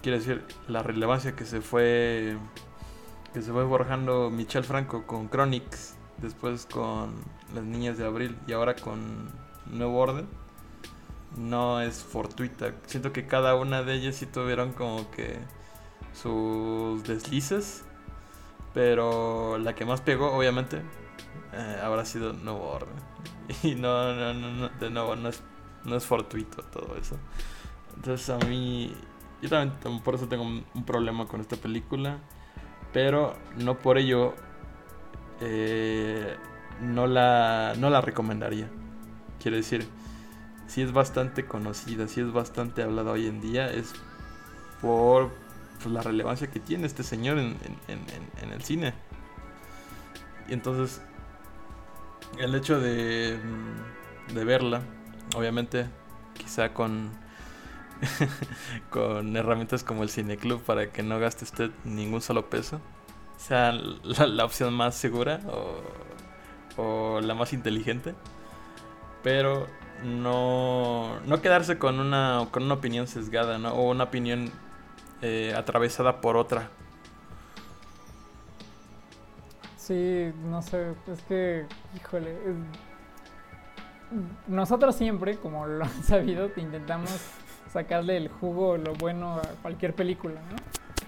Quiere 0.03 0.19
decir, 0.19 0.45
la 0.69 0.83
relevancia 0.83 1.35
que 1.35 1.47
se 1.47 1.63
fue, 1.63 2.37
que 3.33 3.41
se 3.41 3.53
fue 3.53 3.67
forjando 3.67 4.29
Michel 4.29 4.65
Franco 4.65 5.07
con 5.07 5.31
Chronix, 5.31 5.97
después 6.19 6.67
con 6.67 7.15
Las 7.55 7.65
Niñas 7.65 7.97
de 7.97 8.05
Abril 8.05 8.37
y 8.47 8.53
ahora 8.53 8.77
con 8.77 9.31
Nuevo 9.65 9.99
Orden 9.99 10.40
no 11.37 11.81
es 11.81 12.03
fortuita. 12.03 12.75
Siento 12.87 13.13
que 13.13 13.27
cada 13.27 13.55
una 13.55 13.83
de 13.83 13.95
ellas 13.95 14.17
sí 14.17 14.27
tuvieron 14.27 14.73
como 14.73 15.11
que 15.11 15.39
sus 16.13 17.03
deslices. 17.05 17.85
Pero 18.75 19.59
la 19.59 19.75
que 19.75 19.85
más 19.85 20.01
pegó, 20.01 20.33
obviamente, 20.33 20.83
eh, 21.53 21.81
habrá 21.83 22.05
sido 22.05 22.33
Nuevo 22.33 22.69
Orden. 22.71 22.95
Y 23.65 23.75
no, 23.75 24.15
no, 24.15 24.33
no, 24.33 24.69
de 24.69 24.91
nuevo, 24.91 25.17
no 25.17 25.29
es, 25.29 25.43
no 25.85 25.97
es 25.97 26.07
fortuito 26.07 26.63
todo 26.63 26.97
eso. 26.97 27.17
Entonces 27.97 28.31
a 28.31 28.39
mí, 28.47 28.95
yo 29.43 29.49
también 29.49 30.01
por 30.03 30.15
eso 30.15 30.29
tengo 30.29 30.45
un 30.45 30.85
problema 30.87 31.27
con 31.27 31.41
esta 31.41 31.57
película. 31.57 32.19
Pero 32.93 33.35
no 33.57 33.79
por 33.79 33.99
ello 33.99 34.35
eh, 35.41 36.37
no, 36.81 37.07
la, 37.07 37.75
no 37.79 37.91
la 37.91 38.01
recomendaría. 38.01 38.69
Quiero 39.41 39.57
decir, 39.57 39.87
si 40.71 40.83
es 40.83 40.93
bastante 40.93 41.47
conocida, 41.47 42.07
si 42.07 42.21
es 42.21 42.33
bastante 42.33 42.85
hablada 42.85 43.11
hoy 43.11 43.27
en 43.27 43.41
día, 43.41 43.69
es 43.73 43.93
por 44.81 45.33
pues, 45.83 45.93
la 45.93 46.01
relevancia 46.01 46.49
que 46.49 46.61
tiene 46.61 46.87
este 46.87 47.03
señor 47.03 47.39
en, 47.39 47.57
el 47.89 48.63
cine. 48.63 48.95
Y 50.49 50.53
entonces, 50.53 51.03
el 52.39 52.55
hecho 52.55 52.79
de, 52.79 53.37
mm, 53.43 54.35
de 54.35 54.45
verla, 54.45 54.83
obviamente, 55.35 55.87
quizá 56.35 56.73
con, 56.73 57.11
con 58.91 59.37
herramientas 59.37 59.83
como 59.83 60.05
el 60.05 60.09
Cineclub 60.09 60.63
para 60.63 60.93
que 60.93 61.03
no 61.03 61.19
gaste 61.19 61.45
usted 61.47 61.73
ningún 61.83 62.23
solo 62.23 62.49
peso, 62.49 62.81
sea 63.39 63.73
la, 63.73 64.45
opción 64.45 64.73
más 64.73 64.95
segura 64.95 65.41
o, 65.49 66.81
o 66.81 67.21
la 67.21 67.35
más 67.35 67.53
inteligente. 67.53 68.15
Pero 69.25 69.67
no, 70.05 71.21
no 71.27 71.43
quedarse 71.43 71.79
con 71.79 72.01
una, 72.01 72.47
con 72.51 72.65
una 72.65 72.75
opinión 72.75 73.07
sesgada, 73.07 73.59
¿no? 73.59 73.73
O 73.75 73.91
una 73.91 74.05
opinión 74.05 74.51
eh, 75.23 75.55
atravesada 75.57 76.21
por 76.21 76.37
otra. 76.37 76.69
Sí, 79.77 80.33
no 80.45 80.63
sé, 80.63 80.95
es 81.13 81.21
que, 81.23 81.67
híjole, 81.97 82.37
nosotros 84.47 84.95
siempre, 84.95 85.37
como 85.37 85.67
lo 85.67 85.85
han 85.85 86.05
sabido, 86.05 86.51
intentamos 86.57 87.11
sacarle 87.73 88.17
el 88.17 88.29
jugo, 88.29 88.77
lo 88.77 88.95
bueno 88.95 89.37
a 89.37 89.43
cualquier 89.63 89.95
película, 89.95 90.41
¿no? 90.51 90.57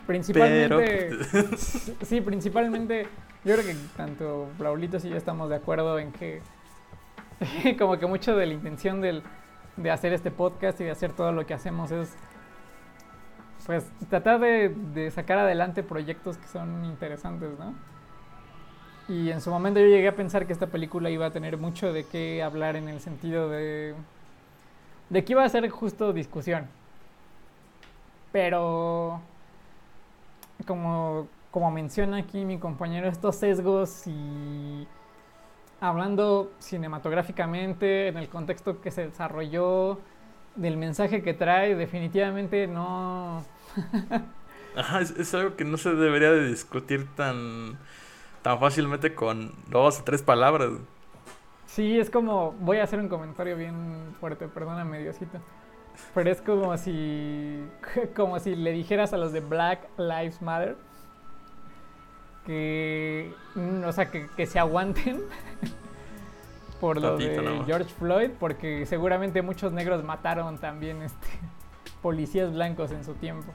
Principalmente, 0.07 1.11
sí, 2.03 2.21
principalmente, 2.21 3.07
yo 3.45 3.55
creo 3.55 3.65
que 3.65 3.77
tanto 3.97 4.49
Raulito 4.59 4.97
y 4.97 5.11
yo 5.11 5.17
estamos 5.17 5.49
de 5.49 5.57
acuerdo 5.57 5.99
en 5.99 6.13
que 6.13 6.43
como 7.79 7.99
que 7.99 8.07
mucho 8.07 8.37
de 8.37 8.47
la 8.47 8.55
intención 8.55 9.01
del, 9.01 9.23
de 9.77 9.91
hacer 9.91 10.13
este 10.13 10.31
podcast 10.31 10.81
y 10.81 10.85
de 10.85 10.91
hacer 10.91 11.13
todo 11.13 11.33
lo 11.33 11.47
que 11.47 11.55
hacemos 11.55 11.91
es 11.91 12.15
pues 13.67 13.85
tratar 14.09 14.41
de, 14.41 15.11
sacar 15.15 15.39
adelante 15.39 15.83
proyectos 15.83 16.37
que 16.37 16.49
son 16.49 16.85
interesantes, 16.85 17.51
¿no? 17.59 17.75
Y 19.09 19.31
en 19.31 19.41
su 19.41 19.51
momento 19.51 19.79
yo 19.79 19.87
llegué 19.87 20.09
a 20.09 20.17
pensar 20.17 20.47
que 20.47 20.53
esta 20.53 20.67
película 20.67 21.11
iba 21.11 21.27
a 21.27 21.31
tener 21.31 21.59
mucho 21.59 21.93
de 21.93 22.05
qué 22.05 22.43
hablar 22.43 22.77
en 22.77 22.89
el 22.89 23.01
sentido 23.01 23.49
de, 23.49 23.95
de 25.11 25.25
que 25.25 25.33
iba 25.33 25.45
a 25.45 25.49
ser 25.49 25.69
justo 25.69 26.13
discusión. 26.13 26.67
Pero, 28.33 29.21
como, 30.67 31.29
como 31.51 31.71
menciona 31.71 32.17
aquí 32.17 32.45
mi 32.45 32.59
compañero, 32.59 33.09
estos 33.09 33.37
sesgos 33.37 34.07
y 34.07 34.89
hablando 35.83 36.53
cinematográficamente, 36.61 38.07
en 38.07 38.17
el 38.17 38.29
contexto 38.29 38.81
que 38.81 38.93
se 38.93 39.09
desarrolló, 39.09 39.99
del 40.55 40.77
mensaje 40.77 41.23
que 41.23 41.35
trae, 41.35 41.75
definitivamente 41.75 42.69
no... 42.69 43.45
Ajá, 44.77 45.01
es, 45.01 45.35
algo 45.35 45.57
que 45.57 45.65
no 45.65 45.77
se 45.77 45.93
debería 45.95 46.31
de 46.31 46.47
discutir 46.47 47.09
tan, 47.17 47.79
tan 48.43 48.61
fácilmente 48.61 49.15
con 49.15 49.53
dos 49.69 50.01
o 50.01 50.05
tres 50.05 50.23
palabras. 50.23 50.71
Sí, 51.67 51.99
es 51.99 52.11
como, 52.11 52.53
voy 52.61 52.79
a 52.79 52.85
hacer 52.85 53.01
un 53.01 53.09
comentario 53.09 53.57
bien 53.57 54.15
fuerte, 54.21 54.47
perdóname 54.47 55.01
Diosito. 55.01 55.41
Pero 56.15 56.31
es 56.31 56.41
como 56.41 56.77
si, 56.79 57.61
como 58.15 58.39
si 58.39 58.55
le 58.55 58.71
dijeras 58.71 59.13
a 59.13 59.17
los 59.17 59.33
de 59.33 59.41
Black 59.41 59.89
Lives 59.99 60.41
Matter 60.41 60.77
que, 62.45 63.35
mm, 63.55 63.85
o 63.85 63.93
sea, 63.93 64.11
que, 64.11 64.29
que 64.37 64.47
se 64.47 64.59
aguanten 64.59 65.23
por 66.81 67.01
lo 67.01 67.11
Tantito 67.11 67.43
de 67.43 67.43
nomás. 67.43 67.67
George 67.67 67.95
Floyd, 67.95 68.31
porque 68.39 68.87
seguramente 68.87 69.43
muchos 69.43 69.73
negros 69.73 70.03
mataron 70.05 70.59
también 70.59 71.03
este, 71.03 71.29
policías 72.03 72.53
blancos 72.53 72.91
en 72.91 73.05
su 73.05 73.15
tiempo. 73.15 73.53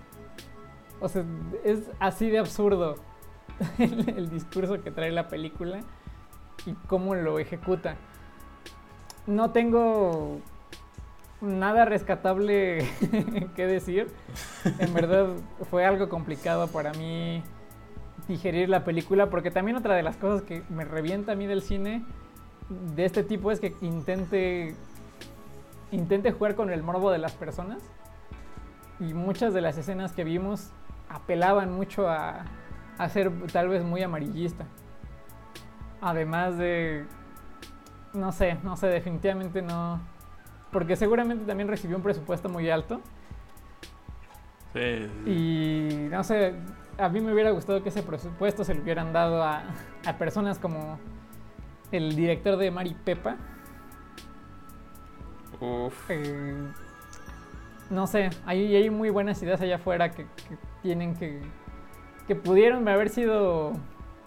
O 0.99 1.09
sea, 1.09 1.23
es 1.63 1.89
así 1.99 2.29
de 2.29 2.39
absurdo 2.39 2.95
el, 3.77 4.09
el 4.09 4.29
discurso 4.29 4.81
que 4.81 4.91
trae 4.91 5.11
la 5.11 5.27
película 5.27 5.79
y 6.65 6.73
cómo 6.88 7.15
lo 7.15 7.39
ejecuta. 7.39 7.95
No 9.25 9.51
tengo 9.51 10.41
nada 11.41 11.85
rescatable 11.85 12.88
que 13.55 13.67
decir. 13.67 14.07
En 14.79 14.93
verdad 14.93 15.27
fue 15.69 15.85
algo 15.85 16.09
complicado 16.09 16.67
para 16.67 16.93
mí 16.93 17.43
digerir 18.28 18.69
la 18.69 18.84
película 18.84 19.30
porque 19.30 19.51
también 19.51 19.78
otra 19.78 19.95
de 19.95 20.03
las 20.03 20.17
cosas 20.17 20.41
que 20.41 20.63
me 20.69 20.84
revienta 20.84 21.32
a 21.32 21.36
mí 21.36 21.45
del 21.45 21.61
cine 21.61 22.03
de 22.69 23.05
este 23.05 23.23
tipo 23.23 23.51
es 23.51 23.59
que 23.59 23.73
intente 23.82 24.75
intente 25.91 26.32
jugar 26.34 26.55
con 26.55 26.69
el 26.69 26.84
morbo 26.84 27.11
de 27.11 27.17
las 27.17 27.32
personas 27.34 27.82
y 28.99 29.13
muchas 29.13 29.53
de 29.53 29.61
las 29.61 29.78
escenas 29.78 30.11
que 30.11 30.23
vimos 30.25 30.71
apelaban 31.09 31.71
mucho 31.71 32.09
a, 32.09 32.43
a 32.97 33.09
ser 33.09 33.32
tal 33.53 33.69
vez 33.69 33.84
muy 33.84 34.03
amarillista. 34.03 34.65
Además 36.01 36.57
de 36.57 37.05
no 38.13 38.32
sé, 38.32 38.57
no 38.63 38.75
sé, 38.75 38.88
definitivamente 38.88 39.61
no 39.61 40.01
porque 40.71 40.97
seguramente 40.97 41.45
también 41.45 41.69
recibió 41.69 41.95
un 41.95 42.03
presupuesto 42.03 42.49
muy 42.49 42.69
alto 42.69 42.99
Sí, 44.73 45.07
sí. 45.23 45.32
y 45.32 46.09
no 46.11 46.23
sé, 46.23 46.53
a 46.97 47.09
mí 47.09 47.21
me 47.21 47.33
hubiera 47.33 47.51
gustado 47.51 47.83
que 47.83 47.89
ese 47.89 48.03
presupuesto 48.03 48.63
se 48.63 48.73
lo 48.73 48.81
hubieran 48.81 49.13
dado 49.13 49.43
a, 49.43 49.63
a 50.05 50.17
personas 50.17 50.59
como 50.59 50.99
el 51.91 52.15
director 52.15 52.57
de 52.57 52.71
Mari 52.71 52.95
Pepa. 53.03 53.37
Uf. 55.59 56.09
Eh, 56.09 56.55
no 57.89 58.07
sé, 58.07 58.29
hay, 58.45 58.75
hay 58.75 58.89
muy 58.89 59.09
buenas 59.09 59.41
ideas 59.41 59.61
allá 59.61 59.75
afuera 59.75 60.11
que, 60.11 60.25
que 60.25 60.57
tienen 60.81 61.15
que. 61.15 61.41
que 62.27 62.35
pudieron 62.35 62.87
haber 62.87 63.09
sido 63.09 63.73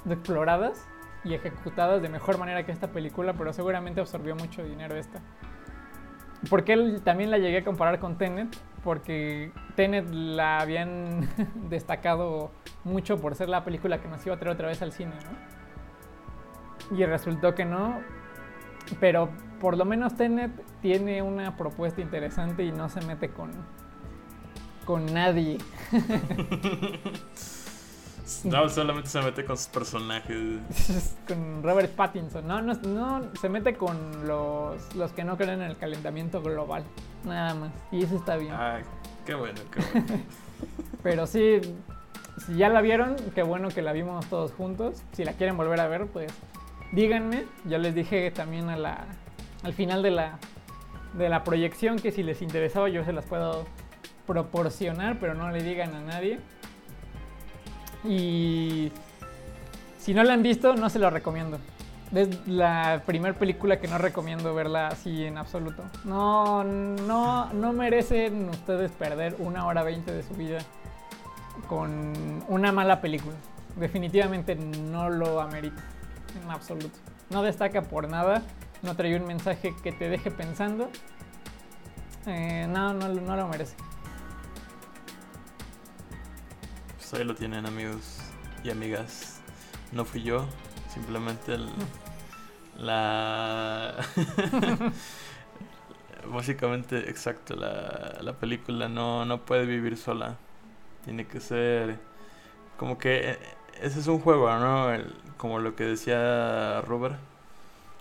exploradas 0.08 0.86
y 1.24 1.34
ejecutadas 1.34 2.00
de 2.00 2.08
mejor 2.08 2.38
manera 2.38 2.64
que 2.64 2.72
esta 2.72 2.88
película, 2.88 3.34
pero 3.34 3.52
seguramente 3.52 4.00
absorbió 4.00 4.34
mucho 4.34 4.64
dinero 4.64 4.96
esta. 4.96 5.20
Porque 6.48 6.72
él 6.72 7.02
también 7.04 7.30
la 7.30 7.38
llegué 7.38 7.58
a 7.58 7.64
comparar 7.64 7.98
con 8.00 8.16
Tenet, 8.16 8.56
porque 8.82 9.52
Tenet 9.76 10.08
la 10.10 10.60
habían 10.60 11.28
destacado 11.68 12.50
mucho 12.84 13.18
por 13.18 13.34
ser 13.34 13.48
la 13.48 13.64
película 13.64 14.00
que 14.00 14.08
nos 14.08 14.24
iba 14.24 14.34
a 14.34 14.38
traer 14.38 14.54
otra 14.54 14.68
vez 14.68 14.82
al 14.82 14.92
cine, 14.92 15.14
¿no? 15.24 16.96
Y 16.96 17.04
resultó 17.04 17.54
que 17.54 17.64
no, 17.64 18.00
pero 18.98 19.30
por 19.60 19.76
lo 19.76 19.84
menos 19.84 20.16
Tenet 20.16 20.50
tiene 20.80 21.22
una 21.22 21.56
propuesta 21.56 22.00
interesante 22.00 22.64
y 22.64 22.72
no 22.72 22.88
se 22.88 23.00
mete 23.02 23.30
con, 23.30 23.50
con 24.84 25.06
nadie. 25.06 25.58
No, 28.44 28.68
solamente 28.68 29.10
se 29.10 29.20
mete 29.20 29.44
con 29.44 29.56
sus 29.56 29.66
personajes. 29.68 31.16
con 31.28 31.62
Robert 31.62 31.94
Pattinson. 31.94 32.46
No, 32.46 32.62
no, 32.62 32.74
no, 32.74 33.28
se 33.40 33.48
mete 33.48 33.74
con 33.74 34.26
los, 34.26 34.94
los 34.94 35.12
que 35.12 35.24
no 35.24 35.36
creen 35.36 35.62
en 35.62 35.70
el 35.70 35.76
calentamiento 35.76 36.40
global. 36.42 36.84
Nada 37.24 37.54
más. 37.54 37.70
Y 37.90 38.02
eso 38.02 38.16
está 38.16 38.36
bien. 38.36 38.54
Ay, 38.56 38.82
qué 39.26 39.34
bueno, 39.34 39.60
qué 39.70 39.80
bueno. 39.92 40.22
Pero 41.02 41.26
sí, 41.26 41.60
si 42.46 42.56
ya 42.56 42.68
la 42.68 42.80
vieron, 42.80 43.16
qué 43.34 43.42
bueno 43.42 43.68
que 43.68 43.82
la 43.82 43.92
vimos 43.92 44.26
todos 44.26 44.52
juntos. 44.52 45.02
Si 45.12 45.24
la 45.24 45.32
quieren 45.32 45.56
volver 45.56 45.80
a 45.80 45.88
ver, 45.88 46.06
pues 46.06 46.32
díganme. 46.92 47.44
Yo 47.64 47.78
les 47.78 47.94
dije 47.94 48.30
también 48.30 48.68
a 48.68 48.76
la, 48.76 49.04
al 49.62 49.72
final 49.72 50.02
de 50.02 50.10
la, 50.10 50.38
de 51.14 51.28
la 51.28 51.44
proyección 51.44 51.98
que 51.98 52.12
si 52.12 52.22
les 52.22 52.42
interesaba 52.42 52.88
yo 52.88 53.04
se 53.04 53.12
las 53.12 53.24
puedo 53.24 53.66
proporcionar, 54.26 55.18
pero 55.18 55.34
no 55.34 55.50
le 55.50 55.62
digan 55.62 55.94
a 55.94 56.00
nadie. 56.00 56.38
Y 58.04 58.92
si 59.98 60.14
no 60.14 60.22
la 60.22 60.32
han 60.32 60.42
visto, 60.42 60.74
no 60.74 60.88
se 60.88 60.98
lo 60.98 61.10
recomiendo. 61.10 61.58
Es 62.12 62.48
la 62.48 63.02
primera 63.06 63.38
película 63.38 63.78
que 63.78 63.86
no 63.86 63.96
recomiendo 63.96 64.52
verla 64.52 64.88
así 64.88 65.24
en 65.24 65.38
absoluto. 65.38 65.84
No, 66.04 66.64
no, 66.64 67.52
no 67.52 67.72
merecen 67.72 68.48
ustedes 68.48 68.90
perder 68.90 69.36
una 69.38 69.64
hora 69.66 69.84
veinte 69.84 70.12
de 70.12 70.24
su 70.24 70.34
vida 70.34 70.58
con 71.68 72.44
una 72.48 72.72
mala 72.72 73.00
película. 73.00 73.36
Definitivamente 73.76 74.56
no 74.56 75.08
lo 75.08 75.40
amerita 75.40 75.82
en 76.42 76.50
absoluto. 76.50 76.98
No 77.30 77.42
destaca 77.42 77.82
por 77.82 78.08
nada, 78.08 78.42
no 78.82 78.96
trae 78.96 79.14
un 79.14 79.26
mensaje 79.26 79.72
que 79.80 79.92
te 79.92 80.08
deje 80.08 80.32
pensando. 80.32 80.90
Eh, 82.26 82.66
no, 82.68 82.92
no, 82.92 83.08
no 83.08 83.36
lo 83.36 83.46
merece. 83.46 83.76
Pues 86.96 87.14
ahí 87.14 87.24
lo 87.24 87.36
tienen, 87.36 87.66
amigos 87.66 88.18
y 88.64 88.70
amigas. 88.70 89.40
No 89.92 90.04
fui 90.04 90.22
yo, 90.22 90.46
simplemente 90.92 91.54
el- 91.54 91.68
la. 92.78 93.94
Básicamente, 96.26 97.08
exacto, 97.10 97.56
la, 97.56 98.18
la 98.20 98.32
película 98.34 98.88
no, 98.88 99.24
no 99.24 99.40
puede 99.44 99.64
vivir 99.66 99.96
sola. 99.96 100.36
Tiene 101.04 101.26
que 101.26 101.40
ser. 101.40 101.98
Como 102.78 102.98
que. 102.98 103.32
eh, 103.32 103.38
Ese 103.82 104.00
es 104.00 104.06
un 104.06 104.20
juego, 104.20 104.50
¿no? 104.58 104.92
El- 104.92 105.14
como 105.38 105.58
lo 105.58 105.74
que 105.76 105.84
decía 105.84 106.80
Robert. 106.82 107.16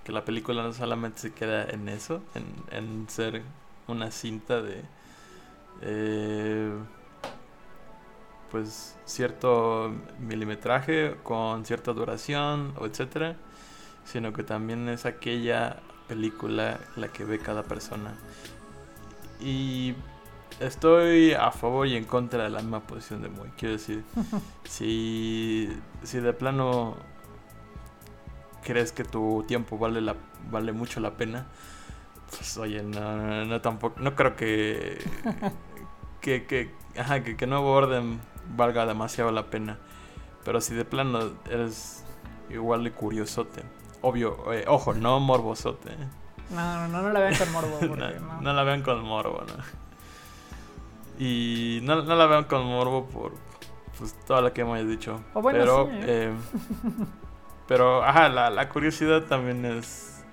Que 0.04 0.12
la 0.12 0.26
película 0.26 0.64
no 0.64 0.74
solamente 0.74 1.20
se 1.20 1.34
queda 1.34 1.66
en 1.70 1.88
eso, 1.90 2.22
en, 2.36 2.46
en 2.72 3.10
ser 3.10 3.44
una 3.88 4.12
cinta 4.12 4.62
de. 4.62 4.84
eh, 5.82 6.72
pues 8.52 8.98
cierto 9.06 9.92
milimetraje 10.20 11.16
con 11.24 11.66
cierta 11.66 11.94
duración 11.94 12.74
o 12.78 12.86
etcétera, 12.86 13.36
sino 14.06 14.34
que 14.34 14.44
también 14.44 14.90
es 14.90 15.06
aquella 15.06 15.78
película 16.08 16.80
la 16.96 17.08
que 17.10 17.24
ve 17.24 17.40
cada 17.40 17.64
persona. 17.64 18.14
Y 19.40 19.96
estoy 20.60 21.34
a 21.34 21.52
favor 21.52 21.88
y 21.88 21.96
en 21.96 22.06
contra 22.06 22.44
de 22.44 22.50
la 22.50 22.60
misma 22.60 22.82
posición 22.82 23.22
de 23.22 23.30
Moy. 23.30 23.50
Quiero 23.58 23.74
decir, 23.74 24.04
si, 24.66 25.70
si 26.04 26.20
de 26.20 26.34
plano 26.34 26.98
crees 28.64 28.92
que 28.92 29.04
tu 29.04 29.44
tiempo 29.48 29.78
vale 29.78 30.02
la 30.02 30.16
vale 30.52 30.72
mucho 30.72 31.00
la 31.00 31.16
pena, 31.16 31.48
pues 32.30 32.58
oye, 32.58 32.84
no, 32.84 33.18
no, 33.18 33.46
no 33.46 33.62
tampoco, 33.62 34.00
no 34.00 34.16
creo 34.16 34.36
que 34.36 34.98
que, 36.22 36.46
que, 36.46 36.72
ajá, 36.98 37.24
que, 37.24 37.36
que 37.38 37.48
Nuevo 37.48 37.72
Orden 37.72 38.20
valga 38.56 38.86
demasiado 38.86 39.32
la 39.32 39.50
pena. 39.50 39.78
Pero 40.44 40.62
si 40.62 40.74
de 40.74 40.86
plano 40.86 41.32
eres 41.50 42.04
igual 42.50 42.84
de 42.84 42.92
curiosote, 42.92 43.64
obvio, 44.02 44.54
eh, 44.54 44.66
ojo, 44.68 44.94
no 44.94 45.20
morbosote. 45.20 45.90
¿eh? 45.90 46.08
No, 46.52 46.88
no, 46.88 46.88
no, 46.88 47.02
no 47.04 47.10
la 47.10 47.20
vean 47.20 47.36
con 47.36 47.52
morbo. 47.52 47.80
porque 47.80 48.20
no, 48.20 48.20
no. 48.20 48.42
no 48.42 48.54
la 48.54 48.64
vean 48.64 48.82
con 48.82 49.04
morbo, 49.04 49.42
¿no? 49.42 49.80
Y 51.20 51.82
no, 51.84 52.02
no 52.04 52.16
la 52.16 52.26
vean 52.28 52.46
con 52.46 52.66
morbo 52.66 53.06
por 53.06 53.34
pues, 53.98 54.16
todo 54.26 54.42
lo 54.42 54.54
que 54.54 54.62
hemos 54.62 54.88
dicho. 54.88 55.20
Bueno, 55.34 55.60
pero, 55.60 55.86
sí, 55.86 55.92
¿eh? 55.98 56.04
eh, 56.08 56.34
pero, 57.68 58.04
ajá, 58.04 58.30
la, 58.30 58.50
la 58.50 58.70
curiosidad 58.70 59.24
también 59.24 59.66
es, 59.66 60.24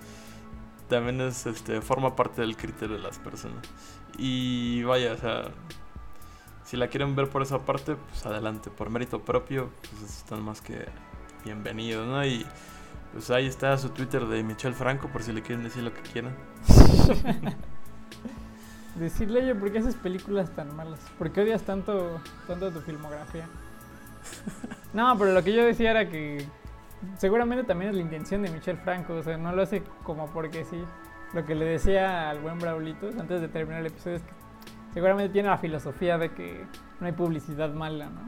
también 0.89 1.21
es, 1.21 1.47
este, 1.47 1.81
forma 1.81 2.14
parte 2.14 2.41
del 2.41 2.57
criterio 2.57 2.97
de 2.97 3.03
las 3.03 3.19
personas. 3.19 3.69
Y 4.17 4.85
vaya, 4.85 5.12
o 5.12 5.17
sea, 5.17 5.43
si 6.67 6.77
la 6.77 6.89
quieren 6.89 7.14
ver 7.14 7.29
por 7.29 7.43
esa 7.43 7.61
parte, 7.61 7.95
pues 7.95 8.27
adelante, 8.27 8.71
por 8.71 8.91
mérito 8.91 9.21
propio, 9.21 9.71
pues 9.89 10.03
están 10.03 10.43
más 10.43 10.61
que 10.61 10.87
bienvenidos, 11.45 12.07
¿no? 12.09 12.25
Y 12.27 12.45
pues 13.12 13.31
ahí 13.31 13.47
está 13.47 13.79
su 13.79 13.91
Twitter 13.91 14.27
de 14.27 14.43
Michelle 14.43 14.75
Franco, 14.75 15.07
por 15.09 15.23
si 15.23 15.33
le 15.33 15.43
quieren 15.43 15.62
decir 15.62 15.85
lo 15.85 15.95
que 15.95 16.03
quieran. 16.03 16.35
Decirle, 18.97 19.43
oye, 19.43 19.55
¿por 19.55 19.71
qué 19.71 19.79
haces 19.81 19.95
películas 19.95 20.51
tan 20.57 20.75
malas? 20.75 20.99
¿Por 21.19 21.31
qué 21.31 21.43
odias 21.43 21.62
tanto, 21.62 22.19
tanto 22.47 22.71
tu 22.71 22.81
filmografía? 22.81 23.47
No, 24.95 25.17
pero 25.19 25.33
lo 25.33 25.45
que 25.45 25.53
yo 25.53 25.62
decía 25.62 25.91
era 25.91 26.09
que 26.09 26.47
seguramente 27.19 27.64
también 27.64 27.91
es 27.91 27.97
la 27.97 28.03
intención 28.03 28.41
de 28.41 28.51
Michel 28.51 28.79
Franco, 28.79 29.12
o 29.17 29.23
sea, 29.23 29.37
no 29.37 29.53
lo 29.53 29.61
hace 29.62 29.83
como 30.03 30.29
porque 30.29 30.64
sí. 30.64 30.83
Lo 31.35 31.45
que 31.45 31.55
le 31.55 31.67
decía 31.67 32.31
al 32.31 32.41
buen 32.41 32.59
Braulitos 32.59 33.19
antes 33.19 33.43
de 33.43 33.49
terminar 33.49 33.83
el 33.83 33.89
episodio 33.89 34.17
es 34.17 34.23
que 34.23 34.46
seguramente 34.97 35.31
tiene 35.31 35.51
la 35.51 35.59
filosofía 35.59 36.17
de 36.17 36.33
que 36.33 36.65
no 37.01 37.07
hay 37.07 37.13
publicidad 37.13 37.69
mala, 37.75 38.07
¿no? 38.07 38.23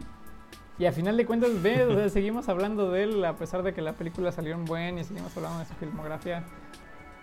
Y 0.78 0.84
a 0.84 0.92
final 0.92 1.16
de 1.16 1.24
cuentas, 1.24 1.62
ve, 1.62 1.82
o 1.82 1.94
sea, 1.94 2.08
seguimos 2.10 2.50
hablando 2.50 2.90
de 2.90 3.04
él 3.04 3.24
a 3.24 3.36
pesar 3.36 3.62
de 3.62 3.72
que 3.72 3.80
la 3.80 3.94
película 3.94 4.32
salió 4.32 4.52
en 4.52 4.66
buen 4.66 4.98
y 4.98 5.04
seguimos 5.04 5.34
hablando 5.34 5.60
de 5.60 5.64
su 5.64 5.72
filmografía. 5.76 6.44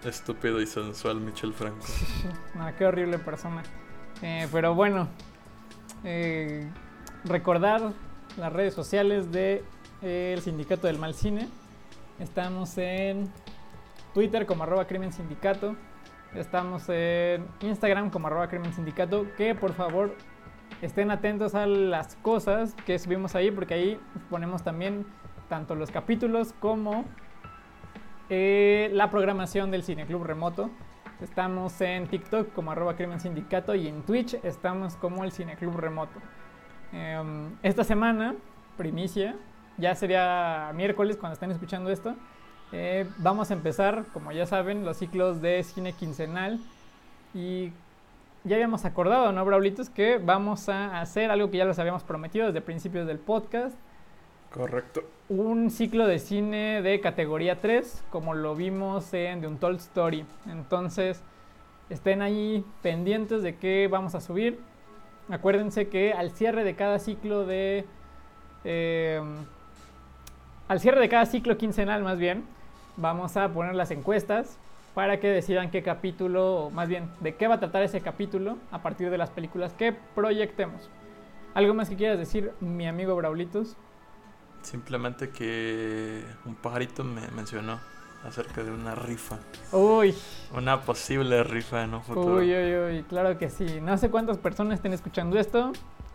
Estúpido 0.04 0.60
y 0.60 0.66
sensual 0.66 1.22
Michelle 1.22 1.54
Franco. 1.54 1.86
No, 2.56 2.76
qué 2.76 2.88
horrible 2.88 3.20
persona. 3.20 3.62
Eh, 4.24 4.48
pero 4.52 4.74
bueno, 4.74 5.10
eh, 6.04 6.68
recordar 7.24 7.94
las 8.38 8.52
redes 8.52 8.74
sociales 8.74 9.32
de 9.32 9.64
eh, 10.02 10.34
el 10.36 10.42
Sindicato 10.42 10.88
del 10.88 10.98
Mal 10.98 11.14
Cine. 11.14 11.48
Estamos 12.18 12.76
en 12.80 13.32
Twitter 14.16 14.48
como 14.48 14.64
arroba 14.64 14.88
crimen 14.88 15.14
sindicato. 15.14 15.76
Estamos 16.36 16.90
en 16.90 17.48
Instagram 17.62 18.10
como 18.10 18.28
arroba 18.28 18.50
crimen 18.50 18.74
sindicato. 18.74 19.26
Que 19.38 19.56
por 19.56 19.74
favor 19.74 20.16
estén 20.82 21.10
atentos 21.10 21.56
a 21.56 21.66
las 21.66 22.16
cosas 22.18 22.76
que 22.86 23.00
subimos 23.00 23.36
ahí 23.36 23.52
porque 23.52 23.74
ahí 23.74 24.00
ponemos 24.30 24.64
también 24.64 25.06
tanto 25.48 25.76
los 25.76 25.92
capítulos 25.92 26.54
como 26.60 27.06
eh, 28.30 28.90
la 28.94 29.10
programación 29.10 29.72
del 29.72 29.84
Cineclub 29.84 30.24
Remoto. 30.24 30.72
Estamos 31.22 31.80
en 31.80 32.08
TikTok 32.08 32.52
como 32.52 32.72
arroba 32.72 32.96
crimen 32.98 33.22
sindicato 33.22 33.74
y 33.74 33.88
en 33.88 34.04
Twitch 34.04 34.34
estamos 34.44 34.98
como 34.98 35.24
el 35.24 35.32
Cineclub 35.32 35.78
Remoto. 35.78 36.20
Em, 36.92 37.56
esta 37.64 37.86
semana, 37.86 38.36
primicia, 38.76 39.36
ya 39.78 39.96
sería 39.96 40.72
miércoles 40.76 41.16
cuando 41.16 41.34
estén 41.34 41.52
escuchando 41.52 41.90
esto, 41.90 42.16
eh, 42.72 43.06
vamos 43.18 43.52
a 43.52 43.54
empezar, 43.54 44.06
como 44.14 44.32
ya 44.32 44.46
saben, 44.46 44.86
los 44.86 44.98
ciclos 44.98 45.42
de 45.42 45.64
cine 45.64 45.94
quincenal 45.94 46.60
y 47.34 47.72
ya 48.44 48.56
habíamos 48.56 48.86
acordado, 48.86 49.32
¿no, 49.32 49.44
Braulitos? 49.44 49.90
Que 49.90 50.18
vamos 50.18 50.70
a 50.70 51.02
hacer 51.02 51.32
algo 51.32 51.50
que 51.50 51.58
ya 51.58 51.66
les 51.66 51.80
habíamos 51.80 52.04
prometido 52.04 52.48
desde 52.48 52.62
principios 52.62 53.08
del 53.08 53.18
podcast. 53.18 53.76
Correcto. 54.54 55.02
Un 55.30 55.72
ciclo 55.72 56.06
de 56.06 56.20
cine 56.20 56.82
de 56.82 57.02
categoría 57.02 57.60
3, 57.60 58.04
como 58.12 58.36
lo 58.36 58.56
vimos 58.56 59.14
en 59.14 59.42
The 59.42 59.48
Untold 59.48 59.80
Story. 59.80 60.26
Entonces, 60.48 61.24
estén 61.90 62.22
ahí 62.22 62.64
pendientes 62.82 63.42
de 63.42 63.56
qué 63.56 63.88
vamos 63.90 64.16
a 64.16 64.22
subir. 64.22 64.60
Acuérdense 65.30 65.90
que 65.90 66.14
al 66.14 66.32
cierre 66.32 66.64
de 66.64 66.76
cada 66.76 67.00
ciclo 67.00 67.46
de... 67.46 67.86
Eh, 68.64 69.22
al 70.68 70.80
cierre 70.80 71.02
de 71.02 71.10
cada 71.10 71.26
ciclo 71.26 71.58
quincenal, 71.58 72.04
más 72.04 72.18
bien, 72.18 72.44
vamos 72.98 73.38
a 73.38 73.50
poner 73.50 73.76
las 73.76 73.92
encuestas 73.92 74.58
para 74.94 75.20
que 75.20 75.28
decidan 75.28 75.72
qué 75.72 75.84
capítulo, 75.84 76.56
o 76.56 76.70
más 76.70 76.88
bien, 76.88 77.10
de 77.20 77.36
qué 77.36 77.48
va 77.48 77.56
a 77.56 77.60
tratar 77.60 77.84
ese 77.84 78.02
capítulo 78.02 78.58
a 78.72 78.82
partir 78.82 79.10
de 79.10 79.18
las 79.18 79.30
películas 79.30 79.74
que 79.74 79.94
proyectemos. 79.94 80.90
¿Algo 81.54 81.74
más 81.74 81.90
que 81.90 81.96
quieras 81.96 82.18
decir, 82.18 82.54
mi 82.60 82.88
amigo 82.88 83.16
Braulitos? 83.16 83.76
Simplemente 84.62 85.30
que 85.30 86.24
un 86.46 86.56
pajarito 86.56 87.04
me 87.04 87.28
mencionó 87.36 87.80
acerca 88.26 88.64
de 88.64 88.72
una 88.72 88.96
rifa. 88.96 89.38
Uy. 89.72 90.16
Una 90.54 90.82
posible 90.82 91.44
rifa 91.44 91.84
en 91.84 91.94
un 91.94 92.02
futuro. 92.02 92.38
Uy, 92.38 92.54
uy, 92.54 92.76
uy, 92.76 93.04
claro 93.04 93.38
que 93.38 93.50
sí. 93.50 93.80
No 93.82 93.98
sé 93.98 94.10
cuántas 94.10 94.38
personas 94.38 94.76
estén 94.76 94.94
escuchando 94.94 95.38
esto. 95.38 95.72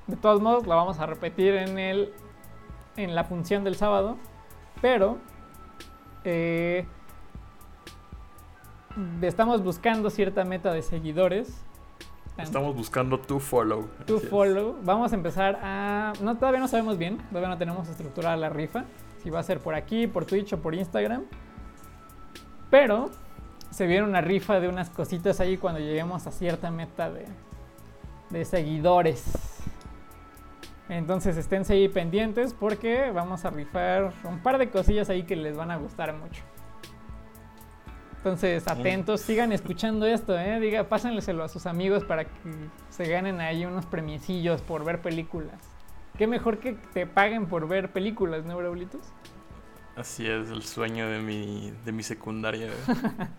De 0.07 0.17
todos 0.17 0.41
modos, 0.41 0.67
la 0.67 0.75
vamos 0.75 0.99
a 0.99 1.07
repetir 1.07 1.55
en 1.55 1.79
el 1.79 2.13
en 2.97 3.15
la 3.15 3.25
función 3.25 3.63
del 3.63 3.77
sábado. 3.77 4.17
Pero 4.83 5.19
eh, 6.25 6.87
estamos 9.23 9.63
buscando 9.63 10.11
cierta 10.11 10.45
meta 10.45 10.73
de 10.73 10.83
seguidores. 10.83 11.63
Estamos 12.39 12.75
buscando 12.75 13.19
tu 13.21 13.39
follow. 13.39 13.89
Tu 14.07 14.19
follow. 14.19 14.77
Vamos 14.83 15.13
a 15.13 15.15
empezar 15.15 15.59
a... 15.63 16.13
No, 16.23 16.37
todavía 16.37 16.61
no 16.61 16.69
sabemos 16.69 16.97
bien. 16.97 17.19
Todavía 17.29 17.49
no 17.51 17.59
tenemos 17.59 17.89
estructurada 17.89 18.37
la 18.37 18.49
rifa. 18.49 18.85
Si 19.23 19.29
va 19.29 19.41
a 19.41 19.43
ser 19.43 19.61
por 19.61 19.75
aquí, 19.75 20.07
por 20.07 20.25
Twitch 20.25 20.55
o 20.55 20.59
por 20.59 20.75
Instagram. 20.75 21.25
Pero 22.71 23.11
se 23.71 23.87
viene 23.87 24.05
una 24.07 24.21
rifa 24.21 24.59
de 24.59 24.69
unas 24.69 24.89
cositas 24.91 25.41
ahí 25.41 25.57
cuando 25.57 25.81
lleguemos 25.81 26.27
a 26.27 26.31
cierta 26.31 26.71
meta 26.71 27.11
de, 27.11 27.27
de 28.31 28.45
seguidores. 28.45 29.60
Entonces 30.91 31.37
esténse 31.37 31.75
ahí 31.75 31.89
pendientes 31.89 32.53
porque 32.53 33.13
vamos 33.13 33.45
a 33.45 33.51
rifar 33.51 34.13
un 34.25 34.41
par 34.41 34.59
de 34.59 34.71
cosillas 34.71 35.09
ahí 35.09 35.23
que 35.23 35.37
les 35.37 35.57
van 35.57 35.71
a 35.71 35.77
gustar 35.77 36.13
mucho. 36.13 36.43
Entonces, 38.17 38.67
atentos, 38.67 39.21
sigan 39.21 39.53
escuchando 39.53 40.05
esto, 40.05 40.37
¿eh? 40.37 40.59
Diga, 40.59 40.89
pásenleselo 40.89 41.45
a 41.45 41.49
sus 41.49 41.65
amigos 41.65 42.05
para 42.05 42.25
que 42.25 42.31
se 42.91 43.09
ganen 43.09 43.41
ahí 43.41 43.65
unos 43.65 43.87
premiecillos 43.87 44.63
por 44.63 44.85
ver 44.85 45.01
películas. 45.01 45.55
Qué 46.19 46.27
mejor 46.27 46.59
que 46.59 46.73
te 46.73 47.07
paguen 47.07 47.47
por 47.47 47.69
ver 47.69 47.93
películas, 47.93 48.45
¿no, 48.45 48.57
Braulitos? 48.57 49.01
Así 49.97 50.27
es, 50.27 50.51
el 50.51 50.65
sueño 50.65 51.09
de 51.09 51.21
mi, 51.21 51.73
de 51.85 51.93
mi 51.93 52.03
secundaria. 52.03 52.69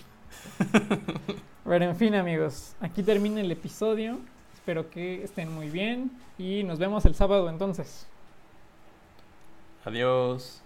Pero 1.66 1.86
en 1.86 1.96
fin, 1.98 2.16
amigos, 2.16 2.76
aquí 2.80 3.04
termina 3.04 3.42
el 3.42 3.52
episodio. 3.52 4.20
Espero 4.62 4.92
que 4.92 5.24
estén 5.24 5.52
muy 5.52 5.72
bien 5.72 6.12
y 6.38 6.62
nos 6.62 6.78
vemos 6.78 7.04
el 7.06 7.16
sábado 7.16 7.50
entonces. 7.50 8.06
Adiós. 9.84 10.61